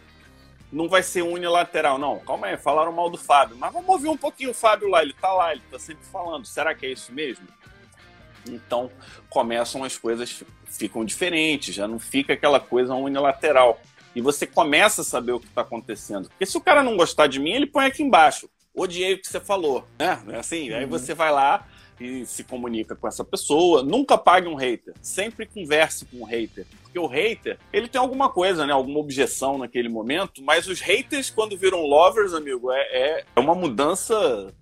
não 0.73 0.89
vai 0.89 1.03
ser 1.03 1.23
unilateral, 1.23 1.99
não. 1.99 2.19
Calma 2.21 2.49
aí, 2.49 2.57
falaram 2.57 2.93
mal 2.93 3.11
do 3.11 3.19
Fábio. 3.19 3.57
Mas 3.57 3.73
vamos 3.73 3.89
ouvir 3.89 4.09
um 4.09 4.17
pouquinho 4.17 4.51
o 4.51 4.55
Fábio 4.55 4.89
lá, 4.89 5.03
ele 5.03 5.15
tá 5.15 5.33
lá, 5.33 5.53
ele 5.53 5.63
tá 5.71 5.79
sempre 5.79 6.05
falando. 6.07 6.47
Será 6.47 6.75
que 6.75 6.87
é 6.87 6.91
isso 6.91 7.13
mesmo? 7.13 7.47
Então 8.49 8.91
começam 9.29 9.85
as 9.85 9.97
coisas 9.97 10.43
ficam 10.67 11.05
diferentes, 11.05 11.75
já 11.75 11.87
não 11.89 11.99
fica 11.99 12.33
aquela 12.33 12.61
coisa 12.61 12.95
unilateral. 12.95 13.81
E 14.15 14.21
você 14.21 14.47
começa 14.47 15.03
a 15.03 15.05
saber 15.05 15.33
o 15.33 15.41
que 15.41 15.47
está 15.47 15.63
acontecendo. 15.63 16.29
Porque 16.29 16.47
se 16.47 16.57
o 16.57 16.61
cara 16.61 16.83
não 16.83 16.97
gostar 16.97 17.27
de 17.27 17.39
mim, 17.39 17.53
ele 17.53 17.67
põe 17.67 17.87
aqui 17.87 18.03
embaixo. 18.03 18.49
Odiei 18.75 19.15
o 19.15 19.21
que 19.21 19.29
você 19.29 19.41
falou, 19.41 19.87
né? 19.99 20.23
É 20.29 20.37
assim, 20.37 20.71
uhum. 20.71 20.77
aí 20.77 20.87
você 20.87 21.15
vai 21.15 21.33
lá 21.33 21.67
e 22.01 22.25
se 22.27 22.45
comunica 22.45 22.95
com 22.97 23.07
essa 23.07 23.25
pessoa. 23.25 23.83
Nunca 23.83 24.17
pague 24.17 24.49
um 24.49 24.55
hater. 24.55 24.95
Sempre 25.01 25.47
converse 25.47 26.05
com 26.07 26.19
um 26.19 26.25
hater 26.25 26.67
porque 26.89 26.99
o 26.99 27.07
hater, 27.07 27.59
ele 27.73 27.87
tem 27.87 28.01
alguma 28.01 28.31
coisa, 28.31 28.67
né? 28.67 28.73
Alguma 28.73 28.99
objeção 28.99 29.59
naquele 29.59 29.89
momento, 29.89 30.43
mas 30.43 30.67
os 30.67 30.81
haters, 30.81 31.31
quando 31.31 31.57
viram 31.57 31.83
lovers, 31.83 32.33
amigo, 32.33 32.73
é, 32.73 32.81
é, 32.81 33.25
é 33.37 33.41
uma 33.41 33.55
mudança 33.55 34.53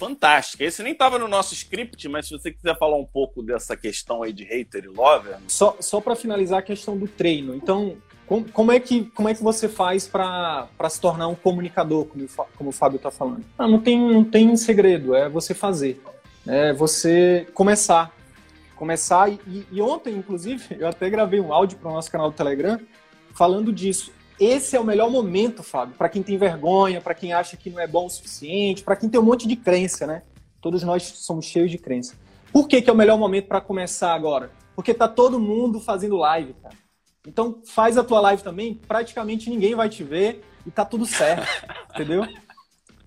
fantástica. 0.00 0.64
Esse 0.64 0.82
nem 0.82 0.92
estava 0.92 1.18
no 1.18 1.28
nosso 1.28 1.52
script, 1.52 2.08
mas 2.08 2.26
se 2.26 2.32
você 2.32 2.50
quiser 2.50 2.76
falar 2.78 2.96
um 2.96 3.04
pouco 3.04 3.42
dessa 3.42 3.76
questão 3.76 4.22
aí 4.22 4.32
de 4.32 4.44
hater 4.44 4.84
e 4.84 4.88
lover. 4.88 5.36
Só, 5.46 5.76
só 5.78 6.00
para 6.00 6.16
finalizar 6.16 6.60
a 6.60 6.62
questão 6.62 6.96
do 6.96 7.06
treino. 7.06 7.54
Então, 7.54 7.96
como, 8.26 8.50
como, 8.50 8.72
é, 8.72 8.80
que, 8.80 9.04
como 9.14 9.28
é 9.28 9.34
que 9.34 9.42
você 9.42 9.68
faz 9.68 10.08
para 10.08 10.68
se 10.88 11.00
tornar 11.00 11.28
um 11.28 11.34
comunicador, 11.34 12.06
como, 12.06 12.26
como 12.56 12.70
o 12.70 12.72
Fábio 12.72 12.96
está 12.96 13.10
falando? 13.10 13.44
Ah, 13.58 13.68
não, 13.68 13.78
tem, 13.78 14.00
não 14.00 14.24
tem 14.24 14.56
segredo, 14.56 15.14
é 15.14 15.28
você 15.28 15.52
fazer. 15.52 16.02
É 16.46 16.72
você 16.72 17.46
começar 17.52 18.12
começar. 18.80 19.30
E, 19.30 19.66
e, 19.70 19.82
ontem, 19.82 20.16
inclusive, 20.16 20.64
eu 20.80 20.88
até 20.88 21.10
gravei 21.10 21.38
um 21.38 21.52
áudio 21.52 21.76
para 21.76 21.90
o 21.90 21.92
nosso 21.92 22.10
canal 22.10 22.30
do 22.30 22.36
Telegram 22.36 22.80
falando 23.34 23.70
disso. 23.70 24.10
Esse 24.40 24.74
é 24.74 24.80
o 24.80 24.84
melhor 24.84 25.10
momento, 25.10 25.62
Fábio, 25.62 25.94
para 25.96 26.08
quem 26.08 26.22
tem 26.22 26.38
vergonha, 26.38 26.98
para 26.98 27.14
quem 27.14 27.34
acha 27.34 27.58
que 27.58 27.68
não 27.68 27.78
é 27.78 27.86
bom 27.86 28.06
o 28.06 28.10
suficiente, 28.10 28.82
para 28.82 28.96
quem 28.96 29.08
tem 29.08 29.20
um 29.20 29.24
monte 29.24 29.46
de 29.46 29.54
crença, 29.54 30.06
né? 30.06 30.22
Todos 30.62 30.82
nós 30.82 31.02
somos 31.02 31.44
cheios 31.44 31.70
de 31.70 31.76
crença. 31.76 32.14
Por 32.50 32.66
que, 32.66 32.80
que 32.80 32.88
é 32.88 32.92
o 32.92 32.96
melhor 32.96 33.18
momento 33.18 33.48
para 33.48 33.60
começar 33.60 34.14
agora? 34.14 34.50
Porque 34.74 34.94
tá 34.94 35.06
todo 35.06 35.38
mundo 35.38 35.78
fazendo 35.78 36.16
live, 36.16 36.54
cara. 36.54 36.74
Então 37.28 37.60
faz 37.66 37.98
a 37.98 38.02
tua 38.02 38.18
live 38.20 38.42
também, 38.42 38.74
praticamente 38.74 39.50
ninguém 39.50 39.74
vai 39.74 39.90
te 39.90 40.02
ver 40.02 40.42
e 40.66 40.70
tá 40.70 40.86
tudo 40.86 41.04
certo, 41.04 41.46
entendeu? 41.94 42.26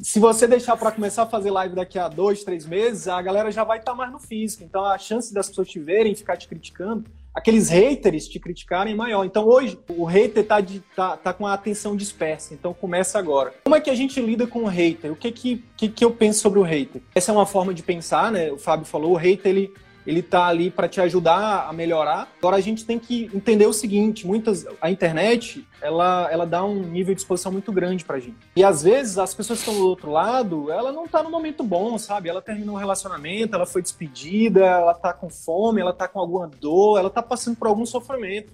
se 0.03 0.19
você 0.19 0.47
deixar 0.47 0.75
para 0.75 0.91
começar 0.91 1.23
a 1.23 1.27
fazer 1.27 1.49
live 1.49 1.75
daqui 1.75 1.97
a 1.97 2.09
dois, 2.09 2.43
três 2.43 2.65
meses, 2.65 3.07
a 3.07 3.21
galera 3.21 3.51
já 3.51 3.63
vai 3.63 3.79
estar 3.79 3.91
tá 3.91 3.97
mais 3.97 4.11
no 4.11 4.19
físico. 4.19 4.63
Então 4.63 4.83
a 4.83 4.97
chance 4.97 5.33
das 5.33 5.47
pessoas 5.47 5.69
te 5.69 5.79
verem, 5.79 6.13
ficar 6.13 6.35
te 6.35 6.47
criticando, 6.47 7.09
aqueles 7.33 7.69
haters 7.69 8.27
te 8.27 8.39
criticarem 8.39 8.93
é 8.93 8.95
maior. 8.95 9.25
Então 9.25 9.45
hoje 9.45 9.77
o 9.89 10.05
hater 10.05 10.45
tá, 10.45 10.61
de, 10.61 10.81
tá, 10.95 11.17
tá 11.17 11.33
com 11.33 11.47
a 11.47 11.53
atenção 11.53 11.95
dispersa. 11.95 12.53
Então 12.53 12.73
começa 12.73 13.17
agora. 13.17 13.53
Como 13.63 13.75
é 13.75 13.81
que 13.81 13.89
a 13.89 13.95
gente 13.95 14.21
lida 14.21 14.45
com 14.45 14.63
o 14.63 14.67
hater? 14.67 15.11
O 15.11 15.15
que 15.15 15.31
que, 15.31 15.63
que, 15.75 15.89
que 15.89 16.05
eu 16.05 16.11
penso 16.11 16.41
sobre 16.41 16.59
o 16.59 16.63
hater? 16.63 17.01
Essa 17.15 17.31
é 17.31 17.33
uma 17.33 17.45
forma 17.45 17.73
de 17.73 17.81
pensar, 17.81 18.31
né? 18.31 18.51
O 18.51 18.57
Fábio 18.57 18.85
falou, 18.85 19.13
o 19.13 19.17
hater 19.17 19.49
ele 19.49 19.73
ele 20.05 20.19
está 20.19 20.47
ali 20.47 20.69
para 20.69 20.87
te 20.87 20.99
ajudar 21.01 21.67
a 21.67 21.73
melhorar. 21.73 22.27
Agora 22.37 22.57
a 22.57 22.61
gente 22.61 22.85
tem 22.85 22.99
que 22.99 23.29
entender 23.33 23.65
o 23.65 23.73
seguinte, 23.73 24.27
muitas 24.27 24.65
a 24.81 24.91
internet, 24.91 25.65
ela 25.81 26.27
ela 26.31 26.45
dá 26.45 26.63
um 26.63 26.79
nível 26.79 27.13
de 27.13 27.21
exposição 27.21 27.51
muito 27.51 27.71
grande 27.71 28.03
para 28.03 28.19
gente. 28.19 28.37
E 28.55 28.63
às 28.63 28.83
vezes 28.83 29.17
as 29.17 29.33
pessoas 29.33 29.59
que 29.59 29.69
estão 29.69 29.81
do 29.81 29.87
outro 29.87 30.11
lado, 30.11 30.71
ela 30.71 30.91
não 30.91 31.05
está 31.05 31.23
no 31.23 31.29
momento 31.29 31.63
bom, 31.63 31.97
sabe? 31.97 32.29
Ela 32.29 32.41
terminou 32.41 32.75
um 32.75 32.79
relacionamento, 32.79 33.55
ela 33.55 33.65
foi 33.65 33.81
despedida, 33.81 34.65
ela 34.65 34.91
está 34.91 35.13
com 35.13 35.29
fome, 35.29 35.81
ela 35.81 35.91
está 35.91 36.07
com 36.07 36.19
alguma 36.19 36.47
dor, 36.47 36.97
ela 36.97 37.07
está 37.07 37.21
passando 37.21 37.55
por 37.55 37.67
algum 37.67 37.85
sofrimento. 37.85 38.51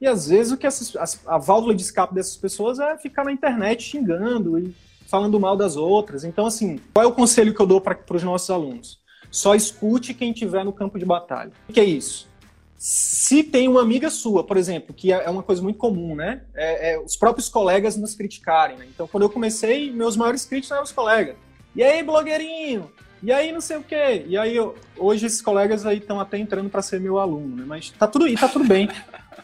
E 0.00 0.06
às 0.06 0.28
vezes 0.28 0.52
o 0.52 0.56
que 0.56 0.66
essas, 0.66 0.96
a, 0.96 1.36
a 1.36 1.38
válvula 1.38 1.74
de 1.74 1.82
escape 1.82 2.14
dessas 2.14 2.36
pessoas 2.36 2.78
é 2.80 2.98
ficar 2.98 3.24
na 3.24 3.32
internet 3.32 3.82
xingando 3.82 4.58
e 4.58 4.74
falando 5.06 5.38
mal 5.38 5.56
das 5.56 5.76
outras. 5.76 6.24
Então 6.24 6.44
assim, 6.46 6.80
qual 6.92 7.04
é 7.04 7.08
o 7.08 7.12
conselho 7.12 7.54
que 7.54 7.60
eu 7.60 7.66
dou 7.66 7.80
para 7.80 7.98
os 8.10 8.22
nossos 8.22 8.50
alunos? 8.50 9.01
Só 9.32 9.54
escute 9.54 10.12
quem 10.12 10.30
estiver 10.30 10.62
no 10.62 10.74
campo 10.74 10.98
de 10.98 11.06
batalha. 11.06 11.50
O 11.66 11.72
que 11.72 11.80
é 11.80 11.84
isso? 11.84 12.28
Se 12.76 13.42
tem 13.42 13.66
uma 13.66 13.80
amiga 13.80 14.10
sua, 14.10 14.44
por 14.44 14.58
exemplo, 14.58 14.94
que 14.94 15.10
é, 15.10 15.24
é 15.24 15.30
uma 15.30 15.42
coisa 15.42 15.62
muito 15.62 15.78
comum, 15.78 16.14
né? 16.14 16.42
É, 16.54 16.92
é 16.92 17.00
os 17.00 17.16
próprios 17.16 17.48
colegas 17.48 17.96
nos 17.96 18.14
criticarem. 18.14 18.76
Né? 18.76 18.86
Então, 18.92 19.08
quando 19.08 19.22
eu 19.22 19.30
comecei, 19.30 19.90
meus 19.90 20.18
maiores 20.18 20.44
críticos 20.44 20.70
eram 20.72 20.82
os 20.82 20.92
colegas. 20.92 21.34
E 21.74 21.82
aí, 21.82 22.02
blogueirinho? 22.02 22.92
E 23.22 23.32
aí, 23.32 23.52
não 23.52 23.60
sei 23.62 23.78
o 23.78 23.82
quê. 23.82 24.26
E 24.26 24.36
aí, 24.36 24.54
eu, 24.54 24.74
hoje 24.98 25.24
esses 25.24 25.40
colegas 25.40 25.86
aí 25.86 25.96
estão 25.96 26.20
até 26.20 26.36
entrando 26.36 26.68
para 26.68 26.82
ser 26.82 27.00
meu 27.00 27.18
aluno, 27.18 27.56
né? 27.56 27.64
Mas 27.66 27.88
tá 27.90 28.06
tudo, 28.06 28.28
e 28.28 28.36
tá 28.36 28.48
tudo 28.48 28.66
bem. 28.66 28.90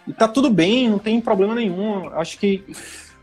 E 0.06 0.12
tá 0.12 0.28
tudo 0.28 0.50
bem, 0.50 0.90
não 0.90 0.98
tem 0.98 1.18
problema 1.18 1.54
nenhum. 1.54 2.08
Acho 2.10 2.38
que 2.38 2.62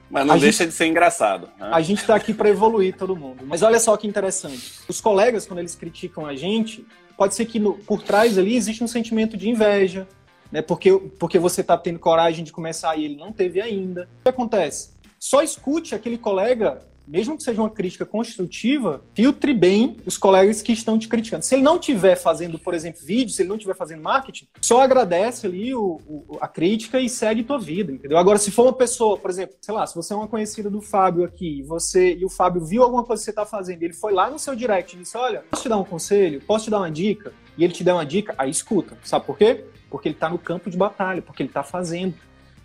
mas 0.10 0.26
não 0.26 0.36
a 0.36 0.38
deixa 0.38 0.64
gente, 0.64 0.72
de 0.72 0.78
ser 0.78 0.86
engraçado. 0.86 1.49
Né? 1.60 1.70
A 1.72 1.82
gente 1.82 1.99
está 2.01 2.16
aqui 2.16 2.34
para 2.34 2.49
evoluir 2.49 2.95
todo 2.95 3.16
mundo. 3.16 3.43
Mas 3.45 3.62
olha 3.62 3.80
só 3.80 3.95
que 3.97 4.08
interessante. 4.08 4.74
Os 4.88 5.01
colegas, 5.01 5.45
quando 5.45 5.60
eles 5.60 5.76
criticam 5.76 6.26
a 6.26 6.36
gente, 6.36 6.86
pode 7.18 7.36
ser 7.36 7.45
que 7.45 7.60
no, 7.60 7.74
por 7.74 8.01
trás 8.01 8.38
ali 8.38 8.56
existe 8.56 8.84
um 8.84 8.88
sentimento 8.88 9.36
de 9.36 9.49
inveja, 9.49 10.08
né? 10.51 10.62
Porque, 10.62 10.91
porque 11.20 11.39
você 11.39 11.62
está 11.62 11.78
tendo 11.78 11.99
coragem 11.99 12.43
de 12.43 12.51
começar 12.51 12.95
e 12.97 13.06
ele 13.06 13.16
não 13.16 13.32
teve 13.32 13.62
ainda. 13.62 14.08
O 14.20 14.24
que 14.24 14.30
acontece? 14.30 14.91
Só 15.20 15.41
escute 15.41 15.95
aquele 15.95 16.18
colega 16.18 16.82
mesmo 17.08 17.38
que 17.38 17.43
seja 17.43 17.62
uma 17.62 17.70
crítica 17.70 18.06
construtiva, 18.06 19.03
filtre 19.14 19.53
bem 19.53 19.97
os 20.06 20.18
colegas 20.18 20.62
que 20.62 20.72
estão 20.72 20.97
te 20.97 21.08
criticando. 21.08 21.43
Se 21.43 21.56
ele 21.56 21.62
não 21.62 21.78
estiver 21.78 22.16
fazendo, 22.16 22.58
por 22.58 22.74
exemplo, 22.74 23.01
vídeo, 23.03 23.34
se 23.34 23.41
ele 23.41 23.49
não 23.49 23.56
estiver 23.56 23.76
fazendo 23.76 24.01
marketing, 24.01 24.47
só 24.62 24.82
agradece 24.82 25.45
ali 25.45 25.74
o, 25.74 25.99
o, 26.08 26.38
a 26.41 26.47
crítica 26.47 26.99
e 26.99 27.10
segue 27.10 27.43
tua 27.43 27.60
vida, 27.60 27.91
entendeu? 27.91 28.18
Agora, 28.18 28.38
se 28.38 28.51
for 28.51 28.64
uma 28.64 28.74
pessoa, 28.74 29.18
por 29.18 29.30
exemplo, 29.30 29.56
sei 29.62 29.74
lá, 29.74 29.86
se 29.86 29.95
você 29.95 30.14
é 30.14 30.16
uma 30.16 30.28
conhecida 30.28 30.70
do 30.70 30.82
Fábio 30.82 31.24
aqui, 31.24 31.64
você 31.64 32.16
e 32.16 32.26
o 32.26 32.30
Fábio 32.30 32.66
viu 32.66 32.84
alguma 32.84 33.03
coisa 33.03 33.22
que 33.22 33.26
você 33.26 33.32
está 33.32 33.45
fazendo, 33.45 33.84
ele 33.84 33.93
foi 33.93 34.14
lá 34.14 34.30
no 34.30 34.39
seu 34.39 34.56
direct 34.56 34.95
e 34.95 34.99
disse: 34.99 35.18
Olha, 35.18 35.43
posso 35.49 35.64
te 35.64 35.70
dar 35.70 35.78
um 35.78 35.84
conselho? 35.84 36.41
Posso 36.41 36.66
te 36.66 36.72
dar 36.72 36.78
uma 36.78 36.91
dica? 36.91 37.34
E 37.58 37.64
ele 37.64 37.74
te 37.74 37.84
der 37.84 37.93
uma 37.93 38.06
dica, 38.06 38.34
aí 38.38 38.49
escuta. 38.49 38.97
Sabe 39.03 39.26
por 39.26 39.38
quê? 39.38 39.66
Porque 39.89 40.10
ele 40.10 40.16
está 40.16 40.30
no 40.30 40.38
campo 40.38 40.70
de 40.70 40.78
batalha, 40.78 41.22
porque 41.22 41.43
ele 41.43 41.49
está 41.49 41.64
fazendo. 41.64 42.16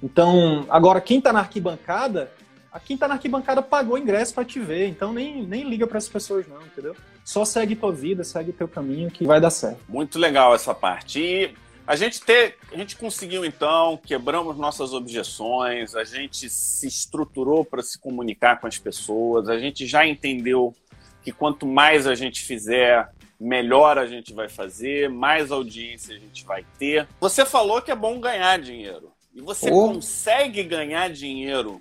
Então, 0.02 0.64
agora, 0.68 1.00
quem 1.00 1.18
está 1.18 1.32
na 1.32 1.40
arquibancada, 1.40 2.30
a 2.72 2.78
quem 2.78 2.94
está 2.94 3.08
na 3.08 3.14
arquibancada 3.14 3.62
pagou 3.62 3.98
ingresso 3.98 4.32
para 4.34 4.44
te 4.44 4.60
ver, 4.60 4.86
então 4.86 5.12
nem, 5.12 5.42
nem 5.42 5.68
liga 5.68 5.86
para 5.86 5.98
essas 5.98 6.10
pessoas 6.10 6.46
não, 6.46 6.60
entendeu? 6.62 6.94
Só 7.24 7.44
segue 7.44 7.76
tua 7.76 7.92
vida, 7.92 8.22
segue 8.22 8.52
teu 8.52 8.68
caminho 8.68 9.10
que 9.10 9.26
vai 9.26 9.40
dar 9.40 9.50
certo. 9.50 9.80
Muito 9.88 10.18
legal 10.18 10.54
essa 10.54 10.74
parte. 10.74 11.20
E 11.20 11.54
a 11.86 11.96
gente 11.96 12.20
ter, 12.20 12.56
a 12.72 12.76
gente 12.76 12.96
conseguiu 12.96 13.44
então, 13.44 13.96
quebramos 13.96 14.56
nossas 14.56 14.92
objeções, 14.92 15.96
a 15.96 16.04
gente 16.04 16.48
se 16.48 16.86
estruturou 16.86 17.64
para 17.64 17.82
se 17.82 17.98
comunicar 17.98 18.60
com 18.60 18.66
as 18.66 18.78
pessoas, 18.78 19.48
a 19.48 19.58
gente 19.58 19.86
já 19.86 20.06
entendeu 20.06 20.74
que 21.22 21.32
quanto 21.32 21.66
mais 21.66 22.06
a 22.06 22.14
gente 22.14 22.42
fizer, 22.42 23.10
melhor 23.38 23.98
a 23.98 24.06
gente 24.06 24.32
vai 24.32 24.48
fazer, 24.48 25.08
mais 25.08 25.50
audiência 25.50 26.14
a 26.14 26.18
gente 26.18 26.44
vai 26.44 26.64
ter. 26.78 27.08
Você 27.20 27.44
falou 27.44 27.82
que 27.82 27.90
é 27.90 27.96
bom 27.96 28.20
ganhar 28.20 28.58
dinheiro. 28.60 29.10
E 29.34 29.40
você 29.40 29.70
oh. 29.70 29.88
consegue 29.88 30.62
ganhar 30.62 31.10
dinheiro 31.10 31.80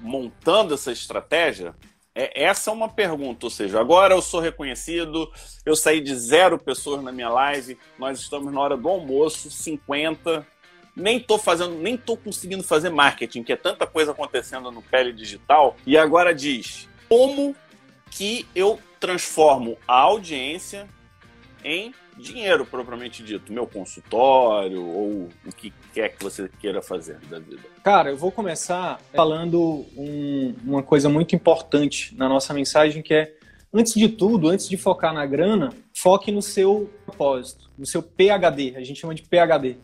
montando 0.00 0.74
essa 0.74 0.92
estratégia? 0.92 1.74
É, 2.14 2.44
essa 2.44 2.70
é 2.70 2.72
uma 2.72 2.88
pergunta, 2.88 3.46
ou 3.46 3.50
seja, 3.50 3.80
agora 3.80 4.14
eu 4.14 4.20
sou 4.20 4.38
reconhecido, 4.38 5.32
eu 5.64 5.74
saí 5.74 6.00
de 6.00 6.14
zero 6.14 6.58
pessoas 6.58 7.02
na 7.02 7.10
minha 7.10 7.30
live, 7.30 7.78
nós 7.98 8.20
estamos 8.20 8.52
na 8.52 8.60
hora 8.60 8.76
do 8.76 8.86
almoço, 8.86 9.50
50, 9.50 10.46
nem 10.94 11.18
tô 11.18 11.38
fazendo, 11.38 11.74
nem 11.76 11.96
tô 11.96 12.14
conseguindo 12.16 12.62
fazer 12.62 12.90
marketing, 12.90 13.42
que 13.42 13.52
é 13.52 13.56
tanta 13.56 13.86
coisa 13.86 14.12
acontecendo 14.12 14.70
no 14.70 14.82
pele 14.82 15.10
digital, 15.10 15.74
e 15.86 15.96
agora 15.96 16.34
diz, 16.34 16.86
como 17.08 17.56
que 18.10 18.46
eu 18.54 18.78
transformo 19.00 19.78
a 19.88 19.98
audiência 19.98 20.86
em 21.64 21.94
dinheiro 22.16 22.64
propriamente 22.66 23.22
dito, 23.22 23.52
meu 23.52 23.66
consultório 23.66 24.84
ou 24.84 25.28
o 25.46 25.52
que 25.56 25.72
quer 25.92 26.10
que 26.10 26.22
você 26.22 26.48
queira 26.60 26.82
fazer 26.82 27.18
da 27.30 27.38
vida? 27.38 27.62
Cara, 27.82 28.10
eu 28.10 28.16
vou 28.16 28.30
começar 28.30 29.00
falando 29.14 29.86
um, 29.96 30.54
uma 30.64 30.82
coisa 30.82 31.08
muito 31.08 31.34
importante 31.34 32.14
na 32.16 32.28
nossa 32.28 32.52
mensagem 32.52 33.02
que 33.02 33.14
é 33.14 33.34
antes 33.72 33.94
de 33.94 34.08
tudo, 34.08 34.48
antes 34.48 34.68
de 34.68 34.76
focar 34.76 35.14
na 35.14 35.24
grana, 35.24 35.72
foque 35.96 36.30
no 36.30 36.42
seu 36.42 36.90
propósito, 37.06 37.70
no 37.78 37.86
seu 37.86 38.02
PHD. 38.02 38.74
A 38.76 38.84
gente 38.84 39.00
chama 39.00 39.14
de 39.14 39.22
PHD. 39.22 39.76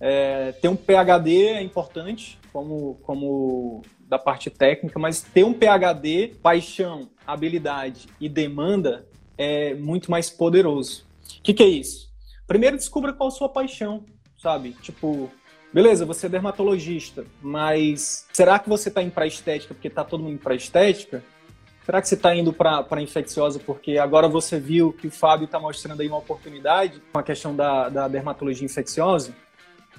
É, 0.00 0.52
ter 0.52 0.68
um 0.68 0.76
PHD 0.76 1.46
é 1.48 1.62
importante, 1.62 2.38
como, 2.52 2.98
como 3.02 3.82
da 4.00 4.18
parte 4.18 4.50
técnica, 4.50 4.98
mas 4.98 5.22
ter 5.22 5.44
um 5.44 5.52
PHD, 5.52 6.34
paixão, 6.42 7.08
habilidade 7.26 8.06
e 8.20 8.28
demanda 8.28 9.06
é 9.36 9.74
muito 9.74 10.10
mais 10.10 10.30
poderoso. 10.30 11.06
O 11.38 11.42
que, 11.42 11.54
que 11.54 11.62
é 11.62 11.68
isso? 11.68 12.08
Primeiro, 12.46 12.76
descubra 12.76 13.12
qual 13.12 13.28
a 13.28 13.32
sua 13.32 13.48
paixão, 13.48 14.04
sabe? 14.36 14.72
Tipo, 14.80 15.30
beleza, 15.72 16.06
você 16.06 16.26
é 16.26 16.28
dermatologista, 16.28 17.26
mas 17.42 18.26
será 18.32 18.58
que 18.58 18.68
você 18.68 18.88
está 18.88 19.02
indo 19.02 19.12
para 19.12 19.26
estética 19.26 19.74
porque 19.74 19.88
está 19.88 20.04
todo 20.04 20.22
mundo 20.22 20.38
para 20.38 20.54
estética? 20.54 21.22
Será 21.84 22.02
que 22.02 22.08
você 22.08 22.16
está 22.16 22.36
indo 22.36 22.52
para 22.52 23.00
infecciosa 23.00 23.58
porque 23.58 23.96
agora 23.96 24.28
você 24.28 24.60
viu 24.60 24.92
que 24.92 25.06
o 25.06 25.10
Fábio 25.10 25.46
está 25.46 25.58
mostrando 25.58 26.00
aí 26.00 26.08
uma 26.08 26.18
oportunidade 26.18 27.02
com 27.10 27.18
a 27.18 27.22
questão 27.22 27.56
da, 27.56 27.88
da 27.88 28.08
dermatologia 28.08 28.66
infecciosa? 28.66 29.34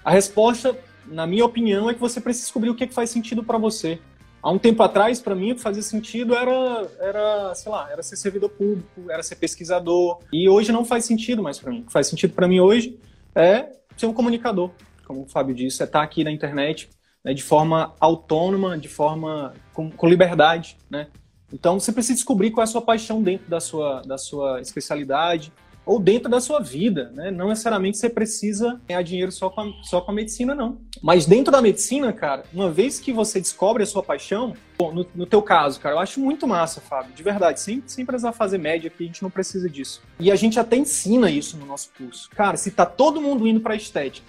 A 0.03 0.11
resposta, 0.11 0.77
na 1.07 1.25
minha 1.25 1.43
opinião, 1.43 1.89
é 1.89 1.93
que 1.93 1.99
você 1.99 2.21
precisa 2.21 2.45
descobrir 2.45 2.69
o 2.69 2.75
que, 2.75 2.85
que 2.85 2.93
faz 2.93 3.09
sentido 3.09 3.43
para 3.43 3.57
você. 3.57 3.99
Há 4.41 4.49
um 4.49 4.57
tempo 4.57 4.81
atrás, 4.81 5.19
para 5.19 5.35
mim, 5.35 5.51
o 5.51 5.55
que 5.55 5.61
fazia 5.61 5.81
sentido 5.81 6.33
era, 6.33 6.87
era, 6.99 7.55
sei 7.55 7.71
lá, 7.71 7.89
era 7.91 8.01
ser 8.01 8.15
servidor 8.15 8.49
público, 8.49 9.09
era 9.09 9.21
ser 9.21 9.35
pesquisador. 9.35 10.19
E 10.31 10.47
hoje 10.47 10.71
não 10.71 10.85
faz 10.85 11.05
sentido 11.05 11.43
mais 11.43 11.59
para 11.59 11.71
mim. 11.71 11.81
O 11.81 11.85
que 11.85 11.91
faz 11.91 12.07
sentido 12.07 12.33
para 12.33 12.47
mim 12.47 12.59
hoje 12.59 12.97
é 13.35 13.69
ser 13.97 14.05
um 14.05 14.13
comunicador, 14.13 14.71
como 15.05 15.23
o 15.23 15.27
Fábio 15.27 15.53
disse, 15.53 15.81
é 15.81 15.85
estar 15.85 16.01
aqui 16.01 16.23
na 16.23 16.31
internet 16.31 16.89
né, 17.23 17.33
de 17.33 17.43
forma 17.43 17.93
autônoma, 17.99 18.77
de 18.77 18.87
forma 18.87 19.53
com, 19.73 19.91
com 19.91 20.07
liberdade, 20.07 20.77
né? 20.89 21.07
Então 21.51 21.79
você 21.79 21.91
precisa 21.91 22.13
descobrir 22.13 22.51
qual 22.51 22.61
é 22.61 22.65
a 22.65 22.67
sua 22.67 22.81
paixão 22.81 23.21
dentro 23.21 23.49
da 23.49 23.59
sua, 23.59 24.01
da 24.03 24.17
sua 24.17 24.61
especialidade, 24.61 25.51
ou 25.89 25.99
dentro 25.99 26.29
da 26.29 26.39
sua 26.39 26.59
vida, 26.59 27.11
né? 27.15 27.31
Não 27.31 27.47
necessariamente 27.47 27.97
você 27.97 28.07
precisa 28.07 28.79
ganhar 28.87 29.01
dinheiro 29.01 29.31
só 29.31 29.49
com, 29.49 29.61
a, 29.61 29.73
só 29.81 29.99
com 29.99 30.11
a 30.11 30.13
medicina, 30.13 30.53
não. 30.53 30.77
Mas 31.01 31.25
dentro 31.25 31.51
da 31.51 31.63
medicina, 31.63 32.13
cara, 32.13 32.43
uma 32.53 32.69
vez 32.69 32.99
que 32.99 33.11
você 33.11 33.41
descobre 33.41 33.81
a 33.81 33.87
sua 33.87 34.03
paixão, 34.03 34.53
bom, 34.77 34.93
no, 34.93 35.03
no 35.15 35.25
teu 35.25 35.41
caso, 35.41 35.79
cara, 35.79 35.95
eu 35.95 35.99
acho 35.99 36.19
muito 36.19 36.47
massa, 36.47 36.79
Fábio, 36.79 37.11
de 37.15 37.23
verdade, 37.23 37.59
sem, 37.59 37.81
sem 37.87 38.05
precisar 38.05 38.33
fazer 38.33 38.59
média 38.59 38.87
aqui, 38.87 39.03
a 39.03 39.07
gente 39.07 39.23
não 39.23 39.31
precisa 39.31 39.67
disso. 39.67 39.99
E 40.19 40.31
a 40.31 40.35
gente 40.35 40.59
até 40.59 40.77
ensina 40.77 41.31
isso 41.31 41.57
no 41.57 41.65
nosso 41.65 41.89
curso. 41.97 42.29
Cara, 42.35 42.55
se 42.55 42.69
tá 42.69 42.85
todo 42.85 43.19
mundo 43.19 43.47
indo 43.47 43.59
pra 43.59 43.75
estética, 43.75 44.27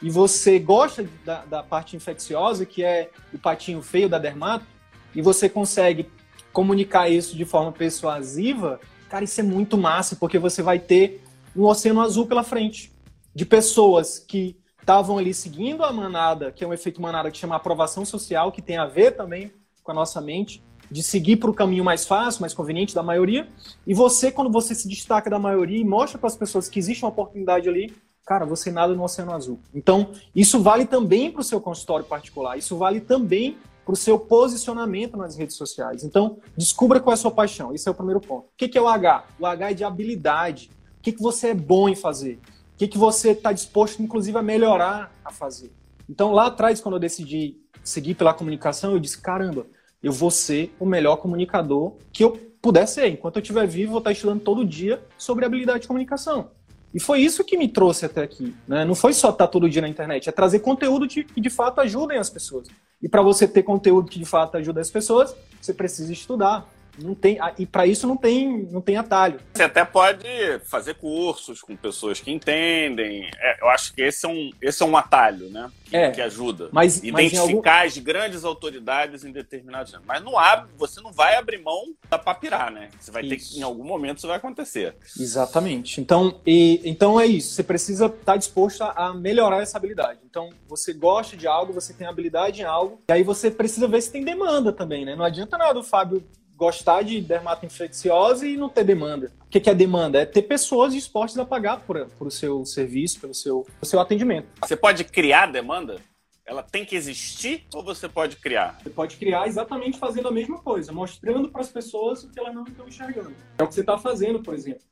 e 0.00 0.08
você 0.08 0.60
gosta 0.60 1.04
da, 1.24 1.44
da 1.44 1.60
parte 1.60 1.96
infecciosa, 1.96 2.64
que 2.64 2.84
é 2.84 3.10
o 3.34 3.38
patinho 3.38 3.82
feio 3.82 4.08
da 4.08 4.20
dermato, 4.20 4.64
e 5.12 5.20
você 5.20 5.48
consegue 5.48 6.08
comunicar 6.52 7.08
isso 7.08 7.36
de 7.36 7.44
forma 7.44 7.72
persuasiva, 7.72 8.78
Cara, 9.10 9.24
isso 9.24 9.40
é 9.40 9.42
muito 9.42 9.76
massa, 9.76 10.14
porque 10.14 10.38
você 10.38 10.62
vai 10.62 10.78
ter 10.78 11.24
um 11.54 11.64
oceano 11.64 12.00
azul 12.00 12.28
pela 12.28 12.44
frente. 12.44 12.92
De 13.34 13.44
pessoas 13.44 14.20
que 14.20 14.56
estavam 14.78 15.18
ali 15.18 15.34
seguindo 15.34 15.82
a 15.82 15.92
manada, 15.92 16.52
que 16.52 16.62
é 16.62 16.66
um 16.66 16.72
efeito 16.72 17.02
manada 17.02 17.28
que 17.28 17.36
chama 17.36 17.56
aprovação 17.56 18.04
social, 18.04 18.52
que 18.52 18.62
tem 18.62 18.78
a 18.78 18.86
ver 18.86 19.16
também 19.16 19.52
com 19.82 19.90
a 19.90 19.94
nossa 19.94 20.20
mente, 20.20 20.62
de 20.88 21.02
seguir 21.02 21.36
para 21.36 21.50
o 21.50 21.54
caminho 21.54 21.84
mais 21.84 22.06
fácil, 22.06 22.40
mais 22.40 22.54
conveniente 22.54 22.94
da 22.94 23.02
maioria. 23.02 23.48
E 23.84 23.92
você, 23.92 24.30
quando 24.30 24.50
você 24.50 24.76
se 24.76 24.86
destaca 24.86 25.28
da 25.28 25.40
maioria 25.40 25.80
e 25.80 25.84
mostra 25.84 26.16
para 26.16 26.28
as 26.28 26.36
pessoas 26.36 26.68
que 26.68 26.78
existe 26.78 27.04
uma 27.04 27.10
oportunidade 27.10 27.68
ali, 27.68 27.92
cara, 28.24 28.46
você 28.46 28.70
nada 28.70 28.94
no 28.94 29.02
oceano 29.02 29.32
azul. 29.32 29.58
Então, 29.74 30.12
isso 30.32 30.62
vale 30.62 30.86
também 30.86 31.32
para 31.32 31.40
o 31.40 31.44
seu 31.44 31.60
consultório 31.60 32.04
particular, 32.06 32.56
isso 32.56 32.76
vale 32.76 33.00
também 33.00 33.58
para 33.90 33.94
o 33.94 33.96
seu 33.96 34.20
posicionamento 34.20 35.16
nas 35.16 35.36
redes 35.36 35.56
sociais. 35.56 36.04
Então, 36.04 36.38
descubra 36.56 37.00
qual 37.00 37.12
é 37.12 37.14
a 37.14 37.16
sua 37.16 37.32
paixão. 37.32 37.74
Esse 37.74 37.88
é 37.88 37.90
o 37.90 37.94
primeiro 37.94 38.20
ponto. 38.20 38.46
O 38.46 38.50
que 38.56 38.78
é 38.78 38.80
o 38.80 38.86
H? 38.86 39.26
O 39.36 39.44
H 39.44 39.70
é 39.72 39.74
de 39.74 39.82
habilidade. 39.82 40.70
O 40.98 41.02
que 41.02 41.10
você 41.20 41.48
é 41.48 41.54
bom 41.54 41.88
em 41.88 41.96
fazer? 41.96 42.38
O 42.74 42.76
que 42.76 42.96
você 42.96 43.30
está 43.30 43.52
disposto, 43.52 44.00
inclusive, 44.00 44.38
a 44.38 44.42
melhorar 44.42 45.12
a 45.24 45.32
fazer? 45.32 45.72
Então, 46.08 46.30
lá 46.30 46.46
atrás, 46.46 46.80
quando 46.80 46.94
eu 46.94 47.00
decidi 47.00 47.56
seguir 47.82 48.14
pela 48.14 48.32
comunicação, 48.32 48.92
eu 48.92 49.00
disse: 49.00 49.20
caramba, 49.20 49.66
eu 50.00 50.12
vou 50.12 50.30
ser 50.30 50.72
o 50.78 50.86
melhor 50.86 51.16
comunicador 51.16 51.94
que 52.12 52.22
eu 52.22 52.38
puder 52.62 52.86
ser. 52.86 53.08
Enquanto 53.08 53.36
eu 53.36 53.42
estiver 53.42 53.66
vivo, 53.66 53.90
vou 53.90 53.98
estar 53.98 54.12
estudando 54.12 54.40
todo 54.40 54.64
dia 54.64 55.02
sobre 55.18 55.44
habilidade 55.44 55.80
de 55.80 55.88
comunicação. 55.88 56.52
E 56.92 56.98
foi 56.98 57.20
isso 57.20 57.44
que 57.44 57.56
me 57.56 57.68
trouxe 57.68 58.06
até 58.06 58.22
aqui. 58.22 58.54
Né? 58.66 58.84
Não 58.84 58.94
foi 58.94 59.12
só 59.12 59.30
estar 59.30 59.46
todo 59.46 59.68
dia 59.68 59.82
na 59.82 59.88
internet, 59.88 60.28
é 60.28 60.32
trazer 60.32 60.60
conteúdo 60.60 61.06
que 61.06 61.24
de 61.40 61.50
fato 61.50 61.80
ajudem 61.80 62.18
as 62.18 62.28
pessoas. 62.28 62.68
E 63.02 63.08
para 63.08 63.22
você 63.22 63.46
ter 63.48 63.62
conteúdo 63.62 64.10
que 64.10 64.18
de 64.18 64.24
fato 64.24 64.56
ajuda 64.56 64.80
as 64.80 64.90
pessoas, 64.90 65.34
você 65.60 65.72
precisa 65.72 66.12
estudar. 66.12 66.68
Não 66.98 67.14
tem, 67.14 67.38
e 67.58 67.66
para 67.66 67.86
isso 67.86 68.06
não 68.06 68.16
tem, 68.16 68.64
não 68.70 68.80
tem 68.80 68.96
atalho. 68.96 69.40
Você 69.54 69.62
até 69.62 69.84
pode 69.84 70.28
fazer 70.66 70.94
cursos 70.94 71.60
com 71.60 71.76
pessoas 71.76 72.20
que 72.20 72.30
entendem. 72.30 73.30
É, 73.38 73.62
eu 73.62 73.68
acho 73.68 73.94
que 73.94 74.02
esse 74.02 74.26
é 74.26 74.28
um, 74.28 74.50
esse 74.60 74.82
é 74.82 74.86
um 74.86 74.96
atalho, 74.96 75.48
né? 75.50 75.70
Que, 75.84 75.96
é, 75.96 76.10
que 76.10 76.20
ajuda. 76.20 76.68
Mas, 76.72 76.98
Identificar 76.98 77.22
mas 77.22 77.38
algum... 77.38 77.62
as 77.68 77.98
grandes 77.98 78.44
autoridades 78.44 79.24
em 79.24 79.32
determinados. 79.32 79.92
Mas 80.06 80.22
não 80.22 80.38
abre, 80.38 80.70
você 80.76 81.00
não 81.00 81.12
vai 81.12 81.36
abrir 81.36 81.58
mão 81.58 81.94
da 82.08 82.18
papirar, 82.18 82.70
né? 82.70 82.90
Você 82.98 83.10
vai 83.10 83.22
isso. 83.22 83.30
ter 83.30 83.36
que, 83.36 83.58
em 83.58 83.62
algum 83.62 83.84
momento, 83.84 84.18
isso 84.18 84.26
vai 84.26 84.36
acontecer. 84.36 84.94
Exatamente. 85.18 86.00
Então, 86.00 86.40
e, 86.46 86.80
então 86.84 87.20
é 87.20 87.26
isso. 87.26 87.54
Você 87.54 87.62
precisa 87.62 88.06
estar 88.06 88.32
tá 88.32 88.36
disposto 88.36 88.82
a 88.82 89.12
melhorar 89.14 89.62
essa 89.62 89.76
habilidade. 89.76 90.20
Então, 90.24 90.50
você 90.68 90.92
gosta 90.92 91.36
de 91.36 91.46
algo, 91.46 91.72
você 91.72 91.92
tem 91.92 92.06
habilidade 92.06 92.60
em 92.62 92.64
algo, 92.64 93.02
e 93.08 93.12
aí 93.12 93.22
você 93.22 93.50
precisa 93.50 93.88
ver 93.88 94.00
se 94.00 94.12
tem 94.12 94.24
demanda 94.24 94.72
também, 94.72 95.04
né? 95.04 95.16
Não 95.16 95.24
adianta 95.24 95.58
nada 95.58 95.78
o 95.78 95.82
Fábio 95.82 96.24
gostar 96.60 97.00
de 97.00 97.22
dermatoinfecciosa 97.22 98.46
e 98.46 98.54
não 98.54 98.68
ter 98.68 98.84
demanda. 98.84 99.32
O 99.46 99.48
que 99.48 99.70
é 99.70 99.74
demanda? 99.74 100.20
É 100.20 100.26
ter 100.26 100.42
pessoas 100.42 100.92
dispostas 100.92 101.38
a 101.38 101.46
pagar 101.46 101.80
por, 101.80 102.06
por 102.18 102.26
o 102.26 102.30
seu 102.30 102.66
serviço, 102.66 103.18
pelo 103.18 103.32
seu, 103.32 103.62
pelo 103.62 103.86
seu 103.86 103.98
atendimento. 103.98 104.46
Você 104.60 104.76
pode 104.76 105.02
criar 105.04 105.50
demanda? 105.50 105.96
Ela 106.44 106.62
tem 106.62 106.84
que 106.84 106.94
existir 106.94 107.64
ou 107.72 107.82
você 107.82 108.10
pode 108.10 108.36
criar? 108.36 108.78
Você 108.82 108.90
pode 108.90 109.16
criar 109.16 109.48
exatamente 109.48 109.98
fazendo 109.98 110.28
a 110.28 110.30
mesma 110.30 110.58
coisa, 110.58 110.92
mostrando 110.92 111.48
para 111.48 111.62
as 111.62 111.70
pessoas 111.70 112.24
o 112.24 112.30
que 112.30 112.38
elas 112.38 112.54
não 112.54 112.64
estão 112.64 112.86
enxergando. 112.86 113.34
É 113.56 113.62
o 113.62 113.66
que 113.66 113.74
você 113.74 113.80
está 113.80 113.96
fazendo, 113.96 114.42
por 114.42 114.52
exemplo. 114.52 114.82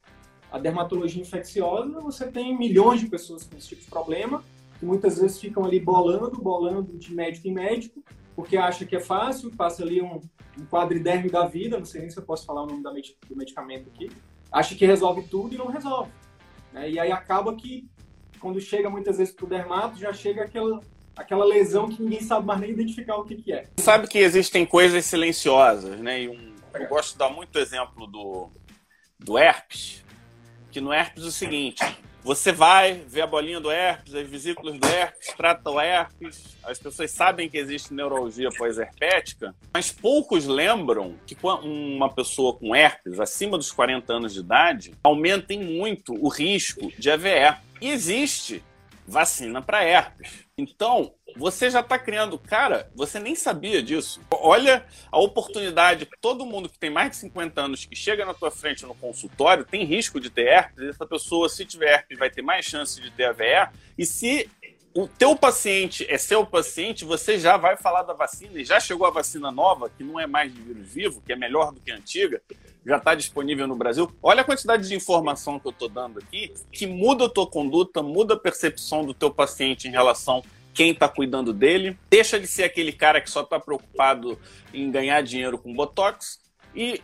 A 0.50 0.58
dermatologia 0.58 1.20
infecciosa, 1.20 2.00
você 2.00 2.28
tem 2.28 2.56
milhões 2.56 3.00
de 3.00 3.08
pessoas 3.08 3.44
com 3.44 3.58
esse 3.58 3.68
tipo 3.68 3.82
de 3.82 3.90
problema, 3.90 4.42
que 4.78 4.86
muitas 4.86 5.18
vezes 5.18 5.38
ficam 5.38 5.66
ali 5.66 5.78
bolando, 5.78 6.40
bolando 6.40 6.96
de 6.96 7.14
médico 7.14 7.46
em 7.46 7.52
médico, 7.52 8.02
porque 8.38 8.56
acha 8.56 8.86
que 8.86 8.94
é 8.94 9.00
fácil, 9.00 9.50
passa 9.50 9.82
ali 9.82 10.00
um, 10.00 10.20
um 10.56 10.64
quadridérmio 10.64 11.28
da 11.28 11.44
vida, 11.44 11.76
não 11.76 11.84
sei 11.84 12.02
nem 12.02 12.08
se 12.08 12.16
eu 12.16 12.22
posso 12.22 12.46
falar 12.46 12.62
o 12.62 12.66
nome 12.66 12.84
do 12.84 13.36
medicamento 13.36 13.90
aqui, 13.92 14.08
acha 14.52 14.76
que 14.76 14.86
resolve 14.86 15.24
tudo 15.24 15.56
e 15.56 15.58
não 15.58 15.66
resolve. 15.66 16.12
Né? 16.72 16.88
E 16.88 17.00
aí 17.00 17.10
acaba 17.10 17.56
que, 17.56 17.88
quando 18.38 18.60
chega 18.60 18.88
muitas 18.88 19.18
vezes 19.18 19.34
para 19.34 19.44
o 19.44 19.48
dermato, 19.48 19.98
já 19.98 20.12
chega 20.12 20.44
aquela, 20.44 20.80
aquela 21.16 21.44
lesão 21.44 21.88
que 21.88 22.00
ninguém 22.00 22.20
sabe 22.20 22.46
mais 22.46 22.60
nem 22.60 22.70
identificar 22.70 23.16
o 23.16 23.24
que, 23.24 23.34
que 23.34 23.52
é. 23.52 23.66
Sabe 23.76 24.06
que 24.06 24.18
existem 24.18 24.64
coisas 24.64 25.04
silenciosas, 25.04 25.98
né? 25.98 26.22
E 26.22 26.28
um, 26.28 26.54
eu 26.74 26.88
gosto 26.88 27.14
de 27.14 27.18
dar 27.18 27.30
muito 27.30 27.58
exemplo 27.58 28.06
do, 28.06 28.50
do 29.18 29.36
herpes, 29.36 30.04
que 30.70 30.80
no 30.80 30.92
herpes 30.92 31.24
é 31.24 31.26
o 31.26 31.32
seguinte, 31.32 31.82
você 32.22 32.52
vai 32.52 33.02
ver 33.06 33.22
a 33.22 33.26
bolinha 33.26 33.60
do 33.60 33.70
herpes, 33.70 34.14
as 34.14 34.28
vesículas 34.28 34.78
do 34.78 34.86
herpes, 34.86 35.32
trata 35.36 35.70
o 35.70 35.80
herpes, 35.80 36.56
as 36.62 36.78
pessoas 36.78 37.10
sabem 37.10 37.48
que 37.48 37.56
existe 37.56 37.94
neurologia 37.94 38.50
pós-herpética, 38.50 39.54
mas 39.72 39.90
poucos 39.90 40.46
lembram 40.46 41.14
que 41.26 41.36
uma 41.42 42.08
pessoa 42.08 42.54
com 42.54 42.74
herpes 42.74 43.18
acima 43.18 43.56
dos 43.56 43.72
40 43.72 44.12
anos 44.12 44.34
de 44.34 44.40
idade 44.40 44.92
aumenta 45.02 45.54
muito 45.54 46.12
o 46.14 46.28
risco 46.28 46.92
de 46.98 47.10
AVE. 47.10 47.56
E 47.80 47.90
existe 47.90 48.62
vacina 49.08 49.62
para 49.62 49.82
herpes. 49.82 50.46
Então, 50.56 51.14
você 51.36 51.70
já 51.70 51.80
está 51.80 51.98
criando. 51.98 52.38
Cara, 52.38 52.90
você 52.94 53.18
nem 53.18 53.34
sabia 53.34 53.82
disso. 53.82 54.20
Olha 54.30 54.84
a 55.10 55.18
oportunidade. 55.18 56.06
Todo 56.20 56.44
mundo 56.44 56.68
que 56.68 56.78
tem 56.78 56.90
mais 56.90 57.12
de 57.12 57.16
50 57.16 57.60
anos 57.60 57.84
que 57.86 57.96
chega 57.96 58.26
na 58.26 58.34
tua 58.34 58.50
frente 58.50 58.84
no 58.84 58.94
consultório 58.94 59.64
tem 59.64 59.84
risco 59.84 60.20
de 60.20 60.28
ter 60.28 60.48
herpes. 60.48 60.88
Essa 60.88 61.06
pessoa, 61.06 61.48
se 61.48 61.64
tiver 61.64 61.94
herpes, 61.94 62.18
vai 62.18 62.28
ter 62.28 62.42
mais 62.42 62.66
chance 62.66 63.00
de 63.00 63.10
ter 63.10 63.24
AVE. 63.24 63.70
E 63.96 64.04
se 64.04 64.50
o 64.94 65.06
teu 65.06 65.36
paciente 65.36 66.06
é 66.08 66.18
seu 66.18 66.44
paciente, 66.44 67.04
você 67.04 67.38
já 67.38 67.56
vai 67.56 67.76
falar 67.76 68.02
da 68.02 68.12
vacina 68.12 68.60
e 68.60 68.64
já 68.64 68.80
chegou 68.80 69.06
a 69.06 69.10
vacina 69.10 69.50
nova, 69.50 69.90
que 69.90 70.02
não 70.02 70.18
é 70.18 70.26
mais 70.26 70.52
de 70.52 70.60
vírus 70.60 70.88
vivo, 70.88 71.22
que 71.24 71.32
é 71.32 71.36
melhor 71.36 71.72
do 71.72 71.80
que 71.80 71.90
a 71.90 71.96
antiga, 71.96 72.40
já 72.84 72.96
está 72.96 73.14
disponível 73.14 73.66
no 73.66 73.76
Brasil. 73.76 74.10
Olha 74.22 74.40
a 74.42 74.44
quantidade 74.44 74.88
de 74.88 74.94
informação 74.94 75.58
que 75.58 75.66
eu 75.66 75.72
estou 75.72 75.88
dando 75.88 76.18
aqui, 76.18 76.52
que 76.72 76.86
muda 76.86 77.26
a 77.26 77.28
tua 77.28 77.46
conduta, 77.46 78.02
muda 78.02 78.34
a 78.34 78.38
percepção 78.38 79.04
do 79.04 79.14
teu 79.14 79.30
paciente 79.30 79.86
em 79.86 79.90
relação 79.90 80.42
quem 80.78 80.92
está 80.92 81.08
cuidando 81.08 81.52
dele, 81.52 81.98
deixa 82.08 82.38
de 82.38 82.46
ser 82.46 82.62
aquele 82.62 82.92
cara 82.92 83.20
que 83.20 83.28
só 83.28 83.40
está 83.40 83.58
preocupado 83.58 84.38
em 84.72 84.88
ganhar 84.92 85.20
dinheiro 85.22 85.58
com 85.58 85.74
botox 85.74 86.38
e 86.74 87.00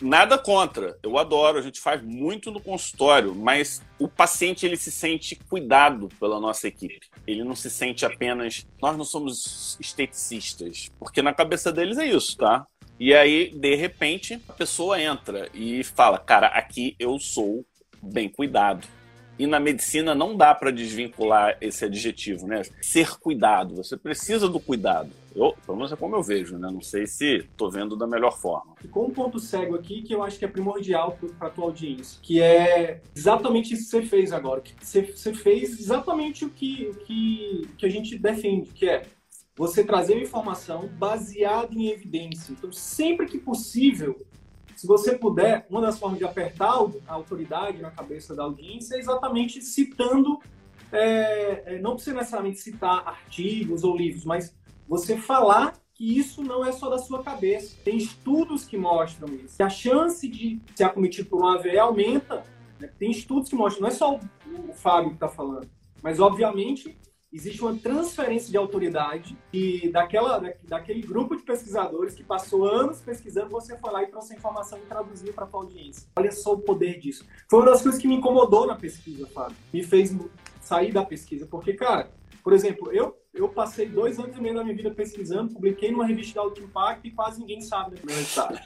nada 0.00 0.38
contra, 0.38 0.96
eu 1.02 1.18
adoro, 1.18 1.58
a 1.58 1.62
gente 1.62 1.80
faz 1.80 2.02
muito 2.02 2.50
no 2.50 2.60
consultório, 2.60 3.34
mas 3.34 3.82
o 3.98 4.08
paciente 4.08 4.64
ele 4.64 4.76
se 4.76 4.90
sente 4.90 5.36
cuidado 5.36 6.08
pela 6.20 6.40
nossa 6.40 6.68
equipe. 6.68 7.00
Ele 7.26 7.44
não 7.44 7.56
se 7.56 7.70
sente 7.70 8.06
apenas 8.06 8.66
nós 8.80 8.96
não 8.96 9.04
somos 9.04 9.76
esteticistas, 9.80 10.90
porque 10.98 11.22
na 11.22 11.34
cabeça 11.34 11.72
deles 11.72 11.98
é 11.98 12.06
isso, 12.06 12.36
tá? 12.36 12.66
E 13.00 13.14
aí, 13.14 13.50
de 13.50 13.76
repente, 13.76 14.40
a 14.48 14.52
pessoa 14.52 15.00
entra 15.00 15.48
e 15.54 15.84
fala: 15.84 16.18
Cara, 16.18 16.48
aqui 16.48 16.96
eu 16.98 17.18
sou 17.20 17.64
bem 18.02 18.28
cuidado. 18.28 18.86
E 19.38 19.46
na 19.46 19.60
medicina 19.60 20.14
não 20.14 20.36
dá 20.36 20.54
para 20.54 20.70
desvincular 20.70 21.56
esse 21.60 21.84
adjetivo, 21.84 22.46
né? 22.46 22.62
Ser 22.82 23.16
cuidado. 23.18 23.76
Você 23.76 23.96
precisa 23.96 24.48
do 24.48 24.58
cuidado. 24.58 25.10
Eu, 25.34 25.54
pelo 25.64 25.76
menos 25.76 25.92
é 25.92 25.96
como 25.96 26.16
eu 26.16 26.22
vejo, 26.22 26.58
né? 26.58 26.68
Não 26.70 26.80
sei 26.80 27.06
se 27.06 27.36
estou 27.36 27.70
vendo 27.70 27.94
da 27.94 28.06
melhor 28.06 28.36
forma. 28.36 28.74
Ficou 28.80 29.06
um 29.06 29.10
ponto 29.10 29.38
cego 29.38 29.76
aqui 29.76 30.02
que 30.02 30.12
eu 30.12 30.22
acho 30.22 30.38
que 30.38 30.44
é 30.44 30.48
primordial 30.48 31.16
para 31.38 31.50
tua 31.50 31.66
audiência, 31.66 32.18
que 32.20 32.40
é 32.40 33.00
exatamente 33.14 33.74
isso 33.74 33.84
que 33.84 33.90
você 33.90 34.02
fez 34.02 34.32
agora. 34.32 34.60
Que 34.60 34.74
você, 34.80 35.32
fez 35.32 35.78
exatamente 35.78 36.44
o 36.44 36.50
que, 36.50 36.92
que, 37.06 37.68
que 37.78 37.86
a 37.86 37.88
gente 37.88 38.18
defende, 38.18 38.70
que 38.70 38.88
é 38.88 39.02
você 39.54 39.84
trazer 39.84 40.14
uma 40.14 40.22
informação 40.22 40.88
baseada 40.98 41.74
em 41.74 41.88
evidência. 41.88 42.52
Então, 42.52 42.70
sempre 42.72 43.26
que 43.26 43.38
possível, 43.38 44.24
se 44.78 44.86
você 44.86 45.18
puder, 45.18 45.66
uma 45.68 45.80
das 45.80 45.98
formas 45.98 46.20
de 46.20 46.24
apertar 46.24 46.68
a 47.08 47.12
autoridade 47.12 47.82
na 47.82 47.90
cabeça 47.90 48.32
da 48.32 48.44
audiência 48.44 48.94
é 48.94 49.00
exatamente 49.00 49.60
citando, 49.60 50.38
é, 50.92 51.64
é, 51.66 51.78
não 51.80 51.94
precisa 51.94 52.14
necessariamente 52.14 52.60
citar 52.60 53.02
artigos 53.04 53.82
ou 53.82 53.96
livros, 53.96 54.24
mas 54.24 54.54
você 54.86 55.16
falar 55.16 55.74
que 55.92 56.16
isso 56.16 56.44
não 56.44 56.64
é 56.64 56.70
só 56.70 56.88
da 56.88 56.98
sua 56.98 57.24
cabeça. 57.24 57.76
Tem 57.84 57.96
estudos 57.96 58.66
que 58.66 58.76
mostram 58.76 59.34
isso. 59.34 59.56
Que 59.56 59.64
a 59.64 59.68
chance 59.68 60.28
de 60.28 60.60
ser 60.76 60.84
acometido 60.84 61.28
por 61.28 61.42
um 61.42 61.46
AVE 61.48 61.76
aumenta. 61.76 62.44
Né? 62.78 62.88
Tem 63.00 63.10
estudos 63.10 63.50
que 63.50 63.56
mostram, 63.56 63.82
não 63.82 63.88
é 63.88 63.90
só 63.90 64.14
o, 64.14 64.20
o 64.68 64.72
Fábio 64.74 65.10
que 65.10 65.16
está 65.16 65.28
falando, 65.28 65.68
mas 66.00 66.20
obviamente 66.20 66.96
existe 67.32 67.62
uma 67.62 67.76
transferência 67.76 68.50
de 68.50 68.56
autoridade 68.56 69.36
e 69.52 69.88
daquela, 69.90 70.42
daquele 70.64 71.02
grupo 71.02 71.36
de 71.36 71.42
pesquisadores 71.42 72.14
que 72.14 72.24
passou 72.24 72.64
anos 72.64 73.00
pesquisando, 73.00 73.50
você 73.50 73.76
falar 73.76 74.04
e 74.04 74.06
trouxe 74.06 74.34
a 74.34 74.36
informação 74.36 74.78
e 74.78 74.82
traduzir 74.82 75.32
para 75.32 75.44
a 75.44 75.48
audiência. 75.52 76.08
Olha 76.16 76.32
só 76.32 76.54
o 76.54 76.58
poder 76.58 76.98
disso. 76.98 77.26
Foi 77.48 77.60
uma 77.60 77.70
das 77.70 77.82
coisas 77.82 78.00
que 78.00 78.08
me 78.08 78.14
incomodou 78.14 78.66
na 78.66 78.76
pesquisa, 78.76 79.26
Fábio. 79.26 79.56
Me 79.72 79.82
fez 79.82 80.16
sair 80.60 80.92
da 80.92 81.04
pesquisa. 81.04 81.46
Porque, 81.46 81.74
cara, 81.74 82.10
por 82.42 82.52
exemplo, 82.52 82.92
eu 82.92 83.16
eu 83.38 83.48
passei 83.48 83.86
dois 83.86 84.18
anos 84.18 84.36
e 84.36 84.40
meio 84.40 84.54
da 84.54 84.64
minha 84.64 84.74
vida 84.74 84.90
pesquisando, 84.90 85.54
publiquei 85.54 85.92
numa 85.92 86.06
revista 86.06 86.32
de 86.32 86.38
alto 86.40 86.60
impacto 86.60 87.06
e 87.06 87.10
quase 87.12 87.40
ninguém 87.40 87.60
sabe 87.60 87.94
do 87.94 88.06
meu 88.06 88.16
resultado. 88.16 88.58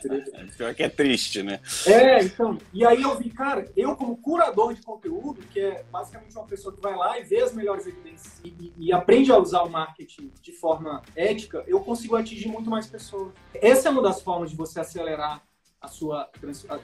Pior 0.56 0.74
que 0.74 0.82
é 0.82 0.88
triste, 0.88 1.42
né? 1.42 1.60
É, 1.86 2.22
então. 2.22 2.58
E 2.72 2.84
aí 2.84 3.02
eu 3.02 3.16
vi, 3.18 3.28
cara, 3.30 3.70
eu 3.76 3.94
como 3.94 4.16
curador 4.16 4.72
de 4.72 4.80
conteúdo, 4.80 5.42
que 5.42 5.60
é 5.60 5.84
basicamente 5.90 6.34
uma 6.34 6.46
pessoa 6.46 6.74
que 6.74 6.80
vai 6.80 6.96
lá 6.96 7.18
e 7.18 7.22
vê 7.22 7.42
as 7.42 7.52
melhores 7.54 7.86
evidências 7.86 8.40
e, 8.42 8.48
e, 8.48 8.86
e 8.86 8.92
aprende 8.92 9.30
a 9.30 9.38
usar 9.38 9.62
o 9.62 9.70
marketing 9.70 10.32
de 10.40 10.52
forma 10.52 11.02
ética, 11.14 11.62
eu 11.66 11.80
consigo 11.80 12.16
atingir 12.16 12.48
muito 12.48 12.70
mais 12.70 12.86
pessoas. 12.86 13.32
Essa 13.54 13.88
é 13.88 13.90
uma 13.92 14.02
das 14.02 14.22
formas 14.22 14.50
de 14.50 14.56
você 14.56 14.80
acelerar 14.80 15.42
a 15.82 15.88
sua 15.88 16.30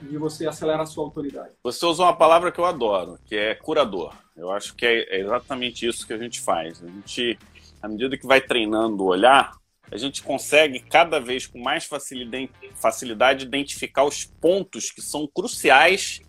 de 0.01 0.17
você 0.17 0.45
acelerar 0.45 0.81
a 0.81 0.85
sua 0.85 1.05
autoridade. 1.05 1.53
Você 1.63 1.85
usou 1.85 2.05
uma 2.05 2.15
palavra 2.15 2.51
que 2.51 2.59
eu 2.59 2.65
adoro, 2.65 3.17
que 3.25 3.35
é 3.35 3.55
curador. 3.55 4.13
Eu 4.35 4.51
acho 4.51 4.75
que 4.75 4.85
é 4.85 5.21
exatamente 5.21 5.87
isso 5.87 6.05
que 6.05 6.13
a 6.13 6.17
gente 6.17 6.41
faz. 6.41 6.83
A 6.83 6.87
gente 6.87 7.39
à 7.81 7.87
medida 7.87 8.17
que 8.17 8.27
vai 8.27 8.41
treinando 8.41 9.03
o 9.03 9.07
olhar, 9.07 9.51
a 9.91 9.97
gente 9.97 10.21
consegue 10.21 10.79
cada 10.79 11.19
vez 11.19 11.47
com 11.47 11.59
mais 11.59 11.87
facilidade 12.75 13.45
identificar 13.45 14.03
os 14.03 14.23
pontos 14.23 14.91
que 14.91 15.01
são 15.01 15.27
cruciais 15.27 16.21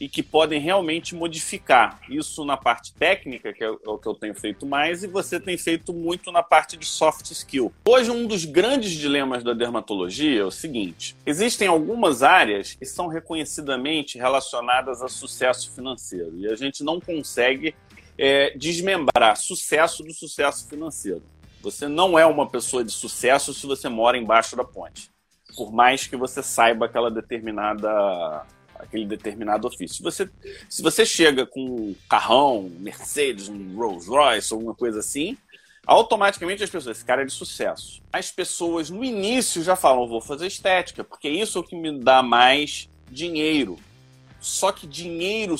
e 0.00 0.08
que 0.08 0.22
podem 0.22 0.58
realmente 0.58 1.14
modificar. 1.14 2.00
Isso 2.08 2.42
na 2.44 2.56
parte 2.56 2.94
técnica, 2.94 3.52
que 3.52 3.62
é 3.62 3.68
o 3.68 3.98
que 3.98 4.08
eu 4.08 4.14
tenho 4.14 4.34
feito 4.34 4.64
mais, 4.64 5.04
e 5.04 5.06
você 5.06 5.38
tem 5.38 5.58
feito 5.58 5.92
muito 5.92 6.32
na 6.32 6.42
parte 6.42 6.76
de 6.76 6.86
soft 6.86 7.30
skill. 7.30 7.70
Hoje, 7.86 8.10
um 8.10 8.26
dos 8.26 8.46
grandes 8.46 8.92
dilemas 8.92 9.44
da 9.44 9.52
dermatologia 9.52 10.40
é 10.40 10.44
o 10.44 10.50
seguinte: 10.50 11.14
existem 11.26 11.68
algumas 11.68 12.22
áreas 12.22 12.74
que 12.74 12.86
são 12.86 13.08
reconhecidamente 13.08 14.16
relacionadas 14.16 15.02
a 15.02 15.08
sucesso 15.08 15.70
financeiro, 15.74 16.32
e 16.38 16.46
a 16.46 16.54
gente 16.54 16.82
não 16.82 16.98
consegue 16.98 17.74
é, 18.18 18.56
desmembrar 18.56 19.36
sucesso 19.36 20.02
do 20.02 20.12
sucesso 20.12 20.68
financeiro. 20.68 21.22
Você 21.62 21.88
não 21.88 22.18
é 22.18 22.24
uma 22.24 22.48
pessoa 22.48 22.82
de 22.82 22.92
sucesso 22.92 23.52
se 23.52 23.66
você 23.66 23.88
mora 23.88 24.16
embaixo 24.16 24.56
da 24.56 24.64
ponte, 24.64 25.10
por 25.56 25.72
mais 25.72 26.06
que 26.06 26.16
você 26.16 26.42
saiba 26.42 26.86
aquela 26.86 27.10
determinada 27.10 28.46
aquele 28.82 29.04
determinado 29.04 29.68
ofício. 29.68 29.96
Se 29.96 30.02
você, 30.02 30.30
se 30.68 30.82
você 30.82 31.04
chega 31.04 31.46
com 31.46 31.60
um 31.60 31.94
carrão, 32.08 32.70
Mercedes, 32.78 33.48
um 33.48 33.76
Rolls 33.76 34.08
Royce, 34.08 34.54
alguma 34.54 34.74
coisa 34.74 35.00
assim, 35.00 35.36
automaticamente 35.86 36.62
as 36.62 36.70
pessoas, 36.70 36.96
esse 36.96 37.04
cara 37.04 37.22
é 37.22 37.24
de 37.26 37.32
sucesso. 37.32 38.02
As 38.12 38.30
pessoas 38.30 38.90
no 38.90 39.04
início 39.04 39.62
já 39.62 39.76
falam, 39.76 40.08
vou 40.08 40.20
fazer 40.20 40.46
estética, 40.46 41.04
porque 41.04 41.28
isso 41.28 41.58
é 41.58 41.60
o 41.60 41.64
que 41.64 41.76
me 41.76 41.98
dá 41.98 42.22
mais 42.22 42.88
dinheiro. 43.10 43.78
Só 44.40 44.72
que 44.72 44.86
dinheiro 44.86 45.54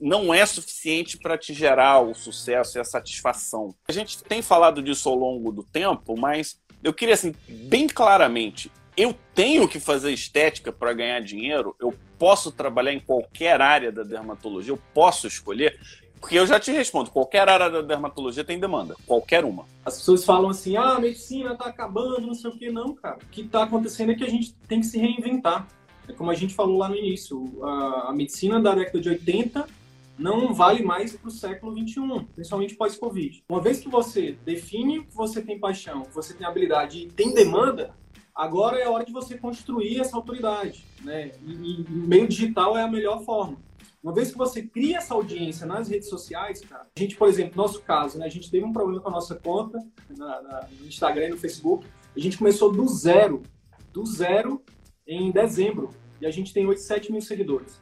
não 0.00 0.32
é 0.32 0.44
suficiente 0.46 1.18
para 1.18 1.36
te 1.36 1.52
gerar 1.52 2.00
o 2.00 2.14
sucesso 2.14 2.78
e 2.78 2.80
a 2.80 2.84
satisfação. 2.84 3.74
A 3.86 3.92
gente 3.92 4.22
tem 4.24 4.40
falado 4.40 4.82
disso 4.82 5.08
ao 5.08 5.14
longo 5.14 5.52
do 5.52 5.62
tempo, 5.62 6.18
mas 6.18 6.58
eu 6.82 6.94
queria 6.94 7.14
assim, 7.14 7.34
bem 7.46 7.86
claramente, 7.86 8.72
eu 8.96 9.14
tenho 9.34 9.68
que 9.68 9.78
fazer 9.78 10.12
estética 10.12 10.72
para 10.72 10.92
ganhar 10.92 11.20
dinheiro, 11.20 11.74
eu 11.80 11.94
posso 12.18 12.50
trabalhar 12.50 12.92
em 12.92 13.00
qualquer 13.00 13.60
área 13.60 13.90
da 13.90 14.02
dermatologia, 14.02 14.72
eu 14.72 14.80
posso 14.92 15.26
escolher. 15.26 15.78
Porque 16.20 16.38
eu 16.38 16.46
já 16.46 16.60
te 16.60 16.70
respondo, 16.70 17.10
qualquer 17.10 17.48
área 17.48 17.68
da 17.68 17.82
dermatologia 17.82 18.44
tem 18.44 18.60
demanda, 18.60 18.94
qualquer 19.06 19.44
uma. 19.44 19.66
As 19.84 19.96
pessoas 19.96 20.24
falam 20.24 20.50
assim, 20.50 20.76
ah, 20.76 20.92
a 20.92 21.00
medicina 21.00 21.54
está 21.54 21.66
acabando, 21.66 22.20
não 22.20 22.34
sei 22.34 22.48
o 22.48 22.56
que, 22.56 22.70
não, 22.70 22.94
cara. 22.94 23.18
O 23.20 23.26
que 23.28 23.40
está 23.40 23.64
acontecendo 23.64 24.12
é 24.12 24.14
que 24.14 24.22
a 24.22 24.28
gente 24.28 24.54
tem 24.68 24.78
que 24.78 24.86
se 24.86 24.98
reinventar. 24.98 25.66
É 26.08 26.12
como 26.12 26.30
a 26.30 26.34
gente 26.34 26.54
falou 26.54 26.78
lá 26.78 26.88
no 26.88 26.96
início, 26.96 27.64
a, 27.64 28.10
a 28.10 28.12
medicina 28.12 28.60
da 28.60 28.74
década 28.74 29.00
de 29.00 29.08
80 29.08 29.66
não 30.18 30.52
vale 30.52 30.82
mais 30.82 31.16
para 31.16 31.28
o 31.28 31.30
século 31.30 31.72
21, 31.74 32.24
principalmente 32.24 32.74
pós-Covid. 32.74 33.44
Uma 33.48 33.60
vez 33.60 33.80
que 33.80 33.88
você 33.88 34.36
define 34.44 35.04
que 35.04 35.14
você 35.14 35.42
tem 35.42 35.58
paixão, 35.58 36.02
que 36.02 36.14
você 36.14 36.34
tem 36.34 36.46
habilidade 36.46 37.02
e 37.02 37.06
tem 37.08 37.32
demanda, 37.32 37.94
agora 38.34 38.78
é 38.78 38.84
a 38.84 38.90
hora 38.90 39.04
de 39.04 39.12
você 39.12 39.36
construir 39.36 40.00
essa 40.00 40.16
autoridade, 40.16 40.84
né? 41.02 41.32
E, 41.42 41.82
e 41.82 41.86
meio 41.90 42.28
digital 42.28 42.76
é 42.76 42.82
a 42.82 42.88
melhor 42.88 43.24
forma. 43.24 43.56
Uma 44.02 44.12
vez 44.12 44.32
que 44.32 44.38
você 44.38 44.62
cria 44.62 44.98
essa 44.98 45.14
audiência 45.14 45.64
nas 45.64 45.88
redes 45.88 46.08
sociais, 46.08 46.60
cara, 46.60 46.86
a 46.96 47.00
gente, 47.00 47.14
por 47.14 47.28
exemplo, 47.28 47.52
no 47.56 47.62
nosso 47.62 47.80
caso, 47.82 48.18
né, 48.18 48.26
a 48.26 48.28
gente 48.28 48.50
teve 48.50 48.64
um 48.64 48.72
problema 48.72 49.00
com 49.00 49.08
a 49.08 49.12
nossa 49.12 49.36
conta 49.36 49.78
na, 50.10 50.42
na, 50.42 50.68
no 50.80 50.86
Instagram 50.88 51.26
e 51.26 51.30
no 51.30 51.38
Facebook, 51.38 51.86
A 52.16 52.18
gente 52.18 52.36
começou 52.36 52.72
do 52.72 52.86
zero, 52.88 53.42
do 53.92 54.04
zero 54.04 54.60
em 55.14 55.30
dezembro, 55.30 55.90
e 56.20 56.26
a 56.26 56.30
gente 56.30 56.52
tem 56.52 56.66
8, 56.66 56.80
7 56.80 57.12
mil 57.12 57.20
seguidores. 57.20 57.80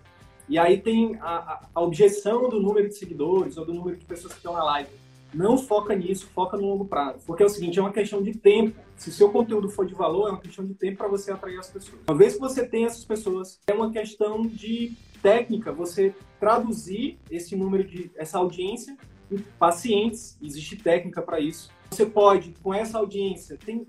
E 0.48 0.58
aí 0.58 0.80
tem 0.80 1.16
a, 1.20 1.66
a, 1.72 1.80
objeção 1.80 2.48
do 2.48 2.60
número 2.60 2.88
de 2.88 2.96
seguidores 2.96 3.56
ou 3.56 3.64
do 3.64 3.72
número 3.72 3.96
de 3.96 4.04
pessoas 4.04 4.32
que 4.32 4.38
estão 4.40 4.52
na 4.52 4.64
live. 4.64 4.90
Não 5.32 5.56
foca 5.56 5.94
nisso, 5.94 6.26
foca 6.34 6.56
no 6.56 6.66
longo 6.66 6.84
prazo. 6.84 7.20
Porque 7.24 7.42
é 7.42 7.46
o 7.46 7.48
seguinte, 7.48 7.78
é 7.78 7.82
uma 7.82 7.92
questão 7.92 8.20
de 8.20 8.36
tempo. 8.36 8.76
Se 8.96 9.12
seu 9.12 9.30
conteúdo 9.30 9.68
for 9.68 9.86
de 9.86 9.94
valor, 9.94 10.26
é 10.26 10.30
uma 10.32 10.40
questão 10.40 10.66
de 10.66 10.74
tempo 10.74 10.98
para 10.98 11.06
você 11.06 11.30
atrair 11.30 11.56
as 11.56 11.68
pessoas. 11.68 12.00
Uma 12.08 12.16
vez 12.16 12.34
que 12.34 12.40
você 12.40 12.66
tem 12.66 12.84
essas 12.84 13.04
pessoas, 13.04 13.60
é 13.66 13.72
uma 13.72 13.92
questão 13.92 14.42
de 14.42 14.92
técnica, 15.22 15.70
você 15.70 16.12
traduzir 16.40 17.18
esse 17.30 17.54
número 17.54 17.84
de 17.84 18.10
essa 18.16 18.38
audiência 18.38 18.96
em 19.30 19.38
pacientes. 19.56 20.36
Existe 20.42 20.74
técnica 20.74 21.22
para 21.22 21.38
isso. 21.38 21.70
Você 21.90 22.04
pode, 22.04 22.54
com 22.60 22.74
essa 22.74 22.98
audiência, 22.98 23.56
tem 23.56 23.86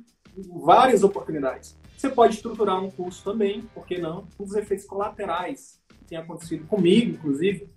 várias 0.63 1.03
oportunidades. 1.03 1.75
Você 2.01 2.09
pode 2.09 2.33
estruturar 2.33 2.83
um 2.83 2.89
curso 2.89 3.23
também, 3.23 3.61
por 3.75 3.85
que 3.85 3.99
não? 3.99 4.25
Com 4.35 4.43
os 4.43 4.55
efeitos 4.55 4.87
colaterais 4.87 5.79
que 5.87 6.05
tem 6.05 6.17
acontecido 6.17 6.65
comigo, 6.65 7.11
inclusive, 7.11 7.69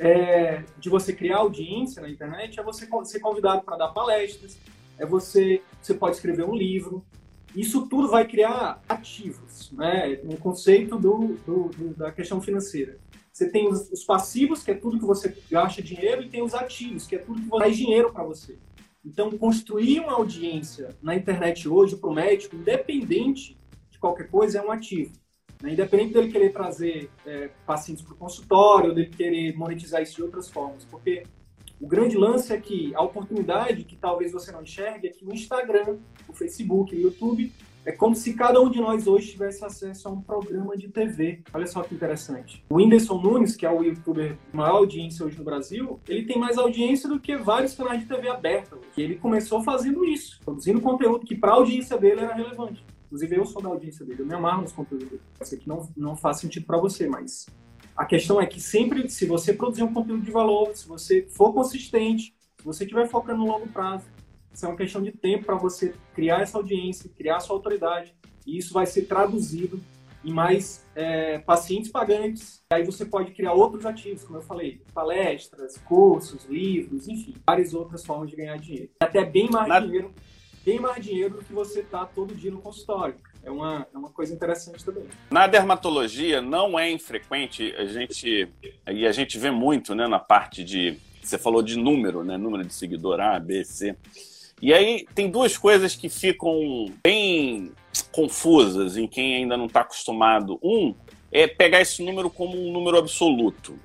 é, 0.00 0.64
de 0.80 0.88
você 0.90 1.12
criar 1.12 1.36
audiência 1.36 2.02
na 2.02 2.10
internet, 2.10 2.58
é 2.58 2.62
você 2.64 2.88
ser 3.04 3.20
convidado 3.20 3.62
para 3.62 3.76
dar 3.76 3.90
palestras, 3.90 4.58
é 4.98 5.06
você, 5.06 5.62
você 5.80 5.94
pode 5.94 6.16
escrever 6.16 6.42
um 6.44 6.56
livro. 6.56 7.04
Isso 7.54 7.86
tudo 7.86 8.08
vai 8.08 8.26
criar 8.26 8.82
ativos, 8.88 9.70
né? 9.70 10.18
Um 10.24 10.34
conceito 10.34 10.98
do, 10.98 11.36
do, 11.46 11.68
do 11.68 11.94
da 11.96 12.10
questão 12.10 12.40
financeira. 12.40 12.98
Você 13.32 13.48
tem 13.48 13.68
os, 13.68 13.92
os, 13.92 14.02
passivos, 14.02 14.64
que 14.64 14.72
é 14.72 14.74
tudo 14.74 14.98
que 14.98 15.06
você 15.06 15.32
gasta 15.48 15.80
dinheiro, 15.80 16.24
e 16.24 16.28
tem 16.28 16.42
os 16.42 16.52
ativos, 16.52 17.06
que 17.06 17.14
é 17.14 17.18
tudo 17.18 17.42
que 17.42 17.48
faz 17.48 17.76
dinheiro 17.76 18.12
para 18.12 18.24
você. 18.24 18.58
Então, 19.06 19.30
construir 19.38 20.00
uma 20.00 20.14
audiência 20.14 20.96
na 21.00 21.14
internet 21.14 21.68
hoje 21.68 21.94
para 21.94 22.10
o 22.10 22.12
médico, 22.12 22.56
independente 22.56 23.56
de 23.98 24.00
qualquer 24.00 24.28
coisa, 24.30 24.58
é 24.58 24.62
um 24.62 24.70
ativo. 24.70 25.12
Né? 25.60 25.72
Independente 25.72 26.14
dele 26.14 26.30
querer 26.30 26.52
trazer 26.52 27.10
é, 27.26 27.50
pacientes 27.66 28.02
para 28.02 28.14
o 28.14 28.16
consultório, 28.16 28.94
dele 28.94 29.10
querer 29.10 29.56
monetizar 29.56 30.00
isso 30.00 30.16
de 30.16 30.22
outras 30.22 30.48
formas. 30.48 30.84
Porque 30.84 31.24
o 31.80 31.86
grande 31.86 32.16
lance 32.16 32.52
é 32.52 32.60
que 32.60 32.94
a 32.94 33.02
oportunidade 33.02 33.84
que 33.84 33.96
talvez 33.96 34.32
você 34.32 34.52
não 34.52 34.62
enxergue 34.62 35.08
é 35.08 35.10
que 35.10 35.24
o 35.24 35.32
Instagram, 35.32 35.98
o 36.28 36.32
Facebook, 36.32 36.94
o 36.94 37.00
YouTube 37.00 37.52
é 37.84 37.92
como 37.92 38.14
se 38.14 38.34
cada 38.34 38.60
um 38.60 38.70
de 38.70 38.80
nós 38.80 39.06
hoje 39.06 39.30
tivesse 39.30 39.64
acesso 39.64 40.08
a 40.08 40.10
um 40.10 40.20
programa 40.20 40.76
de 40.76 40.88
TV. 40.88 41.40
Olha 41.54 41.66
só 41.66 41.82
que 41.82 41.94
interessante. 41.94 42.62
O 42.68 42.76
Whindersson 42.76 43.18
Nunes, 43.18 43.56
que 43.56 43.64
é 43.64 43.70
o 43.70 43.82
youtuber 43.82 44.32
de 44.32 44.56
maior 44.56 44.76
audiência 44.76 45.24
hoje 45.24 45.38
no 45.38 45.44
Brasil, 45.44 45.98
ele 46.06 46.26
tem 46.26 46.38
mais 46.38 46.58
audiência 46.58 47.08
do 47.08 47.18
que 47.18 47.36
vários 47.36 47.74
canais 47.74 48.00
de 48.00 48.06
TV 48.06 48.28
aberta. 48.28 48.76
E 48.94 49.00
ele 49.00 49.16
começou 49.16 49.62
fazendo 49.62 50.04
isso, 50.04 50.38
produzindo 50.44 50.82
conteúdo 50.82 51.24
que 51.24 51.34
para 51.34 51.52
a 51.52 51.54
audiência 51.54 51.96
dele 51.96 52.20
era 52.20 52.34
relevante. 52.34 52.84
Inclusive, 53.08 53.36
eu 53.36 53.46
sou 53.46 53.60
da 53.60 53.70
audiência 53.70 54.04
dele, 54.04 54.22
eu 54.22 54.26
me 54.26 54.34
amarro 54.34 54.62
nos 54.62 54.72
conteúdos 54.72 55.08
dele. 55.08 55.22
Eu 55.40 55.46
sei 55.46 55.58
que 55.58 55.66
não, 55.68 55.88
não 55.96 56.14
faz 56.14 56.38
sentido 56.38 56.66
para 56.66 56.78
você, 56.78 57.08
mas 57.08 57.46
a 57.96 58.04
questão 58.04 58.40
é 58.40 58.46
que 58.46 58.60
sempre, 58.60 59.08
se 59.08 59.26
você 59.26 59.52
produzir 59.52 59.82
um 59.82 59.92
conteúdo 59.92 60.22
de 60.22 60.30
valor, 60.30 60.76
se 60.76 60.86
você 60.86 61.26
for 61.30 61.52
consistente, 61.52 62.34
se 62.58 62.64
você 62.64 62.84
estiver 62.84 63.08
focando 63.08 63.38
no 63.38 63.50
longo 63.50 63.66
prazo, 63.68 64.04
isso 64.52 64.66
é 64.66 64.68
uma 64.68 64.76
questão 64.76 65.02
de 65.02 65.10
tempo 65.10 65.46
para 65.46 65.56
você 65.56 65.94
criar 66.14 66.42
essa 66.42 66.58
audiência, 66.58 67.10
criar 67.16 67.40
sua 67.40 67.56
autoridade, 67.56 68.14
e 68.46 68.58
isso 68.58 68.74
vai 68.74 68.86
ser 68.86 69.02
traduzido 69.06 69.80
em 70.24 70.32
mais 70.32 70.84
é, 70.94 71.38
pacientes 71.38 71.90
pagantes. 71.90 72.62
Aí 72.72 72.84
você 72.84 73.04
pode 73.04 73.32
criar 73.32 73.52
outros 73.52 73.86
ativos, 73.86 74.24
como 74.24 74.38
eu 74.38 74.42
falei, 74.42 74.82
palestras, 74.92 75.76
cursos, 75.78 76.44
livros, 76.44 77.08
enfim, 77.08 77.34
várias 77.46 77.72
outras 77.72 78.04
formas 78.04 78.30
de 78.30 78.36
ganhar 78.36 78.56
dinheiro. 78.58 78.90
Até 79.00 79.24
bem 79.24 79.48
mais 79.50 79.68
Na... 79.68 79.80
dinheiro 79.80 80.12
bem 80.64 80.78
mais 80.78 81.04
dinheiro 81.04 81.34
do 81.36 81.44
que 81.44 81.52
você 81.52 81.82
tá 81.82 82.06
todo 82.06 82.34
dia 82.34 82.50
no 82.50 82.60
consultório. 82.60 83.14
É 83.42 83.50
uma, 83.50 83.86
é 83.94 83.96
uma 83.96 84.10
coisa 84.10 84.34
interessante 84.34 84.84
também. 84.84 85.04
Na 85.30 85.46
dermatologia 85.46 86.42
não 86.42 86.78
é 86.78 86.90
infrequente 86.90 87.74
a 87.76 87.86
gente 87.86 88.48
e 88.86 89.06
a 89.06 89.12
gente 89.12 89.38
vê 89.38 89.50
muito, 89.50 89.94
né, 89.94 90.06
na 90.06 90.18
parte 90.18 90.62
de 90.62 90.98
você 91.22 91.38
falou 91.38 91.62
de 91.62 91.76
número, 91.76 92.24
né, 92.24 92.36
número 92.36 92.64
de 92.64 92.72
seguidor 92.72 93.20
A, 93.20 93.38
B, 93.38 93.64
C. 93.64 93.96
E 94.60 94.72
aí 94.72 95.06
tem 95.14 95.30
duas 95.30 95.56
coisas 95.56 95.94
que 95.94 96.08
ficam 96.08 96.92
bem 97.02 97.72
confusas 98.10 98.96
em 98.96 99.06
quem 99.06 99.36
ainda 99.36 99.56
não 99.56 99.66
está 99.66 99.80
acostumado. 99.80 100.58
Um 100.62 100.94
é 101.30 101.46
pegar 101.46 101.80
esse 101.80 102.02
número 102.02 102.28
como 102.28 102.56
um 102.56 102.72
número 102.72 102.98
absoluto. 102.98 103.78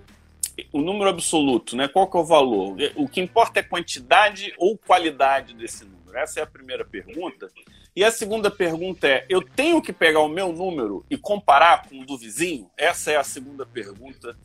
O 0.72 0.82
número 0.82 1.10
absoluto, 1.10 1.76
né? 1.76 1.88
Qual 1.88 2.10
que 2.10 2.18
é 2.18 2.20
o 2.20 2.24
valor? 2.24 2.76
O 2.96 3.08
que 3.08 3.22
importa 3.22 3.60
é 3.60 3.64
quantidade 3.64 4.54
ou 4.58 4.78
qualidade 4.78 5.54
desse 5.54 5.84
número. 5.84 6.03
Essa 6.16 6.40
é 6.40 6.44
a 6.44 6.48
primeira 6.48 6.86
pergunta. 6.86 7.50
E 7.96 8.04
a 8.04 8.12
segunda 8.12 8.50
pergunta 8.50 9.08
é: 9.08 9.26
eu 9.30 9.42
tenho 9.42 9.82
que 9.82 9.94
pegar 9.94 10.22
o 10.22 10.30
meu 10.30 10.52
número 10.52 11.06
e 11.10 11.18
comparar 11.18 11.88
com 11.88 12.02
o 12.02 12.06
do 12.06 12.18
vizinho? 12.18 12.70
Essa 12.78 13.12
é 13.12 13.16
a 13.18 13.24
segunda 13.24 13.66
pergunta 13.66 14.36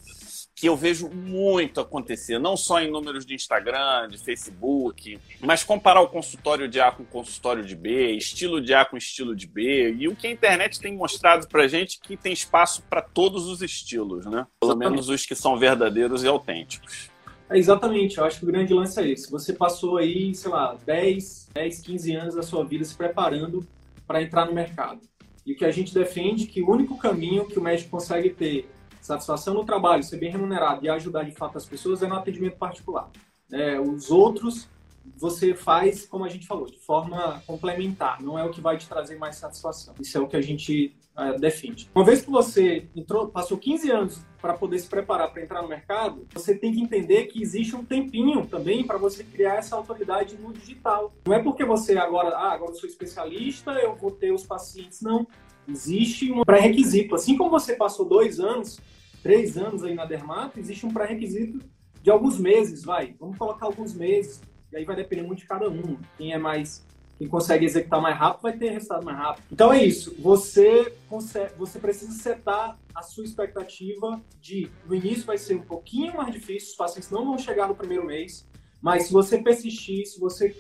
que 0.59 0.69
eu 0.69 0.77
vejo 0.77 1.09
muito 1.09 1.81
acontecer, 1.81 2.37
não 2.41 2.57
só 2.57 2.81
em 2.81 2.91
números 2.91 3.25
de 3.25 3.33
Instagram, 3.33 4.09
de 4.09 4.19
Facebook, 4.19 5.17
mas 5.41 5.63
comparar 5.63 6.01
o 6.01 6.09
consultório 6.09 6.67
de 6.67 6.81
A 6.81 6.91
com 6.91 7.05
o 7.05 7.07
consultório 7.07 7.65
de 7.65 7.77
B, 7.77 8.13
estilo 8.17 8.61
de 8.61 8.75
A 8.75 8.85
com 8.85 8.97
estilo 8.97 9.37
de 9.37 9.47
B, 9.47 9.95
e 9.97 10.09
o 10.09 10.17
que 10.17 10.27
a 10.27 10.31
internet 10.31 10.81
tem 10.81 10.97
mostrado 10.97 11.47
pra 11.47 11.69
gente 11.69 12.01
que 12.01 12.17
tem 12.17 12.33
espaço 12.33 12.83
para 12.91 13.01
todos 13.01 13.47
os 13.47 13.63
estilos, 13.63 14.27
né? 14.27 14.49
Pelo 14.61 14.77
menos 14.77 15.09
os 15.09 15.25
que 15.25 15.37
são 15.37 15.57
verdadeiros 15.57 16.25
e 16.25 16.27
autênticos. 16.27 17.09
É, 17.51 17.57
exatamente, 17.57 18.19
eu 18.19 18.25
acho 18.25 18.39
que 18.39 18.45
o 18.45 18.49
grande 18.49 18.75
lance 18.75 19.01
é 19.01 19.09
esse. 19.09 19.31
Você 19.31 19.53
passou 19.53 19.97
aí, 19.97 20.35
sei 20.35 20.51
lá, 20.51 20.77
10, 20.85 21.49
10, 21.55 21.81
15 21.81 22.15
anos 22.15 22.35
da 22.35 22.43
sua 22.43 22.65
vida 22.65 22.85
se 22.85 22.95
preparando 22.95 23.67
para 24.07 24.23
entrar 24.23 24.45
no 24.47 24.53
mercado. 24.53 25.01
E 25.47 25.53
o 25.53 25.57
que 25.57 25.65
a 25.65 25.71
gente 25.71 25.95
defende 25.95 26.45
é 26.45 26.47
que 26.47 26.63
o 26.63 26.71
único 26.71 26.99
caminho 26.99 27.47
que 27.47 27.59
o 27.59 27.63
médico 27.63 27.91
consegue 27.91 28.31
ter 28.31 28.69
satisfação 29.01 29.55
no 29.55 29.65
trabalho, 29.65 30.03
ser 30.03 30.19
bem 30.19 30.31
remunerado 30.31 30.85
e 30.85 30.89
ajudar 30.91 31.23
de 31.23 31.33
fato 31.33 31.57
as 31.57 31.65
pessoas 31.65 32.03
é 32.03 32.07
no 32.07 32.17
atendimento 32.17 32.59
particular. 32.59 33.11
É, 33.51 33.81
os 33.81 34.11
outros 34.11 34.69
você 35.17 35.55
faz, 35.55 36.07
como 36.07 36.25
a 36.25 36.29
gente 36.29 36.47
falou, 36.47 36.67
de 36.67 36.79
forma 36.79 37.43
complementar, 37.47 38.21
não 38.21 38.39
é 38.39 38.45
o 38.45 38.51
que 38.51 38.61
vai 38.61 38.77
te 38.77 38.87
trazer 38.87 39.17
mais 39.17 39.37
satisfação. 39.37 39.95
Isso 39.99 40.19
é 40.19 40.21
o 40.21 40.29
que 40.29 40.37
a 40.37 40.41
gente 40.43 40.95
é, 41.19 41.39
defende. 41.39 41.91
Uma 41.95 42.05
vez 42.05 42.23
que 42.23 42.31
você 42.31 42.87
entrou, 42.95 43.29
passou 43.29 43.59
15 43.59 43.91
anos 43.91 44.23
para 44.41 44.55
poder 44.55 44.79
se 44.79 44.87
preparar 44.87 45.33
para 45.33 45.43
entrar 45.43 45.63
no 45.63 45.69
mercado, 45.69 46.27
você 46.33 46.55
tem 46.55 46.73
que 46.73 46.81
entender 46.81 47.27
que 47.27 47.43
existe 47.43 47.75
um 47.75 47.85
tempinho 47.85 48.47
também 48.47 48.87
para 48.87 48.97
você 48.97 49.25
criar 49.25 49.57
essa 49.57 49.75
autoridade 49.75 50.37
no 50.37 50.53
digital. 50.53 51.13
Não 51.27 51.35
é 51.35 51.43
porque 51.43 51.65
você 51.65 51.99
agora, 51.99 52.29
ah, 52.37 52.53
agora 52.53 52.71
eu 52.71 52.77
sou 52.77 52.89
especialista, 52.89 53.73
eu 53.73 53.97
vou 53.97 54.13
ter 54.13 54.33
os 54.33 54.45
pacientes. 54.45 55.01
Não. 55.03 55.27
Existe 55.67 56.31
um 56.33 56.45
pré-requisito. 56.45 57.15
Assim 57.15 57.37
como 57.37 57.51
você 57.51 57.75
passou 57.75 58.07
dois 58.07 58.39
anos, 58.39 58.81
três 59.23 59.59
anos 59.59 59.83
aí 59.83 59.95
na 59.95 60.07
Dermato, 60.07 60.61
existe 60.61 60.87
um 60.87 60.93
pré-requisito 60.93 61.59
de 62.01 62.11
alguns 62.11 62.39
meses, 62.39 62.85
vai. 62.85 63.15
Vamos 63.19 63.37
colocar 63.37 63.67
alguns 63.67 63.93
meses. 63.93 64.41
E 64.71 64.77
aí 64.77 64.85
vai 64.85 64.95
depender 64.95 65.23
muito 65.23 65.41
de 65.41 65.47
cada 65.47 65.69
um. 65.69 65.99
Quem 66.17 66.33
é 66.33 66.39
mais 66.39 66.87
quem 67.19 67.27
consegue 67.27 67.67
executar 67.67 68.01
mais 68.01 68.17
rápido 68.17 68.43
vai 68.43 68.57
ter 68.57 68.71
resultado 68.71 69.05
mais 69.05 69.19
rápido. 69.19 69.45
Então 69.51 69.73
é 69.73 69.85
isso. 69.85 70.15
Você 70.21 70.93
consegue, 71.09 71.53
você 71.59 71.79
precisa 71.81 72.13
setar 72.13 72.79
a 72.95 73.03
sua 73.03 73.25
expectativa 73.25 74.23
de 74.41 74.71
no 74.87 74.95
início 74.95 75.25
vai 75.25 75.37
ser 75.37 75.57
um 75.57 75.63
pouquinho 75.63 76.17
mais 76.17 76.33
difícil, 76.33 76.71
os 76.71 76.77
pacientes 76.77 77.11
não 77.11 77.25
vão 77.25 77.37
chegar 77.37 77.67
no 77.67 77.75
primeiro 77.75 78.07
mês, 78.07 78.47
mas 78.81 79.05
se 79.05 79.13
você 79.13 79.39
persistir, 79.39 80.07
se 80.07 80.21
você 80.21 80.51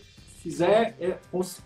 fizer 0.42 0.96
é, 1.00 1.18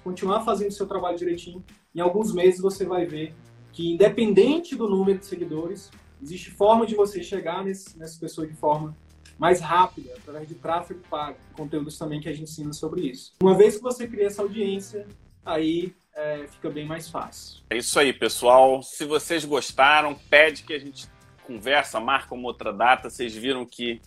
continuar 0.05 0.45
fazendo 0.45 0.68
o 0.68 0.74
seu 0.74 0.86
trabalho 0.86 1.16
direitinho, 1.16 1.64
em 1.95 2.01
alguns 2.01 2.34
meses 2.34 2.61
você 2.61 2.84
vai 2.84 3.07
ver 3.07 3.34
que 3.72 3.93
independente 3.93 4.76
do 4.76 4.88
número 4.88 5.18
de 5.18 5.26
seguidores, 5.26 5.90
existe 6.22 6.51
forma 6.51 6.84
de 6.86 6.95
você 6.95 7.22
chegar 7.22 7.64
nesse, 7.64 7.99
nessa 7.99 8.20
pessoa 8.20 8.47
de 8.47 8.55
forma 8.55 8.95
mais 9.43 9.61
rápida, 9.61 10.14
através 10.16 10.47
de 10.47 10.55
tráfego 10.55 11.01
pago, 11.11 11.36
conteúdos 11.55 11.99
também 11.99 12.20
que 12.20 12.28
a 12.28 12.32
gente 12.32 12.45
ensina 12.45 12.72
sobre 12.72 13.01
isso. 13.01 13.32
Uma 13.43 13.57
vez 13.57 13.76
que 13.76 13.82
você 13.82 14.07
cria 14.07 14.28
essa 14.28 14.40
audiência, 14.40 15.05
aí 15.45 15.93
é, 16.14 16.47
fica 16.47 16.70
bem 16.70 16.86
mais 16.86 17.11
fácil. 17.11 17.61
É 17.68 17.76
isso 17.76 17.99
aí, 17.99 18.12
pessoal. 18.12 18.84
Se 18.84 19.05
vocês 19.05 19.45
gostaram, 19.45 20.14
pede 20.30 20.62
que 20.62 20.72
a 20.72 20.78
gente 20.78 21.09
conversa, 21.45 21.99
marca 21.99 22.36
uma 22.36 22.47
outra 22.47 22.72
data. 22.72 23.11
Vocês 23.11 23.34
viram 23.34 23.66
que 23.66 24.01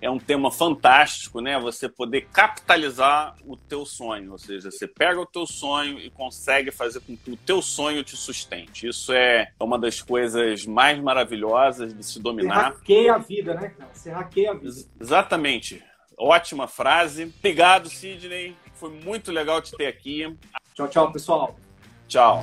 é 0.00 0.10
um 0.10 0.18
tema 0.18 0.50
fantástico, 0.50 1.40
né? 1.40 1.58
Você 1.58 1.88
poder 1.88 2.28
capitalizar 2.32 3.36
o 3.44 3.56
teu 3.56 3.84
sonho, 3.84 4.32
ou 4.32 4.38
seja, 4.38 4.70
você 4.70 4.86
pega 4.86 5.20
o 5.20 5.26
teu 5.26 5.46
sonho 5.46 5.98
e 5.98 6.10
consegue 6.10 6.70
fazer 6.70 7.00
com 7.00 7.16
que 7.16 7.30
o 7.30 7.36
teu 7.36 7.60
sonho 7.60 8.04
te 8.04 8.16
sustente. 8.16 8.86
Isso 8.86 9.12
é 9.12 9.48
uma 9.60 9.78
das 9.78 10.00
coisas 10.00 10.64
mais 10.66 11.00
maravilhosas 11.00 11.92
de 11.92 12.04
se 12.04 12.20
dominar. 12.20 12.72
Você 12.72 12.78
hackeia 12.78 13.14
a 13.14 13.18
vida, 13.18 13.54
né, 13.54 13.68
cara? 13.70 13.90
Você 13.92 14.10
hackeia 14.10 14.50
a 14.52 14.54
vida. 14.54 14.70
Exatamente. 15.00 15.82
Ótima 16.16 16.66
frase. 16.66 17.32
Obrigado, 17.38 17.88
Sidney. 17.88 18.56
Foi 18.74 18.90
muito 18.90 19.32
legal 19.32 19.60
te 19.60 19.76
ter 19.76 19.86
aqui. 19.86 20.36
Tchau, 20.74 20.88
tchau, 20.88 21.12
pessoal. 21.12 21.56
Tchau. 22.06 22.42